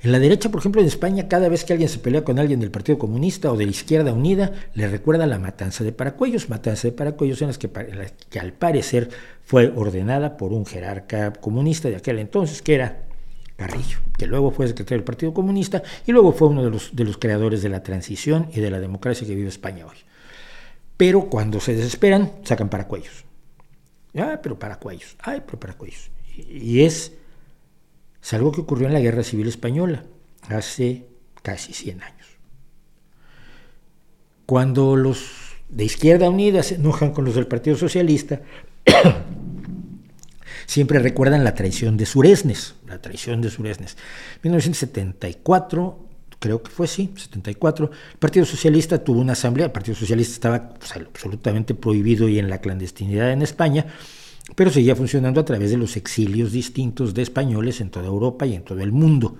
[0.00, 2.60] En la derecha, por ejemplo, en España, cada vez que alguien se pelea con alguien
[2.60, 6.86] del Partido Comunista o de la Izquierda Unida, le recuerda la matanza de Paracuellos, matanza
[6.86, 7.68] de Paracuellos en las que,
[8.30, 9.10] que al parecer
[9.44, 13.08] fue ordenada por un jerarca comunista de aquel entonces, que era
[13.56, 17.04] Carrillo, que luego fue secretario del Partido Comunista y luego fue uno de los, de
[17.04, 19.96] los creadores de la transición y de la democracia que vive España hoy.
[20.96, 23.27] Pero cuando se desesperan, sacan Paracuellos.
[24.16, 26.10] Ah, pero Paracuellos, ay, pero Paracuellos.
[26.36, 27.12] Y es
[28.22, 30.04] es algo que ocurrió en la Guerra Civil Española
[30.48, 31.06] hace
[31.42, 32.26] casi 100 años.
[34.46, 35.30] Cuando los
[35.68, 38.42] de Izquierda Unida se enojan con los del Partido Socialista,
[40.66, 43.96] siempre recuerdan la traición de Suresnes, la traición de Suresnes.
[44.42, 46.07] 1974,
[46.38, 50.56] creo que fue sí, 74, el Partido Socialista tuvo una asamblea, el Partido Socialista estaba
[50.56, 53.86] absolutamente prohibido y en la clandestinidad en España,
[54.54, 58.54] pero seguía funcionando a través de los exilios distintos de españoles en toda Europa y
[58.54, 59.36] en todo el mundo.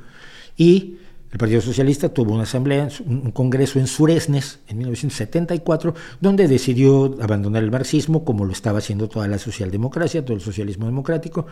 [0.56, 0.98] Y
[1.30, 7.62] el Partido Socialista tuvo una asamblea, un congreso en Suresnes en 1974, donde decidió abandonar
[7.62, 11.46] el marxismo, como lo estaba haciendo toda la socialdemocracia, todo el socialismo democrático,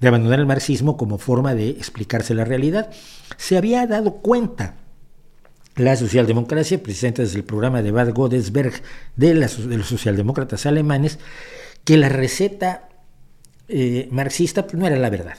[0.00, 2.90] de abandonar el marxismo como forma de explicarse la realidad.
[3.38, 4.81] Se había dado cuenta
[5.76, 8.74] la socialdemocracia, precisamente desde el programa de Bad Godesberg
[9.16, 11.18] de, de los socialdemócratas alemanes,
[11.84, 12.88] que la receta
[13.68, 15.38] eh, marxista pues no era la verdad,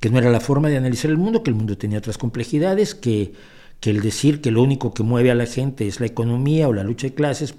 [0.00, 2.94] que no era la forma de analizar el mundo, que el mundo tenía otras complejidades,
[2.94, 3.32] que,
[3.80, 6.72] que el decir que lo único que mueve a la gente es la economía o
[6.72, 7.54] la lucha de clases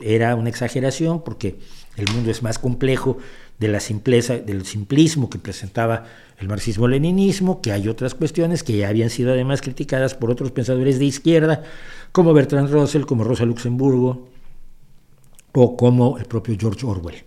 [0.00, 1.58] era una exageración porque
[1.96, 3.18] el mundo es más complejo
[3.58, 6.04] de la simpleza, del simplismo que presentaba
[6.38, 10.98] el marxismo-leninismo, que hay otras cuestiones que ya habían sido además criticadas por otros pensadores
[10.98, 11.64] de izquierda,
[12.12, 14.28] como Bertrand Russell, como Rosa Luxemburgo
[15.52, 17.24] o como el propio George Orwell.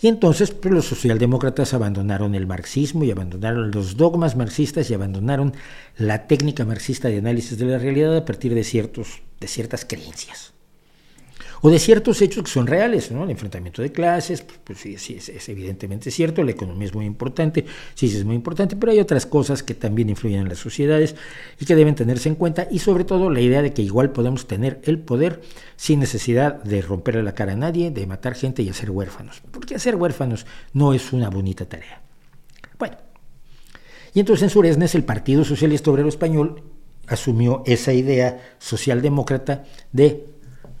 [0.00, 5.52] Y entonces pues, los socialdemócratas abandonaron el marxismo y abandonaron los dogmas marxistas y abandonaron
[5.96, 10.54] la técnica marxista de análisis de la realidad a partir de, ciertos, de ciertas creencias
[11.62, 13.24] o de ciertos hechos que son reales, ¿no?
[13.24, 17.04] El enfrentamiento de clases, pues, pues sí, sí es, evidentemente cierto, la economía es muy
[17.04, 17.64] importante,
[17.94, 21.14] sí, sí es muy importante, pero hay otras cosas que también influyen en las sociedades
[21.58, 24.46] y que deben tenerse en cuenta, y sobre todo la idea de que igual podemos
[24.46, 25.42] tener el poder
[25.76, 29.74] sin necesidad de romperle la cara a nadie, de matar gente y hacer huérfanos, porque
[29.74, 32.02] hacer huérfanos no es una bonita tarea.
[32.78, 32.96] Bueno,
[34.14, 36.62] y entonces en Suresnes el Partido Socialista Obrero Español
[37.06, 40.26] asumió esa idea socialdemócrata de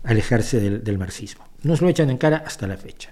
[0.04, 1.44] alejarse del, marxismo.
[1.62, 3.10] Nos lo echan en cara hasta la fecha.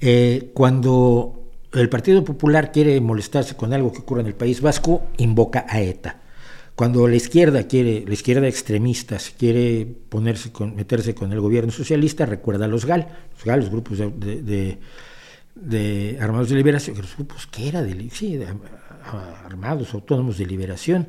[0.00, 5.08] Eh, cuando el Partido Popular quiere molestarse con algo que ocurre en el País Vasco,
[5.18, 6.20] invoca a ETA.
[6.74, 12.64] Cuando la izquierda quiere, la izquierda extremista quiere ponerse meterse con el gobierno socialista, recuerda
[12.64, 14.78] a los GAL, los GAL, los grupos de,
[15.54, 18.40] de, armados de liberación, los grupos que era de, sí,
[19.44, 21.08] armados autónomos de liberación,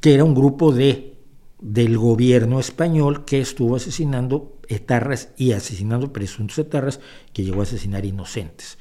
[0.00, 1.17] que era un grupo de
[1.60, 7.00] del gobierno español que estuvo asesinando etarras y asesinando presuntos etarras
[7.32, 8.78] que llegó a asesinar inocentes.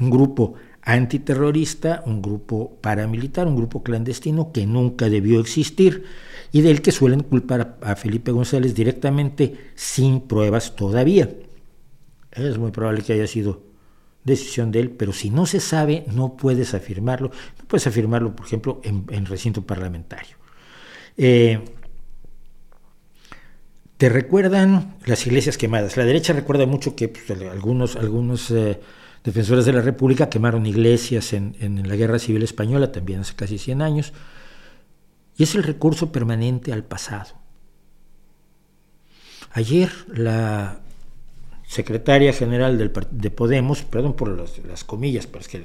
[0.00, 6.04] Un grupo antiterrorista, un grupo paramilitar, un grupo clandestino que nunca debió existir
[6.52, 11.28] y del que suelen culpar a Felipe González directamente sin pruebas todavía.
[12.32, 13.62] Es muy probable que haya sido
[14.22, 17.30] decisión de él, pero si no se sabe, no puedes afirmarlo.
[17.58, 20.36] No puedes afirmarlo, por ejemplo, en, recinto parlamentario.
[21.16, 21.60] Eh,
[23.96, 25.96] te recuerdan las iglesias quemadas.
[25.96, 28.78] La derecha recuerda mucho que pues, algunos, algunos eh,
[29.24, 33.82] defensores de la República quemaron iglesias en, la Guerra Civil Española, también hace casi 100
[33.82, 34.12] años.
[35.38, 37.34] Y es el recurso permanente al pasado.
[39.52, 40.80] Ayer la
[41.66, 44.28] secretaria general del, de Podemos, perdón por
[44.68, 45.64] las, comillas, pero es que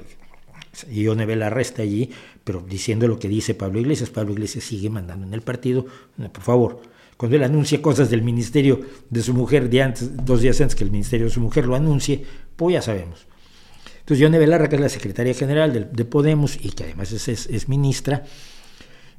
[0.90, 2.10] Ione la resta allí,
[2.44, 5.86] pero diciendo lo que dice Pablo Iglesias, Pablo Iglesias sigue mandando en el partido,
[6.16, 6.91] por favor,
[7.22, 10.82] cuando él anuncia cosas del ministerio de su mujer de antes, dos días antes que
[10.82, 12.24] el ministerio de su mujer lo anuncie,
[12.56, 13.28] pues ya sabemos.
[14.00, 18.24] Entonces, Yone Belarra, que es la secretaria general de, Podemos y que además es, ministra,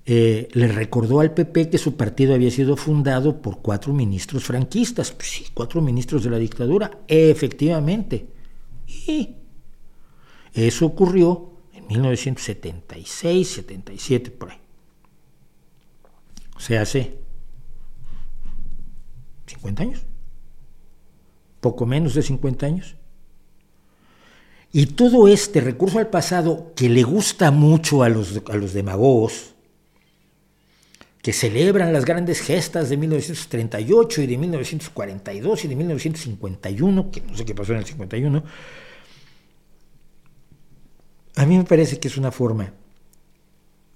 [0.06, 5.14] eh, le recordó al PP que su partido había sido fundado por cuatro ministros franquistas.
[5.14, 8.28] Pues sí, cuatro ministros de la dictadura, efectivamente.
[9.08, 9.38] Y
[10.54, 14.58] eso ocurrió en 1976, 77, por ahí.
[16.58, 17.23] O sea, hace
[19.54, 20.02] 50 años,
[21.62, 22.96] poco menos de 50 años.
[24.72, 29.54] Y todo este recurso al pasado que le gusta mucho a los, a los demagogos,
[31.22, 37.38] que celebran las grandes gestas de 1938 y de 1942 y de 1951, que no
[37.38, 38.44] sé qué pasó en el 51,
[41.36, 42.74] a mí me parece que es una forma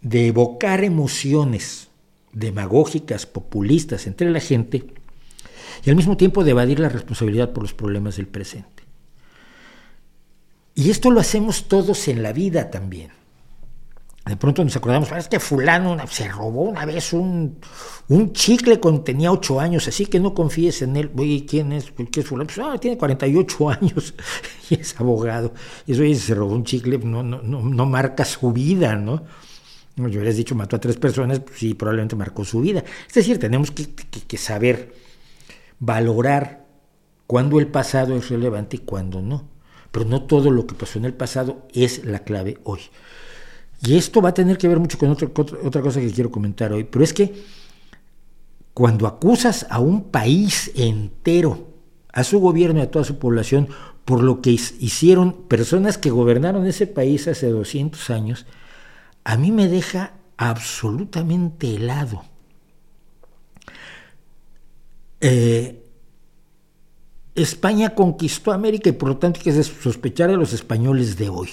[0.01, 1.89] de evocar emociones
[2.31, 4.85] demagógicas, populistas entre la gente
[5.83, 8.83] y al mismo tiempo de evadir la responsabilidad por los problemas del presente.
[10.75, 13.11] Y esto lo hacemos todos en la vida también.
[14.27, 17.57] De pronto nos acordamos, es que fulano se robó una vez un,
[18.09, 21.09] un chicle cuando tenía ocho años, así que no confíes en él.
[21.17, 21.93] Oye, ¿quién es?
[22.11, 22.47] ¿Qué es fulano?
[22.53, 24.13] Pues, ah, tiene 48 años
[24.69, 25.53] y es abogado.
[25.85, 29.23] Y eso, oye, se robó un chicle, no, no, no, no marca su vida, ¿no?
[29.95, 32.83] Yo hubieras dicho, mató a tres personas, pues sí, probablemente marcó su vida.
[33.07, 34.93] Es decir, tenemos que, que saber
[35.79, 36.65] valorar
[37.27, 39.45] cuándo el pasado es relevante y cuándo no.
[39.91, 42.81] Pero no todo lo que pasó en el pasado es la clave hoy.
[43.81, 46.83] Y esto va a tener que ver mucho con otra cosa que quiero comentar hoy,
[46.83, 47.43] pero es que
[48.73, 51.67] cuando acusas a un país entero,
[52.11, 53.69] a su gobierno y a toda su población,
[54.05, 58.45] por lo que hicieron personas que gobernaron ese país hace 200 años,
[59.23, 62.23] a mí me deja absolutamente helado.
[65.21, 65.83] Eh,
[67.35, 71.49] España conquistó América y por lo tanto hay que sospechar de los españoles de hoy.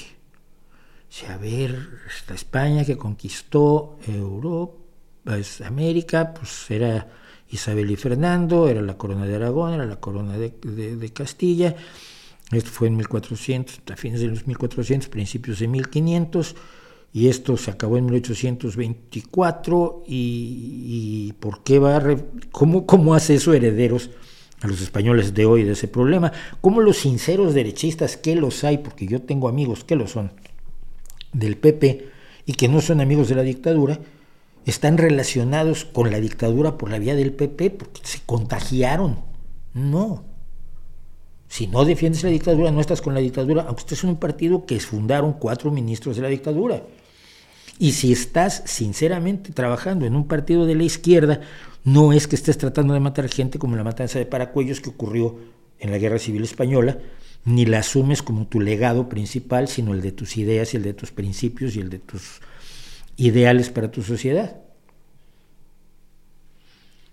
[1.29, 4.75] A ver, esta España que conquistó Europa,
[5.65, 7.09] América, pues era
[7.51, 11.77] Isabel y Fernando, era la corona de Aragón, era la corona de, Castilla,
[12.51, 16.57] esto fue en 1400, a fines de los 1400, principios de 1500,
[17.15, 22.17] y esto se acabó en 1824, y, ¿por qué va a
[22.51, 24.11] cómo, cómo hace eso herederos
[24.61, 26.33] a los españoles de hoy de ese problema?
[26.61, 30.33] ¿Cómo los sinceros derechistas, que los hay, porque yo tengo amigos que lo son,
[31.33, 32.09] del PP
[32.47, 34.01] y que no son amigos de la dictadura,
[34.67, 39.21] están relacionados con la dictadura por la vía del PP porque se contagiaron.
[39.73, 40.25] No.
[41.47, 44.67] Si no defiendes la dictadura, no estás con la dictadura, aunque estés en un partido
[44.67, 46.83] que fundaron cuatro ministros de la dictadura.
[47.79, 51.41] Y si estás sinceramente trabajando en un partido de la izquierda,
[51.83, 55.39] no es que estés tratando de matar gente como la matanza de Paracuellos que ocurrió
[55.79, 56.99] en la Guerra Civil Española,
[57.45, 60.95] ni la asumes como tu legado principal, sino el de tus ideas y el de
[60.95, 62.41] tus principios y el de tus
[63.17, 64.57] ideales para tu sociedad.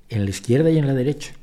[0.09, 1.33] En la izquierda y en la derecha.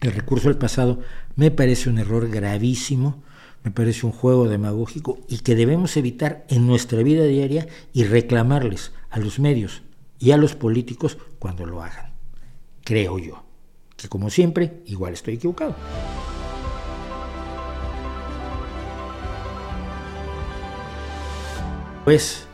[0.00, 1.00] El recurso al pasado
[1.36, 3.22] me parece un error gravísimo,
[3.66, 8.92] me parece un juego demagógico y que debemos evitar en nuestra vida diaria y reclamarles
[9.10, 9.82] a los medios
[10.20, 12.12] y a los políticos cuando lo hagan.
[12.84, 13.42] Creo yo,
[13.96, 15.74] que como siempre, igual estoy equivocado.
[22.04, 22.46] Pues,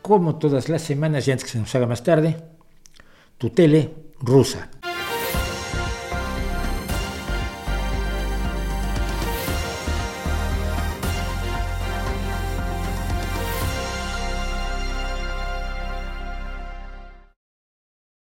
[0.00, 2.34] como todas las semanas y antes que se nos haga más tarde,
[3.36, 3.92] tu tele
[4.22, 4.70] rusa.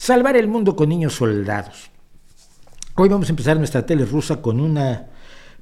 [0.06, 1.90] Salvar el mundo con niños soldados.
[2.94, 5.08] Hoy vamos a empezar nuestra tele rusa con una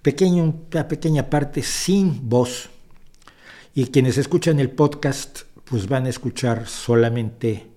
[0.02, 2.70] pequeña, una pequeña parte sin voz
[3.74, 7.68] y quienes escuchan el podcast, pues van a escuchar solamente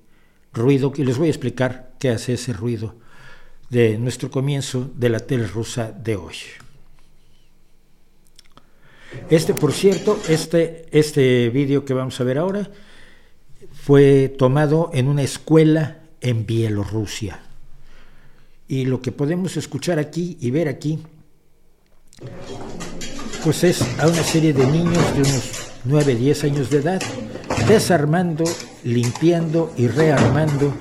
[0.52, 2.96] ruido, y les voy a explicar qué hace ese ruido
[3.70, 6.34] de nuestro comienzo de la tele rusa de hoy.
[9.30, 12.68] Este, por cierto, este, este vídeo que vamos a ver ahora
[13.72, 17.40] fue tomado en una escuela en Bielorrusia.
[18.68, 20.98] Y lo que podemos escuchar aquí y ver aquí,
[23.44, 27.02] pues es a una serie de niños de unos 9, 10 años de edad,
[27.68, 28.44] desarmando,
[28.82, 30.74] limpiando y rearmando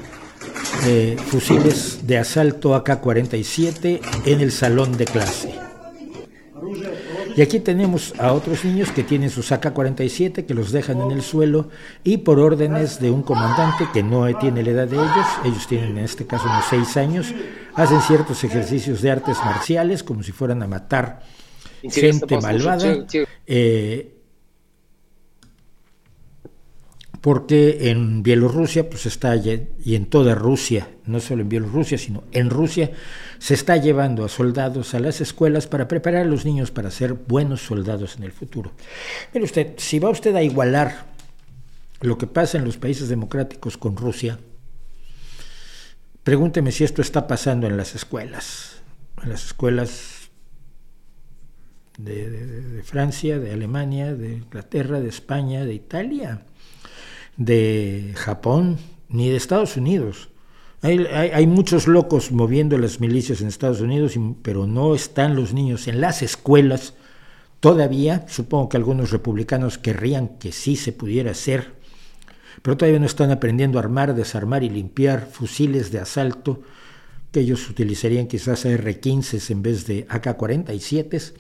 [0.88, 5.54] eh, fusiles de asalto AK-47 en el salón de clase.
[7.36, 11.22] Y aquí tenemos a otros niños que tienen sus AK-47, que los dejan en el
[11.22, 11.70] suelo
[12.04, 15.98] y por órdenes de un comandante que no tiene la edad de ellos, ellos tienen
[15.98, 17.34] en este caso unos 6 años,
[17.74, 21.24] hacen ciertos ejercicios de artes marciales como si fueran a matar
[21.84, 23.06] gente malvada.
[23.46, 24.12] Eh,
[27.20, 32.50] porque en Bielorrusia pues está y en toda Rusia, no solo en Bielorrusia, sino en
[32.50, 32.92] Rusia
[33.40, 37.14] se está llevando a soldados a las escuelas para preparar a los niños para ser
[37.14, 38.72] buenos soldados en el futuro.
[39.34, 41.06] Mire usted, si va usted a igualar
[42.02, 44.40] lo que pasa en los países democráticos con Rusia,
[46.24, 48.82] pregúnteme si esto está pasando en las escuelas,
[49.24, 50.30] en las escuelas
[51.98, 56.42] de, Francia, de Alemania, de Inglaterra, de España, de Italia
[57.38, 58.78] de Japón
[59.10, 60.30] ni de Estados Unidos.
[60.86, 66.00] Hay, muchos locos moviendo las milicias en Estados Unidos, pero no están los niños en
[66.00, 66.94] las escuelas
[67.66, 71.74] Todavía, supongo que algunos republicanos querrían que sí se pudiera hacer,
[72.62, 76.62] pero todavía no están aprendiendo a armar, desarmar y limpiar fusiles de asalto
[77.32, 81.34] que ellos utilizarían quizás R-15 en vez de AK-47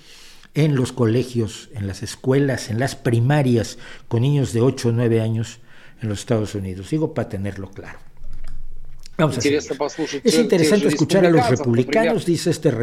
[0.55, 3.77] en los colegios, en las escuelas, en las primarias
[4.07, 5.59] con niños de 8 o 9 años
[6.01, 6.89] en los Estados Unidos.
[6.89, 7.99] Digo para tenerlo claro.
[9.17, 12.73] Vamos a es interesante escuchar a los republicanos, dice este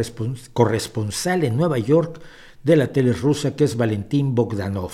[0.53, 2.21] corresponsal en Nueva York
[2.63, 4.93] de la tele rusa, que es Valentín Bogdanov.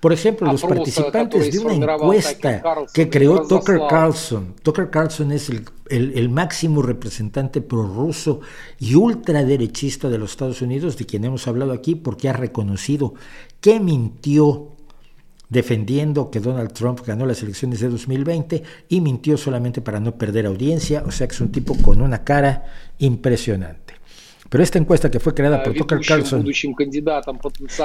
[0.00, 2.62] Por ejemplo, los participantes de una encuesta
[2.92, 4.56] que creó Tucker Carlson.
[4.62, 8.40] Tucker Carlson es el, el, máximo representante prorruso
[8.80, 13.14] y ultraderechista de los Estados Unidos, de quien hemos hablado aquí, porque ha reconocido
[13.60, 14.72] que mintió
[15.52, 20.46] defendiendo que Donald Trump ganó las elecciones de 2020 y mintió solamente para no perder
[20.46, 22.64] audiencia, o sea que es un tipo con una cara
[22.98, 23.91] impresionante.
[24.52, 26.44] Pero esta encuesta que fue creada por Tucker Carlson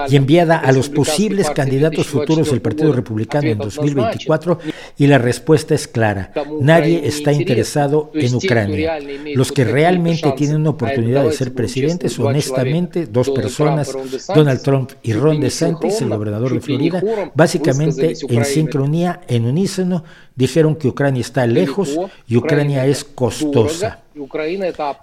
[0.09, 4.59] y enviada a los posibles candidatos futuros del Partido Republicano en 2024,
[4.97, 6.33] y la respuesta es clara.
[6.59, 8.99] Nadie está interesado en Ucrania.
[9.33, 13.95] Los que realmente tienen una oportunidad de ser presidentes, honestamente, dos personas,
[14.35, 17.01] Donald Trump y Ron DeSantis, el gobernador de Florida,
[17.33, 20.03] básicamente en sincronía, en unísono,
[20.35, 24.01] dijeron que Ucrania está lejos y Ucrania es costosa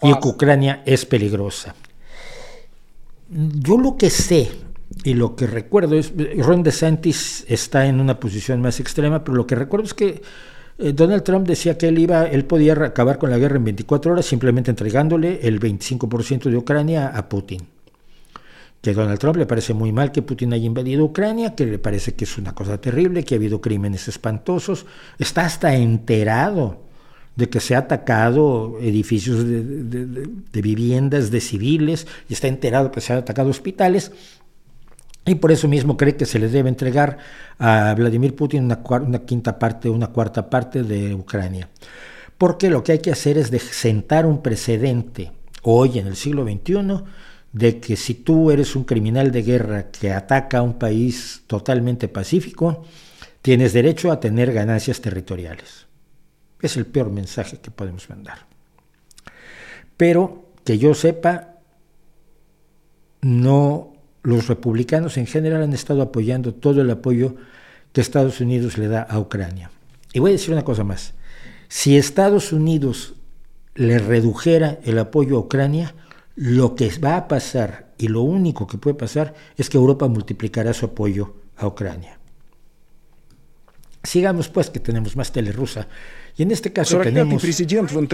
[0.03, 1.75] y que Ucrania es peligrosa.
[3.29, 4.51] Yo lo que sé
[5.03, 9.47] y lo que recuerdo es, Ron DeSantis está en una posición más extrema, pero lo
[9.47, 10.23] que recuerdo es que
[10.79, 14.13] eh, Donald Trump decía que él iba, él podía acabar con la guerra en 24
[14.13, 17.67] horas simplemente entregándole el 25% de Ucrania a Putin.
[18.81, 21.79] Que a Donald Trump le parece muy mal que Putin haya invadido Ucrania, que le
[21.79, 24.85] parece que es una cosa terrible, que ha habido crímenes espantosos,
[25.19, 26.85] está hasta enterado
[27.37, 33.13] de que se ha atacado edificios de, viviendas de civiles y está enterado que se
[33.13, 34.13] han atacado hospitales
[35.27, 37.19] y por eso mismo cree que se le debe entregar
[37.59, 41.69] a Vladimir Putin una, quinta parte, una cuarta parte de Ucrania.
[42.37, 45.33] Porque lo que hay que hacer es de sentar un precedente
[45.63, 47.05] hoy en el siglo XXI
[47.53, 52.09] de que si tú eres un criminal de guerra que ataca a un país totalmente
[52.09, 52.85] pacífico,
[53.41, 55.84] tienes derecho a tener ganancias territoriales.
[56.61, 58.47] Es el peor mensaje que podemos mandar.
[59.97, 61.59] Pero que yo sepa,
[63.21, 67.37] no los republicanos en general han estado apoyando todo el apoyo
[67.93, 69.71] que Estados Unidos le da a Ucrania.
[70.13, 71.15] Y voy a decir una cosa más.
[71.69, 73.15] Si Estados Unidos
[73.75, 75.95] le redujera el apoyo a Ucrania,
[76.37, 80.73] lo que va a pasar y lo único que puede pasar es que Europa multiplicará
[80.73, 82.19] su apoyo a Ucrania.
[84.03, 85.89] Sigamos pues que tenemos más tele rusa.
[86.37, 87.45] Y en este caso tenemos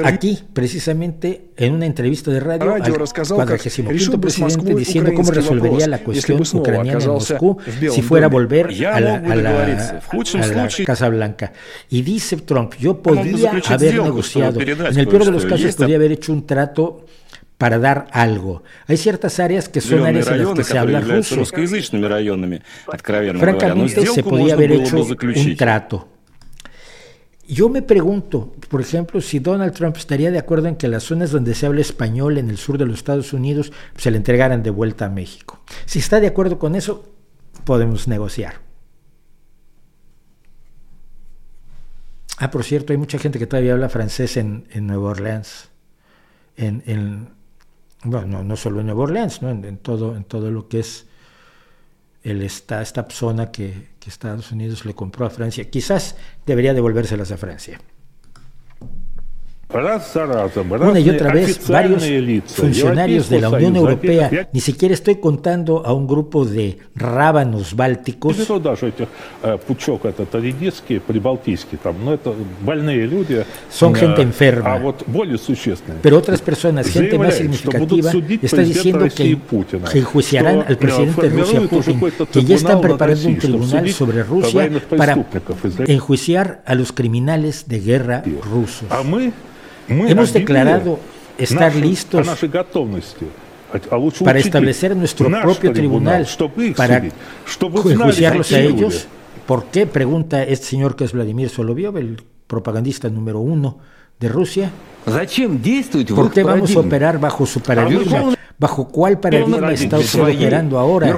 [0.04, 6.42] aquí, precisamente, en una entrevista de radio, al 45 presidente diciendo cómo resolvería la cuestión
[6.42, 7.56] ucraniana en Moscú
[7.90, 11.52] si fuera a volver a la, a la, Casa Blanca.
[11.88, 16.12] Y dice Trump, yo podría haber negociado, en el peor de los casos podría haber
[16.12, 17.06] hecho un trato
[17.56, 18.62] para dar algo.
[18.86, 21.44] Hay ciertas áreas que son áreas en las que se habla ruso.
[23.38, 26.19] Francamente, se podía haber hecho un trato.
[27.50, 31.32] Yo me pregunto, por ejemplo, si Donald Trump estaría de acuerdo en que las zonas
[31.32, 34.70] donde se habla español en el sur de los Estados Unidos se le entregaran de
[34.70, 35.58] vuelta a México.
[35.84, 37.12] Si está de acuerdo con eso,
[37.64, 38.60] podemos negociar.
[42.38, 45.70] Ah, por cierto, hay mucha gente que todavía habla francés en, Nueva Orleans.
[46.56, 47.30] En,
[48.04, 49.50] bueno, no, solo en Nueva Orleans, ¿no?
[49.50, 51.09] en, todo, en todo lo que es
[52.22, 55.68] el, esta, esta zona que, que Estados Unidos le compró a Francia.
[55.70, 56.16] Quizás
[56.46, 57.80] debería devolvérselas a Francia.
[59.72, 62.04] Una y otra vez, varios
[62.46, 68.36] funcionarios de la Unión Europea, ni siquiera estoy contando a un grupo de rábanos bálticos,
[73.70, 74.80] son gente enferma.
[76.02, 79.38] Pero otras personas, gente más significativa, está diciendo que,
[79.92, 82.00] que enjuiciarán al presidente de Rusia, Putin,
[82.32, 85.16] que ya están preparando un tribunal sobre Rusia para
[85.86, 88.88] enjuiciar a los criminales de guerra rusos.
[89.90, 90.98] Hemos declarado
[91.36, 92.26] estar listos
[94.24, 96.26] para establecer nuestro propio tribunal,
[96.76, 97.02] para
[97.84, 99.08] enjuiciarlos a ellos.
[99.46, 99.86] ¿Por qué?
[99.86, 103.78] Pregunta este señor que es Vladimir Solovyov, el propagandista número uno
[104.20, 104.70] de Rusia.
[106.14, 108.36] ¿Por qué vamos a operar bajo su paradigma?
[108.58, 111.08] ¿Bajo cuál paradigma está usted operando ahora?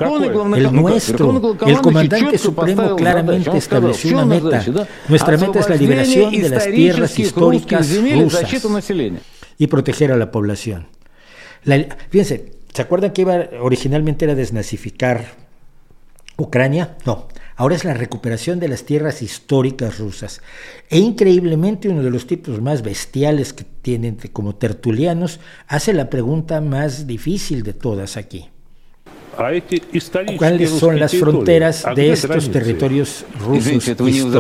[0.57, 1.57] El nuestro.
[1.67, 4.65] El comandante supremo claramente estableció una meta.
[5.09, 8.65] Nuestra meta es la liberación de las tierras históricas rusas
[9.59, 10.87] y proteger a la población.
[12.09, 15.27] fíjense, ¿Se acuerdan que iba originalmente era desnazificar
[16.39, 16.97] Ucrania?
[17.05, 20.41] No, ahora es la recuperación de las tierras históricas rusas.
[20.89, 26.61] E increíblemente uno de los tipos más bestiales que tienen como tertulianos hace la pregunta
[26.61, 28.52] más difícil de todas aquí.
[30.37, 34.31] ¿Cuáles son las fronteras de estos territorios rusos históricos?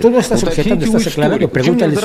[0.00, 1.48] Tú no estás objetando, estás aclarando.
[1.48, 1.96] Pregúntale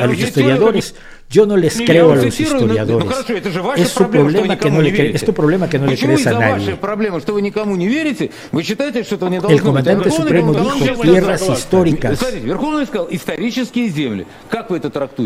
[0.00, 0.94] a los historiadores.
[1.32, 3.06] Yo no les creo a los historiadores.
[3.76, 6.76] Es su problema que no le es tu problema que no le crees a nadie.
[9.48, 12.18] El comandante supremo dijo tierras históricas.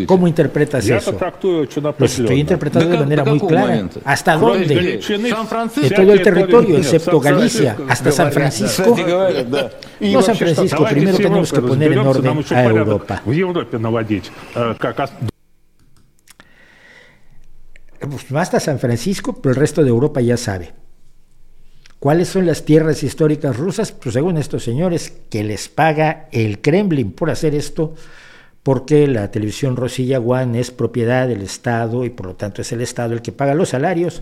[0.07, 1.13] ¿Cómo interpretas eso?
[1.99, 3.89] Lo estoy interpretando de manera muy clara.
[4.05, 5.01] ¿Hasta dónde?
[5.81, 8.97] De todo el territorio, excepto Galicia, hasta San Francisco.
[10.01, 13.23] No San Francisco, primero tenemos que poner en orden a Europa.
[18.01, 20.73] Pues basta San Francisco, pero el resto de Europa ya sabe.
[21.99, 23.93] ¿Cuáles son las tierras históricas rusas?
[23.93, 27.95] Pues según estos señores, que les paga el Kremlin por hacer esto,
[28.63, 32.83] porque la televisión Rosilla One es propiedad del Estado y por lo tanto es el
[32.83, 34.21] Estado el que paga los salarios.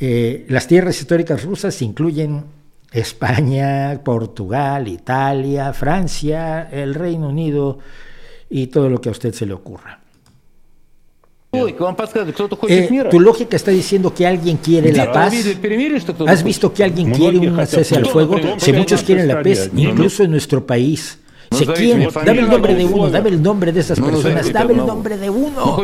[0.00, 2.44] Eh, las tierras históricas rusas incluyen
[2.92, 7.78] España, Portugal, Italia, Francia, el Reino Unido
[8.48, 10.00] y todo lo que a usted se le ocurra.
[11.50, 15.34] Eh, tu lógica está diciendo que alguien quiere la paz.
[16.26, 18.36] ¿Has visto que alguien quiere un cese al fuego?
[18.58, 21.18] Si muchos quieren la paz, incluso en nuestro país.
[21.74, 25.16] Quién, dame el nombre de uno, dame el nombre de esas personas, dame el nombre
[25.16, 25.78] de uno.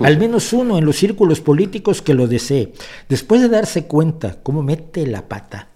[0.00, 2.72] Al menos uno en los círculos políticos que lo desee.
[3.08, 5.68] Después de darse cuenta cómo mete la pata,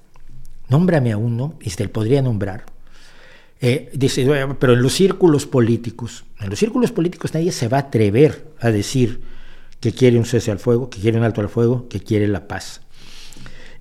[0.69, 2.66] nómbrame a uno y se le podría nombrar.
[3.61, 4.27] Eh, dice,
[4.59, 8.71] pero en los círculos políticos, en los círculos políticos nadie se va a atrever a
[8.71, 9.23] decir
[9.81, 12.47] que quiere un cese al fuego, que quiere un alto al fuego, que quiere la
[12.47, 12.83] paz.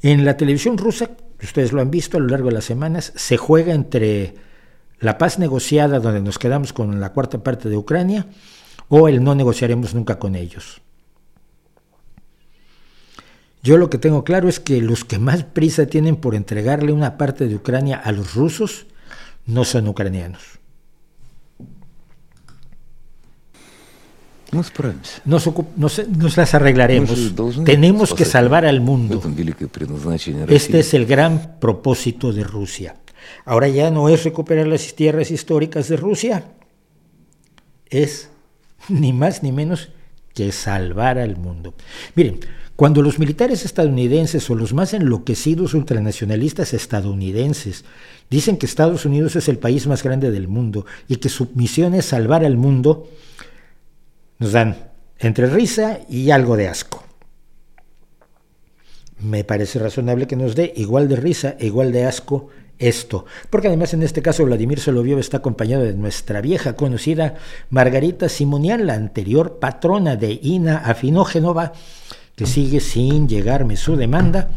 [0.01, 1.11] En la televisión rusa,
[1.41, 4.35] ustedes lo han visto a lo largo de las semanas, se juega entre
[4.99, 8.27] la paz negociada donde nos quedamos con la cuarta parte de Ucrania
[8.89, 10.81] o el no negociaremos nunca con ellos.
[13.63, 17.17] Yo lo que tengo claro es que los que más prisa tienen por entregarle una
[17.17, 18.87] parte de Ucrania a los rusos
[19.45, 20.41] no son ucranianos.
[25.25, 27.33] Nos, nos, las arreglaremos.
[27.65, 29.21] Tenemos que salvar al mundo.
[30.47, 32.95] Este es el gran propósito de Rusia.
[33.45, 36.45] Ahora ya no es recuperar las tierras históricas de Rusia,
[37.89, 38.29] es
[38.89, 39.89] ni más ni menos
[40.33, 41.73] que salvar al mundo.
[42.15, 42.39] Miren,
[42.75, 47.85] cuando los militares estadounidenses o los más enloquecidos ultranacionalistas estadounidenses
[48.31, 51.93] dicen que Estados Unidos es el país más grande del mundo y que su misión
[51.93, 53.07] es salvar al mundo,
[54.39, 57.03] nos dan entre risa y algo de asco.
[59.19, 63.93] Me parece razonable que nos dé igual de risa igual de asco esto, porque además
[63.93, 67.35] en este caso Vladimir Soloviov está acompañado de nuestra vieja conocida
[67.69, 71.73] Margarita Simonian, la anterior patrona de Ina Afinógenova,
[72.35, 74.49] que sigue sin llegarme su demanda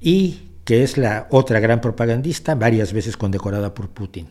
[0.00, 4.28] y que es la otra gran propagandista, varias veces condecorada por Putin.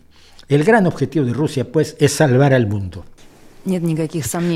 [0.48, 3.06] El gran objetivo de Rusia, pues, es salvar al mundo.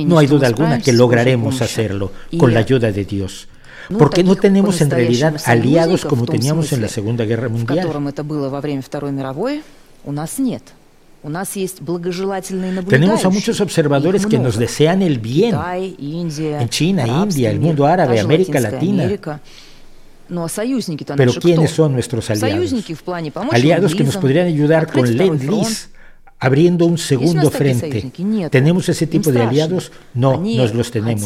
[0.05, 3.47] No hay duda alguna que lograremos hacerlo con la ayuda de Dios.
[3.97, 7.87] Porque no tenemos en realidad aliados como teníamos en la Segunda Guerra Mundial.
[12.87, 15.55] Tenemos a muchos observadores que nos desean el bien
[16.59, 19.09] en China, India, el mundo árabe, América Latina.
[21.15, 22.73] Pero ¿quiénes son nuestros aliados?
[23.51, 25.87] Aliados que nos podrían ayudar con Lend-Lease
[26.39, 28.11] abriendo un segundo frente.
[28.49, 29.91] ¿Tenemos ese tipo de aliados?
[30.13, 31.25] No, nos los tenemos.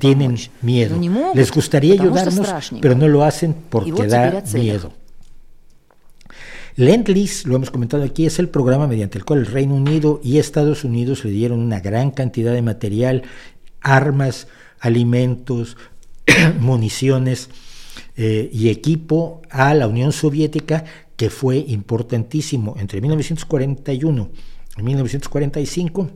[0.00, 0.98] Tienen miedo.
[1.34, 2.48] Les gustaría ayudarnos,
[2.80, 4.92] pero no lo hacen porque da miedo.
[6.76, 10.38] Lend-Lease, lo hemos comentado aquí, es el programa mediante el cual el Reino Unido y
[10.38, 13.24] Estados Unidos le dieron una gran cantidad de material,
[13.80, 14.46] armas,
[14.78, 15.76] alimentos,
[16.60, 17.50] municiones
[18.16, 20.84] eh, y equipo a la Unión Soviética
[21.18, 24.30] que fue importantísimo entre 1941
[24.78, 26.10] y 1945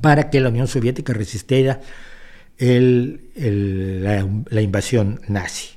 [0.00, 1.82] para que la Unión Soviética resistiera
[2.58, 5.68] la, invasión nazi,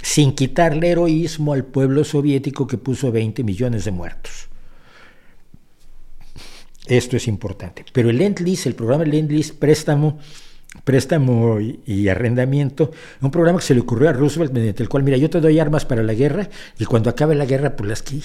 [0.00, 4.48] sin quitarle heroísmo al pueblo soviético que puso 20 millones de muertos.
[6.86, 7.84] Esto es importante.
[7.92, 10.20] Pero el Lend-Lease, el programa Lend-Lease, préstamo,
[10.84, 12.90] préstamo y, arrendamiento,
[13.20, 15.58] un programa que se le ocurrió a Roosevelt mediante el cual, mira, yo te doy
[15.58, 18.20] armas para la guerra y cuando acabe la guerra, pues las que,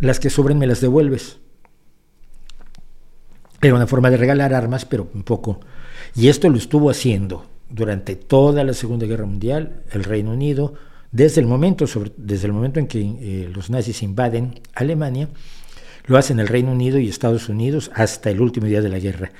[0.00, 1.38] las que sobren me las devuelves.
[3.62, 5.60] Era una forma de regalar armas, pero un poco.
[6.14, 10.74] Y esto lo estuvo haciendo durante toda la Segunda Guerra Mundial, el Reino Unido,
[11.10, 11.86] desde el momento,
[12.16, 15.28] desde el momento en que eh, los nazis invaden Alemania,
[16.06, 19.32] lo hacen el Reino Unido y Estados Unidos hasta el último día de la guerra.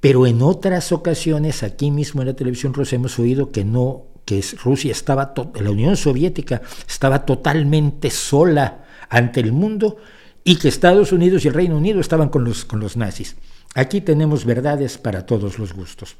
[0.00, 4.42] Pero en otras ocasiones, aquí mismo en la televisión rosa hemos oído que no, que
[4.62, 9.98] Rusia estaba, la Unión Soviética estaba totalmente sola ante el mundo
[10.42, 13.36] y que Estados Unidos y el Reino Unido estaban con los, con los nazis.
[13.74, 16.16] Aquí tenemos verdades para todos los gustos.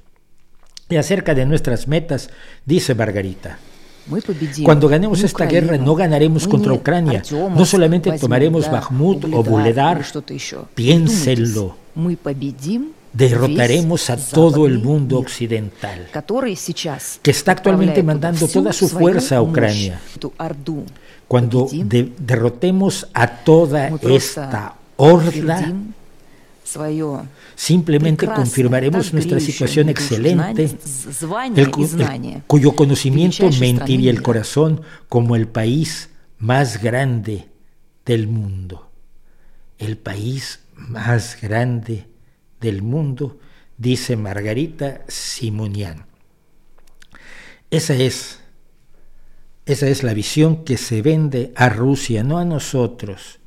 [0.90, 2.30] Y acerca de nuestras metas,
[2.66, 3.58] dice Margarita,
[4.64, 10.04] cuando ganemos esta guerra no ganaremos contra Ucrania, no solamente tomaremos Bakhmut o Buledar,
[10.74, 11.76] piénsenlo,
[13.12, 16.08] derrotaremos a todo el mundo occidental,
[17.22, 20.00] que está actualmente mandando toda su fuerza a Ucrania.
[21.28, 25.72] Cuando derrotemos a toda esta horda,
[27.56, 30.70] Simplemente confirmaremos nuestra situación excelente,
[32.46, 37.48] cuyo conocimiento mentiría el corazón como el país más grande
[38.06, 38.90] del mundo.
[39.78, 42.06] El país más grande
[42.60, 43.38] del mundo,
[43.78, 46.06] dice Margarita Simonian.
[47.70, 48.40] Esa es,
[49.66, 53.40] esa es la visión que se vende a Rusia, no a nosotros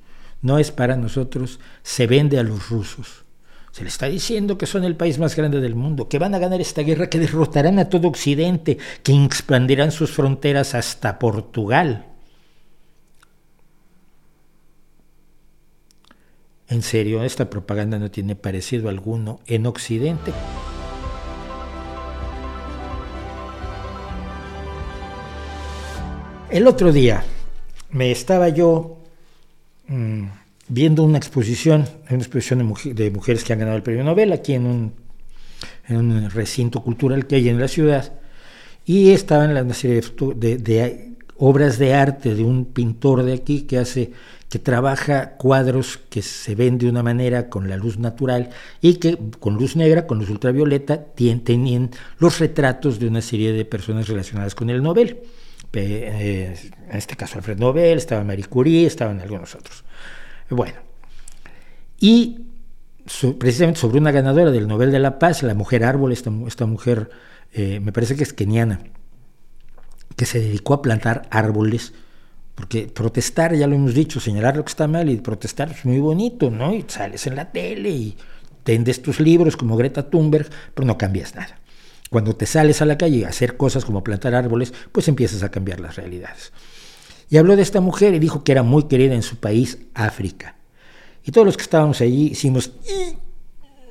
[0.44, 3.23] no es para nosotros, se vende a los rusos.
[3.72, 6.40] Se le está diciendo que son el país más grande del mundo, que van a
[6.40, 12.12] ganar esta guerra, que derrotarán a todo Occidente, que expandirán sus fronteras hasta Portugal.
[16.74, 20.34] En serio, esta propaganda no tiene parecido alguno en Occidente.
[26.50, 27.24] El otro día
[27.91, 29.04] me estaba yo
[29.88, 30.28] Mm,
[30.70, 34.66] viendo una exposición, una exposición de, mujeres que han ganado el premio Nobel aquí en
[34.66, 34.94] un,
[35.88, 38.14] en un, recinto cultural que hay en la ciudad,
[38.86, 40.02] y estaban una serie
[40.36, 44.12] de, obras de arte de un pintor de aquí que hace
[44.54, 48.52] que trabaja cuadros que se ven de una manera con la luz natural
[48.82, 51.90] y que con luz negra, con luz ultravioleta, tenían
[52.20, 55.22] los retratos de una serie de personas relacionadas con el Nobel.
[55.74, 56.56] Eh,
[56.88, 59.86] en este caso Alfred Nobel, estaba Marie Curie, estaban algunos otros.
[60.52, 60.76] Bueno,
[62.00, 62.46] y
[63.40, 67.10] precisamente sobre una ganadora del Nobel de la Paz, la mujer árbol, esta, esta mujer,
[67.54, 68.82] eh, me parece que es keniana,
[70.16, 71.96] que se dedicó a plantar árboles,
[72.56, 76.00] porque protestar, ya lo hemos dicho, señalar lo que está mal y protestar es muy
[76.00, 76.74] bonito, ¿no?
[76.74, 78.18] Y sales en la tele y
[78.64, 81.60] tendes tus libros como Greta Thunberg, pero no cambias nada.
[82.10, 85.50] Cuando te sales a la calle a hacer cosas como plantar árboles, pues empiezas a
[85.50, 86.54] cambiar las realidades.
[87.30, 90.56] Y habló de esta mujer y dijo que era muy querida en su país, África.
[91.24, 92.74] Y todos los que estábamos allí hicimos,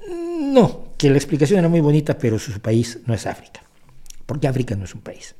[0.08, 3.64] no, que la explicación era muy bonita, pero su país no es África,
[4.24, 5.34] porque África no es un país.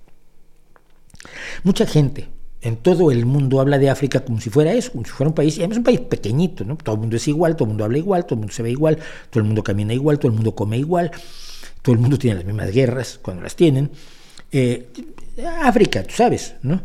[1.62, 2.28] Mucha gente
[2.62, 5.34] en todo el mundo habla de África como si fuera eso, como si fuera un
[5.34, 6.76] país, y además es un país pequeñito, ¿no?
[6.76, 8.70] Todo el mundo es igual, todo el mundo habla igual, todo el mundo se ve
[8.70, 8.98] igual,
[9.30, 11.10] todo el mundo camina igual, todo el mundo come igual,
[11.82, 13.90] todo el mundo tiene las mismas guerras cuando las tienen.
[14.52, 14.88] Eh,
[15.62, 16.80] África, tú sabes, ¿no?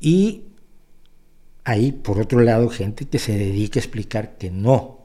[0.00, 0.42] Y
[1.62, 4.99] hay, por otro lado, gente que se dedica a explicar que no,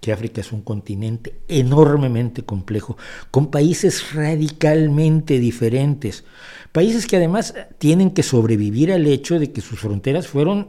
[0.00, 2.96] que África es un continente enormemente complejo,
[3.30, 6.24] con países radicalmente diferentes,
[6.72, 10.68] países que además tienen que sobrevivir al hecho de que sus fronteras fueron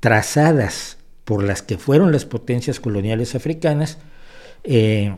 [0.00, 3.98] trazadas por las que fueron las potencias coloniales africanas,
[4.64, 5.16] eh,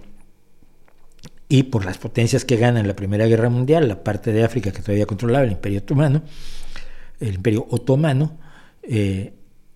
[1.48, 4.82] y por las potencias que ganan la Primera Guerra Mundial, la parte de África que
[4.82, 6.22] todavía controlaba el Imperio Otomano,
[7.20, 8.38] el Imperio Otomano,
[8.82, 9.34] eh,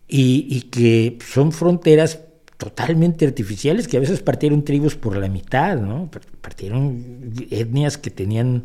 [0.09, 2.19] y, que son fronteras
[2.59, 6.11] totalmente artificiales que a veces partieron tribus por la mitad, ¿no?
[6.43, 8.65] Partieron etnias que tenían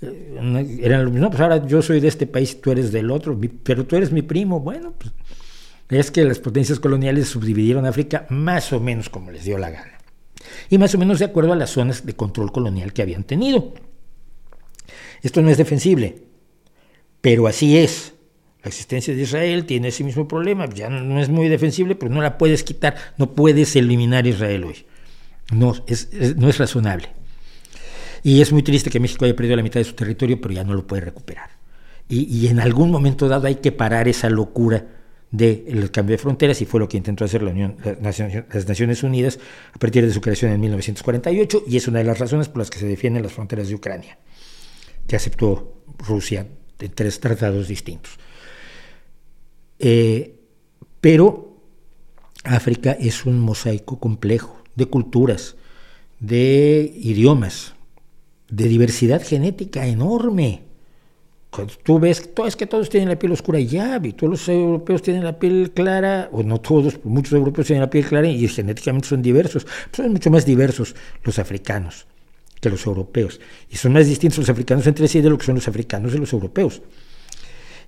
[0.00, 3.38] eh, eran lo mismo, pues ahora yo soy de este país, tú eres del otro,
[3.62, 5.12] pero tú eres mi primo, bueno, pues
[5.90, 9.98] es que las potencias coloniales subdividieron África más o menos como les dio la gana
[10.70, 13.74] y más o menos de acuerdo a las zonas de control colonial que habían tenido.
[15.22, 16.22] Esto no es defensible,
[17.20, 18.14] pero así es.
[18.62, 22.22] La existencia de Israel tiene ese mismo problema, ya no es muy defensible, pero no
[22.22, 24.86] la puedes quitar, no puedes eliminar Israel hoy.
[25.52, 27.08] No es, no es razonable.
[28.22, 30.62] Y es muy triste que México haya perdido la mitad de su territorio, pero ya
[30.62, 31.50] no lo puede recuperar.
[32.08, 34.86] Y, en algún momento dado hay que parar esa locura
[35.30, 39.38] del cambio de fronteras y fue lo que intentó hacer la Unión, las Naciones Unidas
[39.72, 42.68] a partir de su creación en 1948 y es una de las razones por las
[42.68, 44.18] que se defienden las fronteras de Ucrania,
[45.06, 46.46] que aceptó Rusia
[46.78, 48.18] en tres tratados distintos.
[49.84, 50.38] Eh,
[51.00, 51.58] pero
[52.44, 55.56] África es un mosaico complejo de culturas,
[56.20, 57.74] de idiomas,
[58.48, 60.62] de diversidad genética enorme.
[61.82, 65.24] Tú ves, es que todos tienen la piel oscura ya, y todos los europeos tienen
[65.24, 69.20] la piel clara, o no todos, muchos europeos tienen la piel clara y genéticamente son
[69.20, 69.66] diversos.
[69.90, 70.94] son mucho más diversos
[71.24, 72.06] los africanos
[72.60, 73.40] que los europeos.
[73.68, 76.18] Y son más distintos los africanos entre sí de lo que son los africanos y
[76.18, 76.80] los europeos.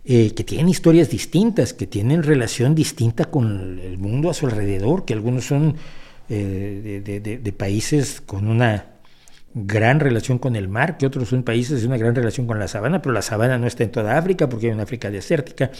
[0.06, 5.06] Eh, que tienen historias distintas, que tienen relación distinta con el mundo a su alrededor,
[5.06, 5.76] que algunos son
[6.28, 7.00] eh,
[7.42, 8.84] de, países con una
[9.54, 12.68] gran relación con el mar, que otros son países de una gran relación con la
[12.68, 15.70] sabana, pero la sabana no está en toda África, porque hay una África desértica,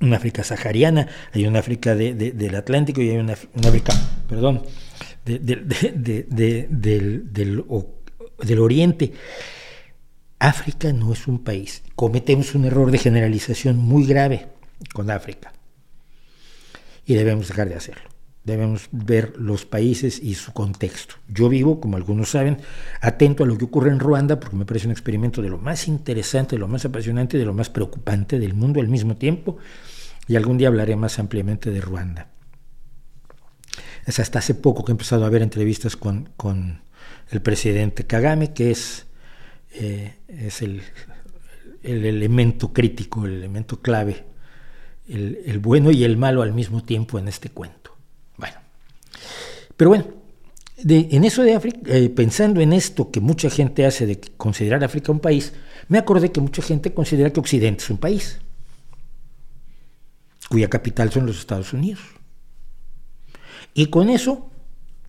[0.00, 3.92] una África sahariana, hay una África del Atlántico y hay una, África,
[4.28, 4.62] perdón,
[5.24, 5.66] del,
[8.38, 9.12] del Oriente.
[10.40, 11.82] África no es un país.
[11.94, 14.48] Cometemos un error de generalización muy grave
[14.94, 15.52] con África
[17.04, 18.08] y debemos dejar de hacerlo.
[18.42, 21.16] Debemos ver los países y su contexto.
[21.28, 22.56] Yo vivo, como algunos saben,
[23.02, 25.86] atento a lo que ocurre en Ruanda porque me parece un experimento de lo más
[25.88, 29.58] interesante, de lo más apasionante, de lo más preocupante del mundo al mismo tiempo
[30.26, 32.28] y algún día hablaré más ampliamente de Ruanda.
[34.06, 36.80] Es hasta hace poco que he empezado a ver entrevistas con, con
[37.30, 39.06] el presidente Kagame, que es
[39.72, 40.82] eh, es el,
[41.82, 44.24] elemento crítico, el elemento clave,
[45.08, 47.96] el, bueno y el malo al mismo tiempo en este cuento.
[48.36, 48.56] Bueno,
[49.76, 50.04] pero bueno,
[50.76, 55.12] en eso de África, eh, pensando en esto que mucha gente hace de considerar África
[55.12, 55.52] un país,
[55.88, 58.40] me acordé que mucha gente considera que Occidente es un país,
[60.48, 62.02] cuya capital son los Estados Unidos.
[63.72, 64.50] Y con eso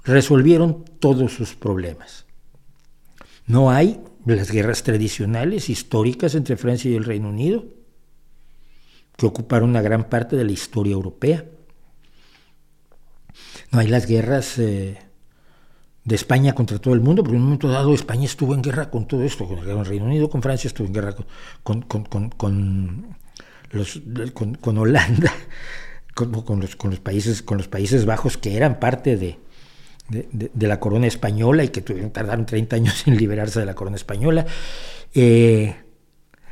[0.04, 2.26] resolvieron todos sus problemas.
[3.48, 7.66] No hay las guerras tradicionales, históricas entre Francia y el Reino Unido,
[9.18, 11.46] que ocuparon una gran parte de la historia europea.
[13.72, 14.98] No hay las guerras eh,
[16.04, 18.90] de España contra todo el mundo, porque en un momento dado España estuvo en guerra
[18.90, 21.16] con todo esto, con el Reino Unido, con Francia, estuvo en guerra
[21.64, 21.86] con,
[24.78, 25.34] Holanda,
[26.14, 29.40] con los Países Bajos que eran parte de,
[30.12, 33.96] de, la corona española y que tuvieron, tardaron 30 años en liberarse de la corona
[33.96, 34.46] española.
[35.14, 35.76] Eh,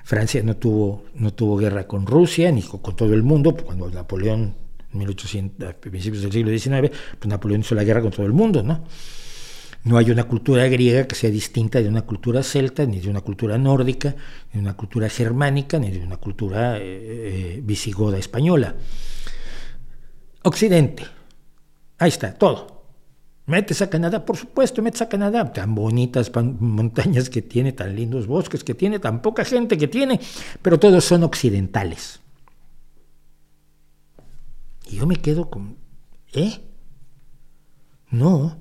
[0.03, 4.55] Francia no tuvo, no tuvo guerra con Rusia ni con, todo el mundo, cuando Napoleón,
[4.91, 8.33] en 1800, a principios del siglo XIX, pues Napoleón hizo la guerra con todo el
[8.33, 8.83] mundo, ¿no?
[9.83, 13.21] No hay una cultura griega que sea distinta de una cultura celta, ni de una
[13.21, 14.15] cultura nórdica,
[14.51, 18.75] ni de una cultura germánica, ni de una cultura eh, eh, visigoda española.
[20.43, 21.03] Occidente,
[21.97, 22.78] ahí está, todo.
[23.49, 25.51] Metes a Canadá, por supuesto, metes a Canadá.
[25.51, 30.19] Tan bonitas montañas que tiene, tan lindos bosques que tiene, tan poca gente que tiene,
[30.61, 32.19] pero todos son occidentales.
[34.87, 35.77] Y yo me quedo con,
[36.31, 36.61] ¿eh?
[38.11, 38.55] No.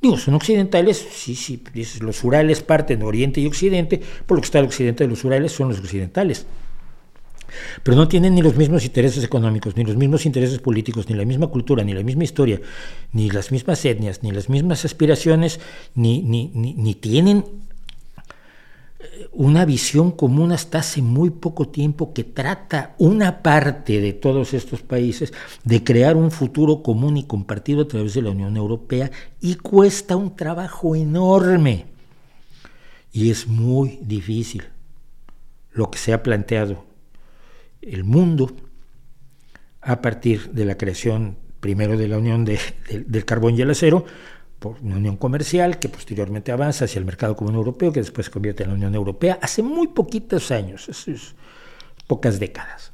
[0.00, 4.46] Digo, son occidentales, sí, sí, dices, los Urales parten Oriente y Occidente, por lo que
[4.46, 6.46] está el occidente de los Urales son los occidentales
[7.82, 11.24] pero no tienen ni los mismos intereses económicos, ni los mismos intereses políticos, ni la
[11.24, 12.60] misma cultura, ni la misma historia,
[13.12, 15.60] ni las mismas etnias, ni las mismas aspiraciones,
[15.94, 17.44] ni, ni, ni, tienen
[18.98, 24.54] eh, una visión común hasta hace muy poco tiempo que trata una parte de todos
[24.54, 25.32] estos países
[25.64, 29.10] de crear un futuro común y compartido a través de la Unión Europea
[29.40, 31.86] y cuesta un trabajo enorme.
[33.12, 34.64] Y es muy difícil
[35.72, 36.85] lo que se ha planteado
[37.82, 38.50] el mundo
[39.80, 44.04] a partir de la creación primero de la unión del carbón y el acero,
[44.58, 48.32] por una unión comercial que posteriormente avanza hacia el mercado común europeo, que después se
[48.32, 50.88] convierte en la Unión Europea, hace muy poquitos años,
[52.06, 52.92] pocas décadas.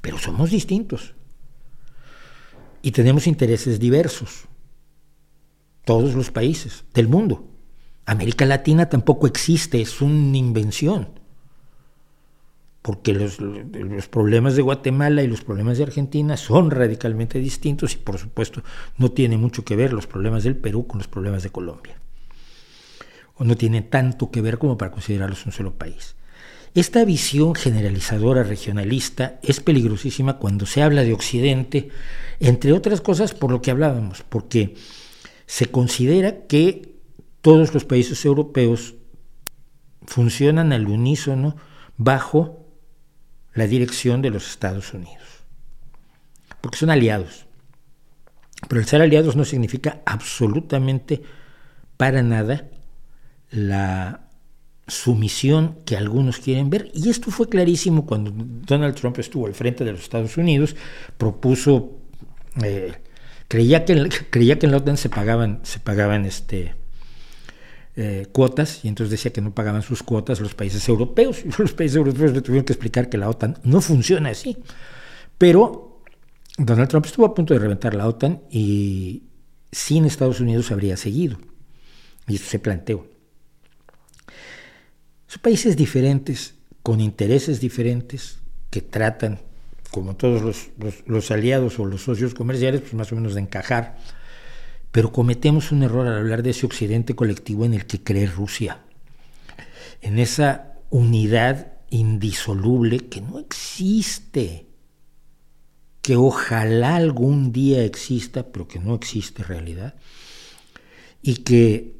[0.00, 1.14] Pero somos distintos
[2.82, 4.44] y tenemos intereses diversos,
[5.84, 7.48] todos los países del mundo.
[8.04, 11.21] América Latina tampoco existe, es una invención
[12.82, 13.38] porque los,
[14.08, 18.62] problemas de Guatemala y los problemas de Argentina son radicalmente distintos y por supuesto
[18.98, 21.96] no tiene mucho que ver los problemas del Perú con los problemas de Colombia.
[23.36, 26.16] O no tiene tanto que ver como para considerarlos un solo país.
[26.74, 31.90] Esta visión generalizadora regionalista es peligrosísima cuando se habla de Occidente,
[32.40, 34.74] entre otras cosas por lo que hablábamos, porque
[35.46, 36.96] se considera que
[37.42, 38.94] todos los países europeos
[40.04, 41.56] funcionan al unísono
[41.96, 42.61] bajo
[43.54, 45.44] la dirección de los Estados Unidos.
[46.60, 47.46] Porque son aliados.
[48.68, 51.22] Pero el ser aliados no significa absolutamente
[51.96, 52.68] para nada
[53.50, 54.28] la
[54.86, 56.90] sumisión que algunos quieren ver.
[56.94, 60.76] Y esto fue clarísimo cuando Donald Trump estuvo al frente de los Estados Unidos,
[61.18, 61.98] propuso,
[62.62, 62.92] eh,
[63.48, 66.74] creía, que, creía que en la se pagaban, se pagaban este,
[67.94, 71.72] eh, cuotas y entonces decía que no pagaban sus cuotas los países europeos y los
[71.72, 74.56] países europeos le tuvieron que explicar que la OTAN no funciona así.
[75.38, 76.02] Pero
[76.58, 79.24] Donald Trump estuvo a punto de reventar la OTAN y
[79.70, 81.38] sin Estados Unidos habría seguido.
[82.28, 83.06] Y eso se planteó.
[85.26, 88.38] Son países diferentes, con intereses diferentes,
[88.70, 89.40] que tratan,
[89.90, 90.70] como todos
[91.06, 93.98] los, aliados o los socios comerciales, pues más o menos de encajar.
[94.92, 98.82] Pero cometemos un error al hablar de ese occidente colectivo en el que cree Rusia.
[100.00, 104.66] En esa unidad indisoluble que no existe,
[106.02, 109.94] que ojalá algún día exista, pero que no existe en realidad,
[111.22, 111.96] y que,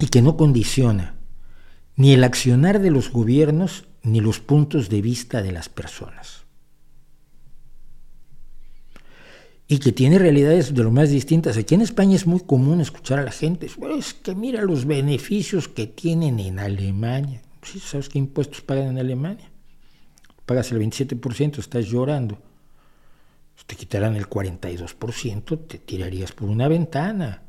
[0.00, 1.16] y que no condiciona
[1.96, 6.41] ni el accionar de los gobiernos ni los puntos de vista de las personas.
[9.72, 11.56] Y que tiene realidades de lo más distintas.
[11.56, 15.66] Aquí en España es muy común escuchar a la gente, es que mira los beneficios
[15.66, 17.40] que tienen en Alemania.
[17.62, 17.78] ¿Sí?
[17.78, 19.50] ¿Sabes qué impuestos pagan en Alemania?
[20.44, 22.36] Pagas el 27%, estás llorando.
[23.66, 27.40] Te quitarán el 42%, te tirarías por una ventana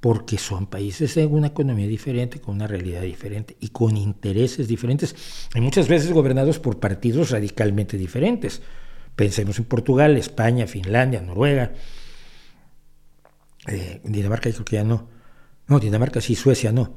[0.00, 5.16] porque son países de una economía diferente, con una realidad diferente y con intereses diferentes,
[5.54, 8.60] y muchas veces gobernados por partidos radicalmente diferentes.
[9.18, 11.72] Pensemos en Portugal, España, Finlandia, Noruega,
[13.66, 15.08] eh, Dinamarca creo que ya no,
[15.66, 16.94] no, Dinamarca sí, Suecia no,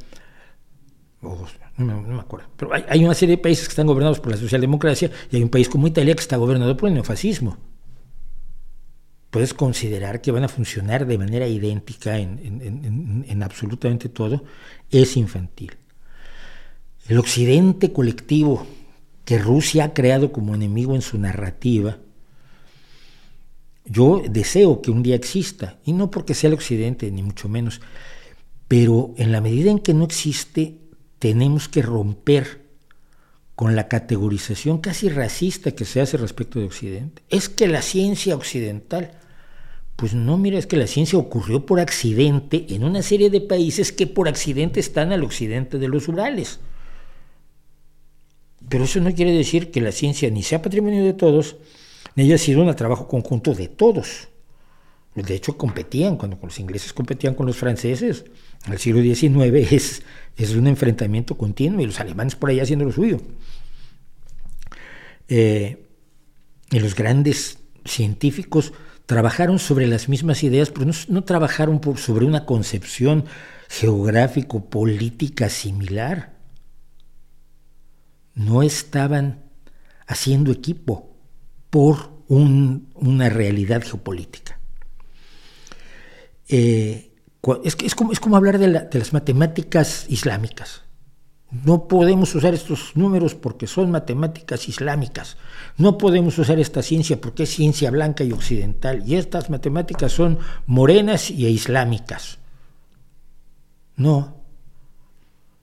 [1.78, 4.38] no, me acuerdo, pero hay, hay una serie de países que están gobernados por la
[4.38, 7.58] socialdemocracia y hay un país como Italia que está gobernado por el neofascismo.
[9.32, 14.44] Puedes considerar que van a funcionar de manera idéntica en, absolutamente todo,
[14.92, 15.76] es infantil.
[17.08, 18.68] El occidente colectivo
[19.26, 21.98] que Rusia ha creado como enemigo en su narrativa,
[23.86, 27.82] yo deseo que un día exista, y no porque sea el occidente, ni mucho menos,
[28.68, 30.78] pero en la medida en que no existe,
[31.20, 32.62] tenemos que romper
[33.56, 37.22] con la categorización casi racista que se hace respecto de Occidente.
[37.30, 39.12] Es que la ciencia occidental
[40.02, 43.92] pues no, mira, es que la ciencia ocurrió por accidente en una serie de países
[43.92, 46.60] que por accidente están al occidente de los Urales.
[48.68, 51.58] Pero eso no quiere decir que la ciencia ni sea patrimonio de todos,
[52.18, 54.28] haya sido un trabajo conjunto de todos.
[55.16, 58.26] De hecho, competían, cuando los ingleses competían con los franceses,
[58.66, 60.04] en el siglo XIX es,
[60.38, 63.20] es un enfrentamiento continuo y los alemanes por ahí haciendo lo suyo.
[65.28, 65.88] Eh,
[66.72, 68.74] y los grandes científicos
[69.06, 73.26] trabajaron sobre las mismas ideas, pero no, trabajaron sobre una concepción
[73.68, 76.34] geográfico-política similar.
[78.34, 79.44] No estaban
[80.08, 81.11] haciendo equipo
[81.72, 84.60] por una realidad geopolítica.
[86.48, 87.12] Eh,
[87.64, 90.84] es, como, es, como, hablar de las matemáticas islámicas.
[91.52, 95.38] No podemos usar estos números porque son matemáticas islámicas.
[95.78, 99.04] No podemos usar esta ciencia porque es ciencia blanca y occidental.
[99.06, 102.38] Y estas matemáticas son morenas y islámicas.
[103.96, 104.38] No.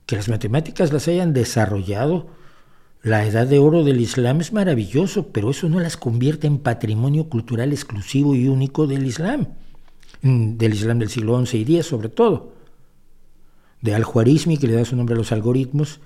[0.05, 2.38] Que las matemáticas las hayan desarrollado
[3.03, 7.29] la edad de oro del Islam es maravilloso, pero eso no las convierte en patrimonio
[7.29, 9.49] cultural exclusivo y único del Islam,
[10.23, 12.59] del Islam del siglo XI y X sobre todo
[13.81, 16.01] de al-Juarizmi, que le da su nombre a los algoritmos,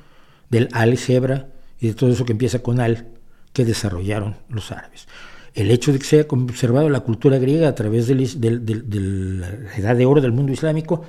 [0.50, 1.48] del álgebra
[1.80, 3.08] y de todo eso que empieza con al,
[3.52, 5.08] que desarrollaron los árabes.
[5.54, 9.96] El hecho de que se haya conservado la cultura griega a través de la edad
[9.96, 11.04] de oro del mundo islámico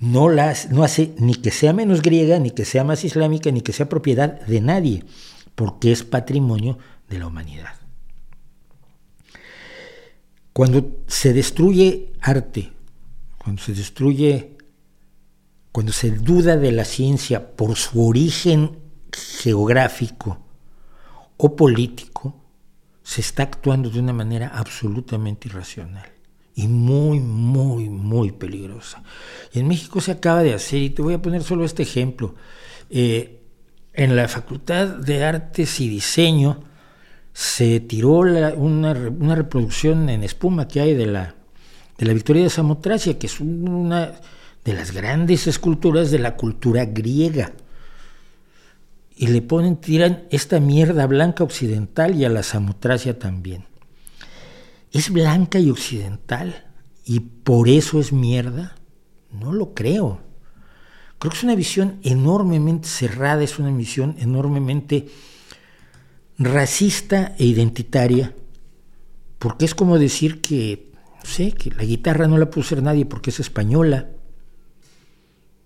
[0.00, 3.60] no, las, no hace ni que sea menos griega, ni que sea más islámica, ni
[3.60, 5.04] que sea propiedad de nadie,
[5.54, 6.78] porque es patrimonio
[7.08, 7.74] de la humanidad.
[10.54, 12.72] Cuando se destruye arte,
[13.38, 14.56] cuando se destruye
[15.72, 18.80] cuando se duda de la ciencia por su origen
[19.12, 20.44] geográfico
[21.36, 22.34] o político,
[23.04, 26.09] se está actuando de una manera absolutamente irracional
[26.60, 29.02] y muy, muy, muy peligrosa.
[29.52, 32.34] Y en México se acaba de hacer, y te voy a poner solo este ejemplo,
[32.90, 33.40] eh,
[33.94, 36.62] en la Facultad de Artes y Diseño
[37.32, 38.94] se tiró una,
[39.34, 41.34] reproducción en espuma que hay de la,
[41.98, 44.12] de la Victoria de Samotracia, que es una
[44.64, 47.52] de las grandes esculturas de la cultura griega.
[49.16, 53.69] Y le ponen, tiran esta mierda blanca occidental y a la samotracia también.
[54.92, 56.66] ¿Es blanca y occidental?
[57.04, 58.76] ¿Y por eso es mierda?
[59.30, 60.20] No lo creo.
[61.18, 65.08] Creo que es una visión enormemente cerrada, es una visión enormemente
[66.38, 68.34] racista e identitaria,
[69.38, 70.92] porque es como decir que,
[71.22, 74.08] no sé, que la guitarra no la puede usar nadie porque es española,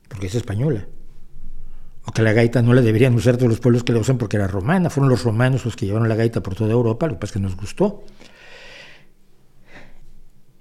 [0.09, 0.89] porque es española.
[2.07, 4.37] O que la gaita no la deberían usar todos los pueblos que la usan porque
[4.37, 4.91] era romana.
[4.91, 7.33] Fueron los romanos los que llevaron la gaita por toda Europa, lo que pasa es
[7.35, 8.05] que nos gustó.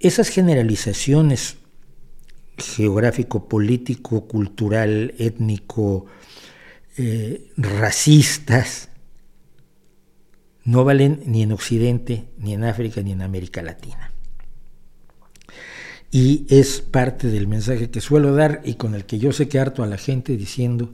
[0.04, 1.56] Esas generalizaciones
[2.58, 6.04] geográfico, político, cultural, étnico,
[6.98, 8.90] eh, racistas,
[10.62, 14.12] no valen ni en Occidente, ni en África, ni en América Latina.
[16.10, 19.58] Y es parte del mensaje que suelo dar y con el que yo sé que
[19.58, 20.92] harto a la gente diciendo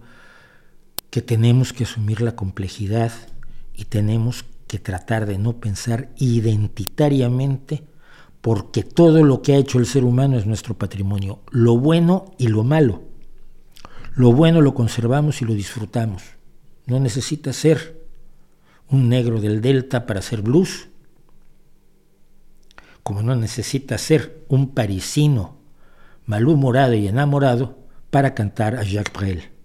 [1.10, 3.10] que tenemos que asumir la complejidad
[3.74, 7.89] y tenemos que tratar de no pensar identitariamente
[8.40, 12.48] porque todo lo que ha hecho el ser humano es nuestro patrimonio, lo bueno y
[12.48, 13.02] lo malo.
[14.14, 16.22] Lo bueno lo conservamos y lo disfrutamos.
[16.86, 18.00] No necesita ser
[18.88, 20.88] un negro del Delta para hacer blues,
[23.02, 25.56] como no necesita ser un parisino
[26.26, 27.78] malhumorado y enamorado
[28.10, 29.59] para cantar a Jacques Brel.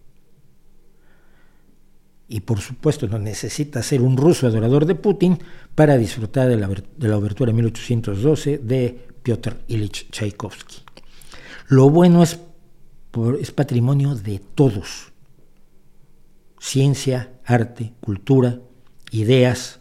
[2.28, 5.40] Y por supuesto no necesita ser un ruso adorador de Putin
[5.76, 10.78] para disfrutar de la, de la obertura 1812 de Piotr Ilich Tchaikovsky.
[11.68, 12.40] Lo bueno es,
[13.40, 15.12] es patrimonio de todos.
[16.60, 18.60] Ciencia, arte, cultura,
[19.12, 19.80] ideas,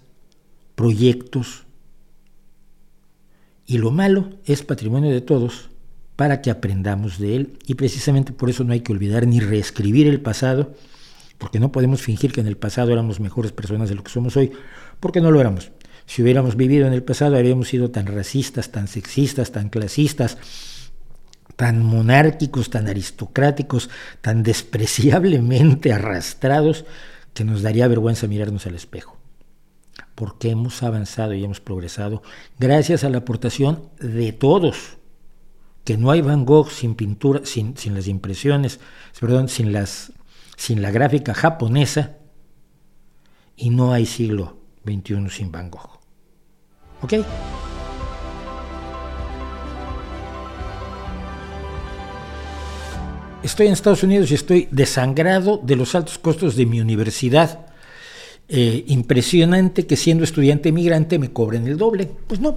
[0.75, 1.65] proyectos.
[3.67, 5.71] Y lo malo es patrimonio de todos
[6.17, 7.59] para que aprendamos de él.
[7.67, 10.75] Y precisamente por eso no hay que olvidar ni reescribir el pasado,
[11.39, 14.37] porque no podemos fingir que en el pasado éramos mejores personas de lo que somos
[14.37, 14.53] hoy,
[15.01, 15.73] porque no lo éramos.
[16.07, 20.39] Si hubiéramos vivido en el pasado habríamos sido tan racistas, tan sexistas, tan clasistas,
[21.57, 23.91] tan monárquicos, tan aristocráticos,
[24.21, 26.85] tan despreciablemente arrastrados,
[27.33, 29.17] que nos daría vergüenza mirarnos al espejo.
[30.15, 32.23] Porque hemos avanzado y hemos progresado
[32.59, 34.99] gracias a la aportación de todos.
[35.85, 38.81] Que no hay Van Gogh sin pintura, sin, las impresiones,
[39.21, 40.13] perdón, sin, las,
[40.57, 42.19] sin la gráfica japonesa,
[43.57, 46.01] y no hay siglo XXI sin Van Gogh.
[47.03, 47.15] ¿Ok?
[53.43, 57.67] Estoy en Estados Unidos y estoy desangrado de los altos costos de mi universidad.
[58.49, 62.07] Eh, impresionante que siendo estudiante migrante me cobren el doble.
[62.27, 62.57] Pues no.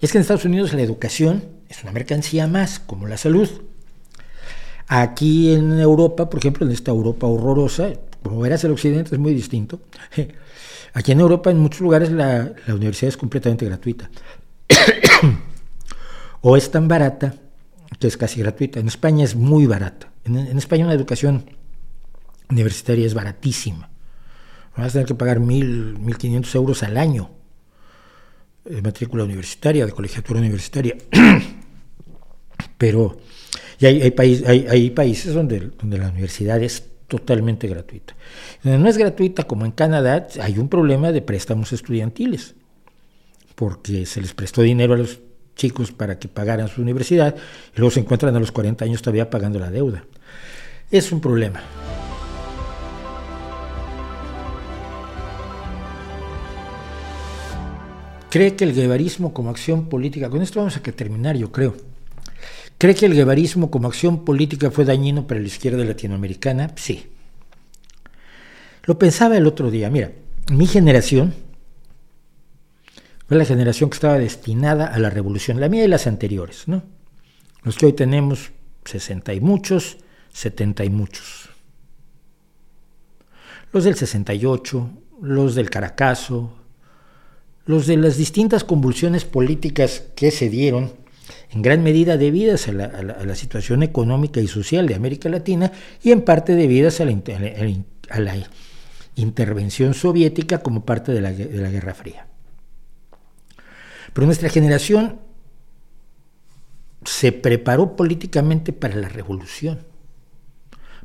[0.00, 3.48] Es que en Estados Unidos la educación es una mercancía más, como la salud.
[4.92, 7.92] Aquí en Europa, por ejemplo, en esta Europa horrorosa,
[8.24, 9.78] como verás el occidente es muy distinto.
[10.94, 14.10] Aquí en Europa, en muchos lugares, la, universidad es completamente gratuita.
[16.40, 17.36] o es tan barata
[18.00, 18.80] que es casi gratuita.
[18.80, 20.10] En España es muy barata.
[20.24, 21.48] En, España una educación
[22.48, 23.90] universitaria es baratísima.
[24.76, 27.30] Vas a tener que pagar mil, mil quinientos euros al año
[28.64, 30.96] de matrícula universitaria, de colegiatura universitaria.
[32.76, 33.20] Pero
[33.80, 38.14] y hay, países donde, la universidad es totalmente gratuita.
[38.62, 42.54] Donde no es gratuita, como en Canadá, hay un problema de préstamos estudiantiles,
[43.54, 45.20] porque se les prestó dinero a los
[45.56, 47.34] chicos para que pagaran su universidad
[47.74, 50.04] y luego se encuentran a los 40 años todavía pagando la deuda.
[50.90, 51.62] Es un problema.
[58.28, 61.74] ¿Cree que el guevarismo como acción política, con esto vamos a terminar yo creo,
[62.80, 66.72] ¿cree que el guevarismo como acción política fue dañino para la izquierda latinoamericana?
[66.76, 67.08] Sí.
[68.84, 70.12] Lo pensaba el otro día, mira,
[70.50, 71.34] mi generación,
[73.28, 76.82] fue la generación que estaba destinada a la revolución, la mía y las anteriores, ¿no?
[77.64, 78.50] Los que hoy tenemos
[78.86, 79.98] 60 y muchos,
[80.32, 81.50] 70 y muchos.
[83.74, 84.90] Los del 68,
[85.20, 86.56] los del Caracazo,
[87.66, 90.92] los de las distintas convulsiones políticas que se dieron,
[91.52, 95.72] en gran medida debidas a la, situación económica y social de América Latina
[96.02, 98.36] y en parte debidas a la,
[99.16, 102.26] intervención soviética como parte de la Guerra Fría.
[104.12, 105.20] Pero nuestra generación
[107.04, 109.80] se preparó políticamente para la revolución,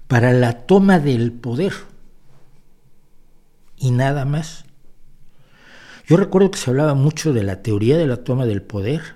[0.08, 1.74] para la toma del poder
[3.78, 4.66] y nada más.
[6.08, 9.15] Yo recuerdo que se hablaba mucho de la teoría de la toma del poder,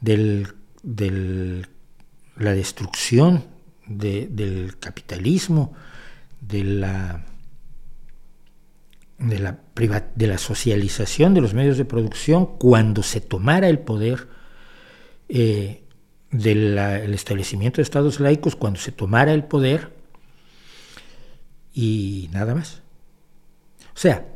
[0.00, 1.66] de
[2.36, 3.44] la destrucción
[3.86, 5.72] del capitalismo,
[6.40, 7.24] de la
[9.20, 9.58] de la,
[10.14, 14.28] de la socialización de los medios de producción cuando se tomara el poder
[15.28, 15.84] eh,
[16.30, 16.78] del
[17.12, 19.92] establecimiento de estados laicos, cuando se tomara el poder
[21.74, 22.82] y nada más.
[23.94, 24.26] O sea,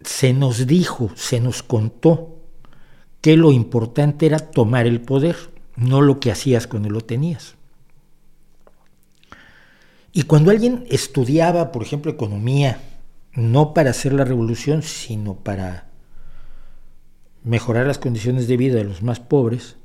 [0.00, 2.31] se nos dijo, se nos contó
[3.22, 5.36] que lo importante era tomar el poder,
[5.76, 7.54] no lo que hacías cuando lo tenías.
[10.12, 12.82] Y cuando alguien estudiaba, por ejemplo, economía,
[13.32, 15.86] no para hacer la revolución, sino para
[17.44, 19.76] mejorar las condiciones de vida de los más pobres,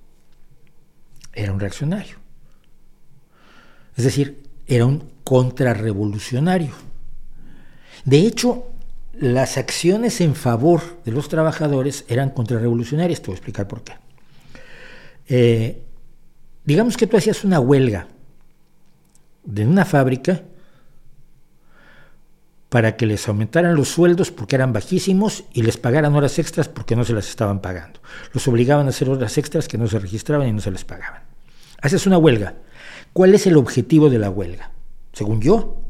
[1.33, 2.17] era un reaccionario.
[3.95, 6.73] Es decir, era un contrarrevolucionario.
[8.03, 8.67] De hecho,
[9.19, 13.21] las acciones en favor de los trabajadores eran contrarrevolucionarias.
[13.21, 13.93] Te voy a explicar por qué.
[15.27, 15.83] Eh,
[16.63, 18.07] digamos que tú hacías una huelga
[19.43, 20.43] de una fábrica
[22.69, 26.95] para que les aumentaran los sueldos porque eran bajísimos y les pagaran horas extras porque
[26.95, 28.01] no se las estaban pagando.
[28.33, 31.23] Los obligaban a hacer horas extras que no se registraban y no se les pagaban.
[31.81, 32.55] Haces una huelga.
[33.13, 34.71] ¿Cuál es el objetivo de la huelga?
[35.13, 35.86] Según yo,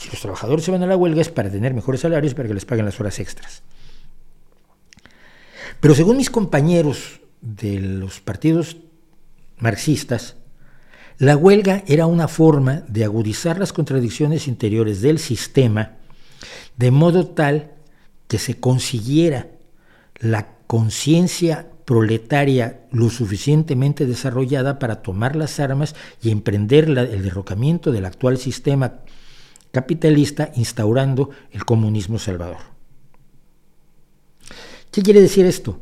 [0.00, 2.54] si los trabajadores se van a la huelga es para tener mejores salarios para que
[2.54, 3.62] les paguen las horas extras.
[5.78, 8.78] Pero según mis compañeros de los partidos
[9.58, 10.36] marxistas,
[11.18, 15.96] la huelga era una forma de agudizar las contradicciones interiores del sistema
[16.78, 17.72] de modo tal
[18.26, 19.48] que se consiguiera
[20.18, 28.06] la conciencia proletaria lo suficientemente desarrollada para tomar las armas y emprender el derrocamiento del
[28.06, 29.00] actual sistema
[29.72, 32.58] capitalista instaurando el comunismo salvador.
[34.90, 35.80] ¿Qué quiere decir esto?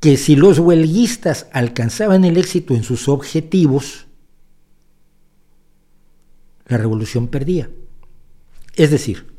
[0.00, 4.06] Que si los huelguistas alcanzaban el éxito en sus objetivos,
[6.66, 7.70] la revolución perdía.
[8.74, 9.31] Es decir,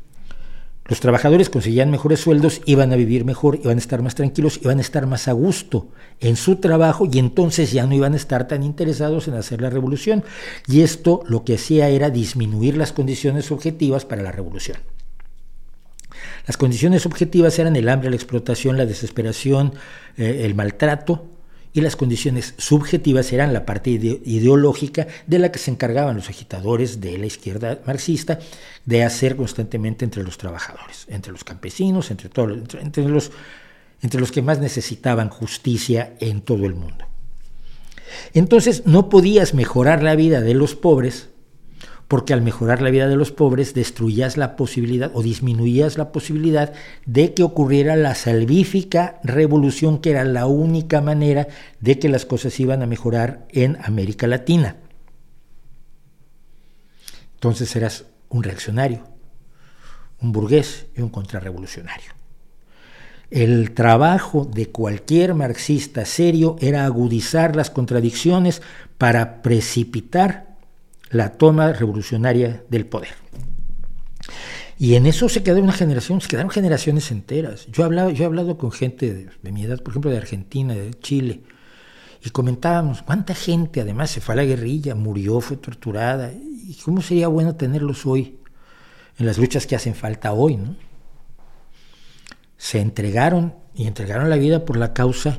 [0.86, 4.78] los trabajadores conseguían mejores sueldos, iban a vivir mejor, iban a estar más tranquilos, iban
[4.78, 5.88] a estar más a gusto
[6.20, 9.70] en su trabajo y entonces ya no iban a estar tan interesados en hacer la
[9.70, 10.24] revolución.
[10.66, 14.76] Y esto lo que hacía era disminuir las condiciones objetivas para la revolución.
[16.46, 19.72] Las condiciones objetivas eran el hambre, la explotación, la desesperación,
[20.18, 21.30] eh, el maltrato,
[21.74, 27.00] y las condiciones subjetivas eran la parte ideológica de la que se encargaban los agitadores
[27.00, 28.38] de la izquierda marxista
[28.86, 33.32] de hacer constantemente entre los trabajadores, entre los campesinos, entre, todos, entre, los,
[34.02, 37.06] entre los que más necesitaban justicia en todo el mundo.
[38.34, 41.30] Entonces no podías mejorar la vida de los pobres
[42.08, 46.72] porque al mejorar la vida de los pobres destruías la posibilidad o disminuías la posibilidad
[47.06, 51.48] de que ocurriera la salvífica revolución que era la única manera
[51.80, 54.76] de que las cosas iban a mejorar en América Latina.
[57.34, 59.04] Entonces eras un reaccionario,
[60.20, 62.12] un burgués y un contrarrevolucionario.
[63.30, 68.62] El trabajo de cualquier marxista serio era agudizar las contradicciones
[68.98, 70.53] para precipitar
[71.14, 73.14] la toma revolucionaria del poder.
[74.76, 77.66] Y en eso se quedó una generación, se quedaron generaciones enteras.
[77.66, 80.92] Yo, hablaba, yo he hablado con gente de, mi edad, por ejemplo, de Argentina, de
[80.94, 81.42] Chile,
[82.20, 87.00] y comentábamos cuánta gente además se fue a la guerrilla, murió, fue torturada, y cómo
[87.00, 88.40] sería bueno tenerlos hoy,
[89.16, 90.74] en las luchas que hacen falta hoy, ¿no?
[92.56, 95.38] Se entregaron y entregaron la vida por la causa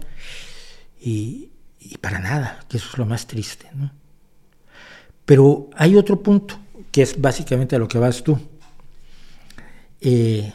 [1.02, 1.50] y,
[1.82, 4.05] y para nada, que eso es lo más triste, ¿no?
[5.26, 6.58] Pero hay otro punto,
[6.92, 8.40] que es básicamente a lo que vas tú.
[10.02, 10.54] Eh,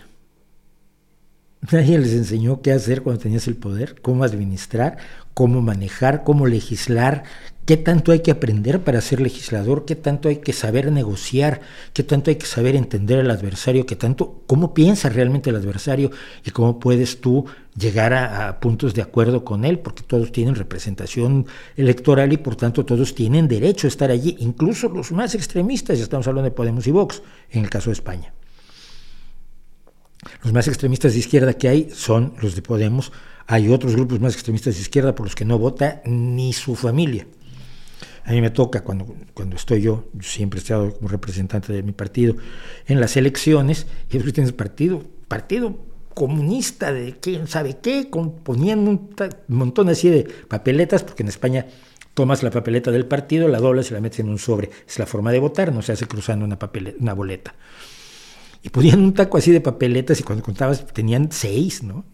[1.73, 4.99] nadie les enseñó qué hacer cuando tenías el poder, cómo administrar,
[5.35, 7.25] cómo manejar, cómo legislar,
[7.71, 11.61] qué tanto hay que aprender para ser legislador, qué tanto hay que saber negociar,
[11.93, 16.11] qué tanto hay que saber entender al adversario, qué tanto, cómo piensa realmente el adversario
[16.45, 17.47] y cómo puedes tú
[17.79, 22.85] llegar a, puntos de acuerdo con él, porque todos tienen representación electoral y por tanto
[22.85, 26.89] todos tienen derecho a estar allí, incluso los más extremistas, ya estamos hablando de Podemos
[26.89, 28.35] y Vox, en el caso de España.
[30.43, 33.13] Los más extremistas de izquierda que hay son los de Podemos,
[33.47, 37.29] hay otros grupos más extremistas de izquierda por los que no vota ni su familia.
[38.31, 41.91] A mí me toca cuando, cuando estoy yo, siempre he estado como representante de mi
[41.91, 42.37] partido
[42.87, 45.77] en las elecciones, y que tienes partido, partido
[46.15, 48.09] comunista de quién sabe qué,
[48.45, 49.11] poniendo un
[49.49, 51.67] montón así de papeletas, porque en España
[52.15, 54.71] tomas la papeleta del partido, la doblas y la metes en un sobre.
[54.87, 56.57] Es la forma de votar, no se hace cruzando una,
[57.01, 57.57] una boleta.
[58.63, 62.05] Y ponían un taco así de papeletas y cuando contabas tenían seis, ¿no?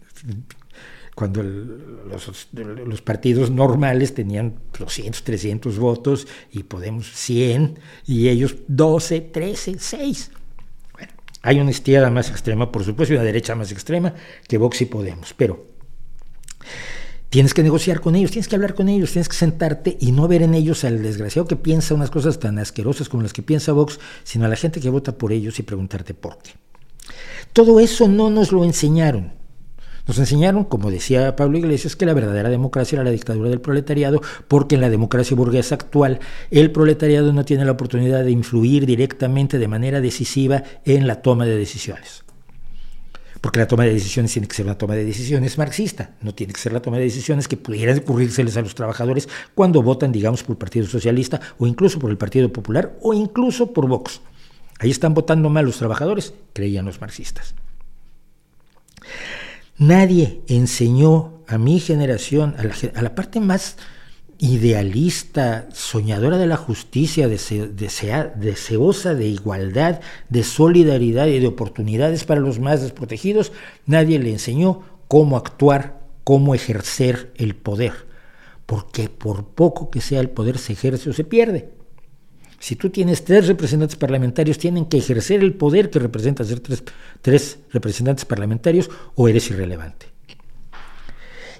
[1.17, 9.77] Cuando los, partidos normales tenían 200, 300 votos y Podemos 100 y ellos 12, 13,
[9.79, 10.31] 6.
[11.41, 14.13] Hay una izquierda más extrema, por supuesto, y una derecha más extrema
[14.47, 15.65] que Vox y Podemos, pero
[17.31, 20.29] tienes que negociar con ellos, tienes que hablar con ellos, tienes que sentarte y no
[20.29, 23.73] ver en ellos al desgraciado que piensa unas cosas tan asquerosas como las que piensa
[23.73, 26.51] Vox, sino a la gente que vota por ellos y preguntarte por qué.
[27.55, 29.46] Todo eso no nos lo enseñaron.
[30.07, 34.21] Nos enseñaron, como decía Pablo Iglesias, que la verdadera democracia era la dictadura del proletariado,
[34.47, 36.21] porque en la democracia burguesa actual
[36.51, 41.45] el proletariado no tiene la oportunidad de influir directamente de manera decisiva en la toma
[41.45, 42.25] de decisiones.
[43.41, 46.53] Porque la toma de decisiones tiene que ser una toma de decisiones marxista, no tiene
[46.53, 50.43] que ser la toma de decisiones que pudieran ocurrírseles a los trabajadores cuando votan, digamos,
[50.45, 54.21] por el Partido Socialista o incluso por el Partido Popular o incluso por Vox.
[54.79, 57.55] Ahí están votando mal los trabajadores, creían los marxistas.
[59.79, 63.77] Nadie enseñó a mi generación, a la, parte más
[64.39, 72.59] idealista, soñadora de la justicia, deseosa de igualdad, de solidaridad y de oportunidades para los
[72.59, 73.53] más desprotegidos,
[73.85, 77.93] nadie le enseñó cómo actuar, cómo ejercer el poder,
[78.65, 81.76] porque por poco que sea el poder se ejerce o se pierde.
[82.59, 86.61] Si tú tienes tres representantes parlamentarios, tienen que ejercer el poder que representa ser
[87.21, 90.07] tres, representantes parlamentarios o eres irrelevante.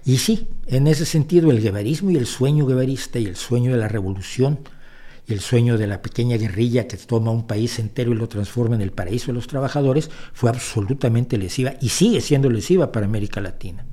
[0.05, 3.79] Y sí, en ese sentido, el guevarismo y el sueño guevarista y el sueño de
[3.79, 4.61] la revolución
[5.27, 8.77] y el sueño de la pequeña guerrilla que toma un país entero y lo transforma
[8.77, 13.41] en el paraíso de los trabajadores fue absolutamente lesiva y sigue siendo lesiva para América
[13.41, 13.85] Latina.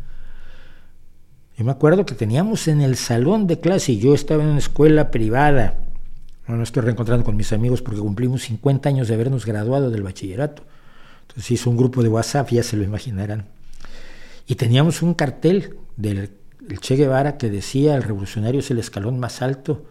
[1.58, 4.60] Yo me acuerdo que teníamos en el salón de clase, y yo estaba en una
[4.60, 5.83] escuela privada,
[6.48, 10.04] no, no estoy reencontrando con mis amigos porque cumplimos 50 años de habernos graduado del
[10.04, 10.64] bachillerato.
[11.22, 13.46] Entonces hizo un grupo de WhatsApp, ya se lo imaginarán.
[14.46, 16.32] Y teníamos un cartel del
[16.82, 19.86] Che Guevara que decía el revolucionario es el escalón más alto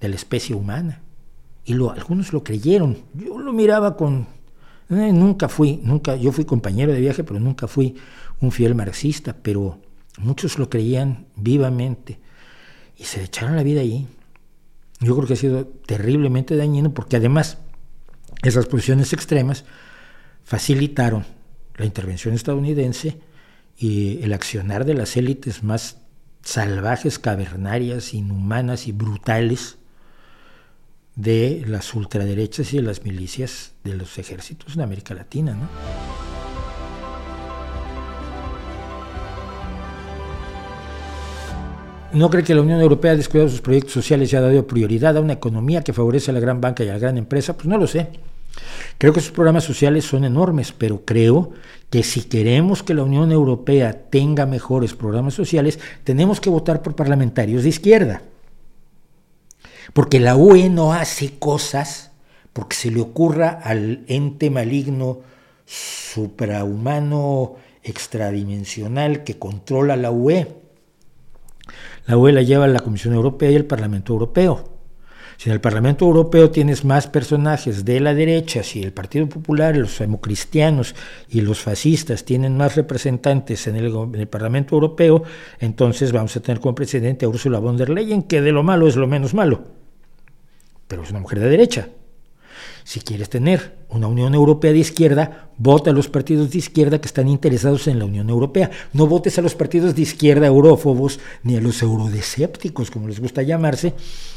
[0.00, 1.00] de la especie humana.
[1.64, 2.98] Y lo, algunos lo creyeron.
[3.14, 4.28] Yo lo miraba con...
[4.88, 7.96] Eh, nunca fui, nunca, yo fui compañero de viaje, pero nunca fui
[8.40, 9.78] un fiel marxista, pero
[10.18, 12.20] muchos lo creían vivamente
[12.96, 14.06] y se echaron la vida allí.
[15.00, 17.58] Yo creo que ha sido terriblemente dañino porque además
[18.42, 19.64] esas posiciones extremas
[20.44, 21.24] facilitaron
[21.76, 23.18] la intervención estadounidense
[23.76, 25.98] y el accionar de las élites más
[26.42, 29.76] salvajes, cavernarias, inhumanas y brutales
[31.16, 35.54] de las ultraderechas y de las milicias de los ejércitos en América Latina.
[35.54, 36.45] ¿no?
[42.16, 45.18] ¿No cree que la Unión Europea ha descuidado sus proyectos sociales y ha dado prioridad
[45.18, 47.54] a una economía que favorece a la gran banca y a la gran empresa?
[47.54, 48.08] Pues no lo sé.
[48.96, 51.50] Creo que sus programas sociales son enormes, pero creo
[51.90, 56.96] que si queremos que la Unión Europea tenga mejores programas sociales, tenemos que votar por
[56.96, 58.22] parlamentarios de izquierda.
[59.92, 62.12] Porque la UE no hace cosas
[62.54, 65.20] porque se le ocurra al ente maligno
[65.66, 70.64] suprahumano extradimensional que controla la UE
[72.06, 74.76] la UE la lleva la Comisión Europea y el Parlamento Europeo.
[75.36, 79.76] Si en el Parlamento Europeo tienes más personajes de la derecha, si el Partido Popular,
[79.76, 80.94] los democristianos
[81.28, 85.24] y los fascistas tienen más representantes en el, en el, Parlamento Europeo,
[85.58, 88.88] entonces vamos a tener como presidente a Ursula von der Leyen, que de lo malo
[88.88, 89.64] es lo menos malo.
[90.88, 91.88] Pero es una mujer de derecha.
[92.86, 97.08] Si quieres tener una Unión Europea de izquierda, vota a los partidos de izquierda que
[97.08, 98.70] están interesados en la Unión Europea.
[98.92, 103.42] No votes a los partidos de izquierda eurófobos ni a los eurodesépticos, como les gusta
[103.42, 103.94] llamarse.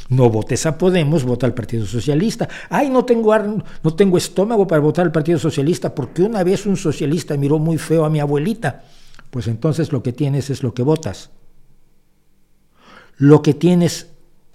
[0.10, 2.50] No votes a Podemos, vota al Partido Socialista.
[2.72, 6.76] Ay, no tengo, no tengo estómago para votar al Partido Socialista porque una vez un
[6.76, 8.84] socialista miró muy feo a mi abuelita.
[9.30, 11.30] Pues entonces lo que tienes es lo que votas.
[13.16, 14.08] Lo que tienes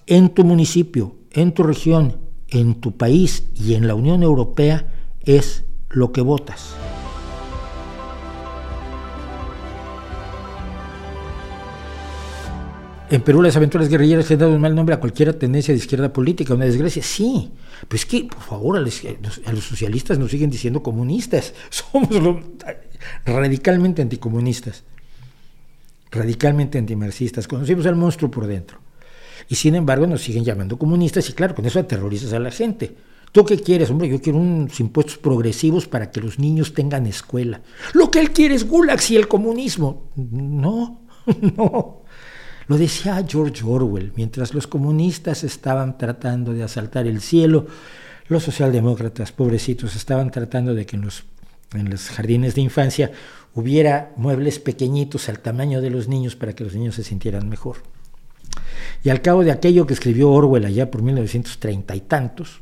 [0.08, 4.86] en tu municipio, en tu región, en tu país y en la Unión Europea
[5.22, 6.74] es lo que votas.
[13.10, 16.12] En Perú las aventuras guerrilleras han dado un mal nombre a cualquier tendencia de izquierda
[16.12, 17.02] política, una desgracia.
[17.02, 17.52] Sí,
[17.86, 18.94] pues es que, por favor, a los,
[19.64, 21.54] socialistas nos siguen diciendo comunistas.
[21.70, 22.08] Somos
[23.24, 24.84] radicalmente anticomunistas,
[26.10, 27.46] radicalmente antimarxistas.
[27.46, 28.83] Conocimos al monstruo por dentro.
[29.48, 32.94] Y sin embargo nos siguen llamando comunistas y claro, con eso aterrorizas a la gente.
[33.34, 33.90] ¿Tú qué quieres?
[33.90, 37.62] Hombre, yo quiero unos impuestos progresivos para que los niños tengan escuela.
[37.92, 40.10] Lo que él quiere es gulags y el comunismo.
[40.14, 41.00] No,
[41.56, 42.04] no.
[42.68, 47.66] Lo decía George Orwell, mientras los comunistas estaban tratando de asaltar el cielo,
[48.28, 51.24] los socialdemócratas, pobrecitos, estaban tratando de que en los,
[51.74, 53.10] en los jardines de infancia
[53.52, 57.78] hubiera muebles pequeñitos al tamaño de los niños para que los niños se sintieran mejor.
[59.02, 62.60] Y al cabo de aquello que escribió Orwell allá por 1930 y tantos,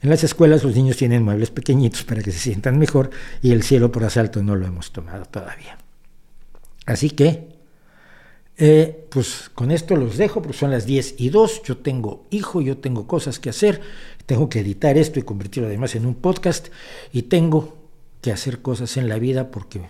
[0.00, 3.10] en las escuelas los niños tienen muebles pequeñitos para que se sientan mejor
[3.42, 5.78] y el cielo por asalto no lo hemos tomado todavía.
[6.84, 7.48] Así que,
[8.58, 12.60] eh, pues con esto los dejo porque son las 10 y 2, yo tengo hijo,
[12.60, 13.80] yo tengo cosas que hacer,
[14.26, 16.68] tengo que editar esto y convertirlo además en un podcast
[17.12, 17.76] y tengo
[18.20, 19.82] que hacer cosas en la vida porque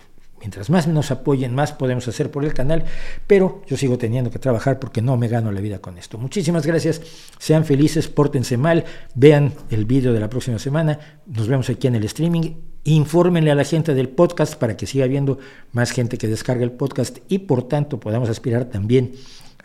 [0.47, 2.85] Mientras más nos apoyen, más podemos hacer por el canal,
[3.27, 6.17] pero yo sigo teniendo que trabajar porque no me gano la vida con esto.
[6.17, 7.01] Muchísimas gracias,
[7.37, 11.95] sean felices, pórtense mal, vean el vídeo de la próxima semana, nos vemos aquí en
[11.95, 12.53] el streaming,
[12.85, 15.37] infórmenle a la gente del podcast para que siga habiendo
[15.73, 19.15] más gente que descargue el podcast y por tanto podamos aspirar también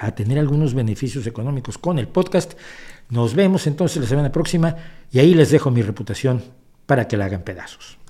[0.00, 2.54] a tener algunos beneficios económicos con el podcast.
[3.08, 4.74] Nos vemos entonces la semana próxima
[5.12, 6.42] y ahí les dejo mi reputación
[6.86, 8.01] para que la hagan pedazos.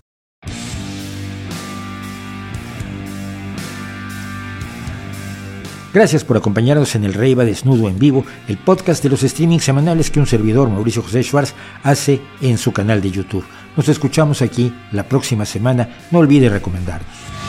[5.93, 9.65] Gracias por acompañarnos en el Rey va Desnudo en vivo, el podcast de los streamings
[9.65, 13.45] semanales que un servidor, Mauricio José Schwartz, hace en su canal de YouTube.
[13.77, 15.89] Nos escuchamos aquí la próxima semana.
[16.11, 17.42] No olvide recomendarnos.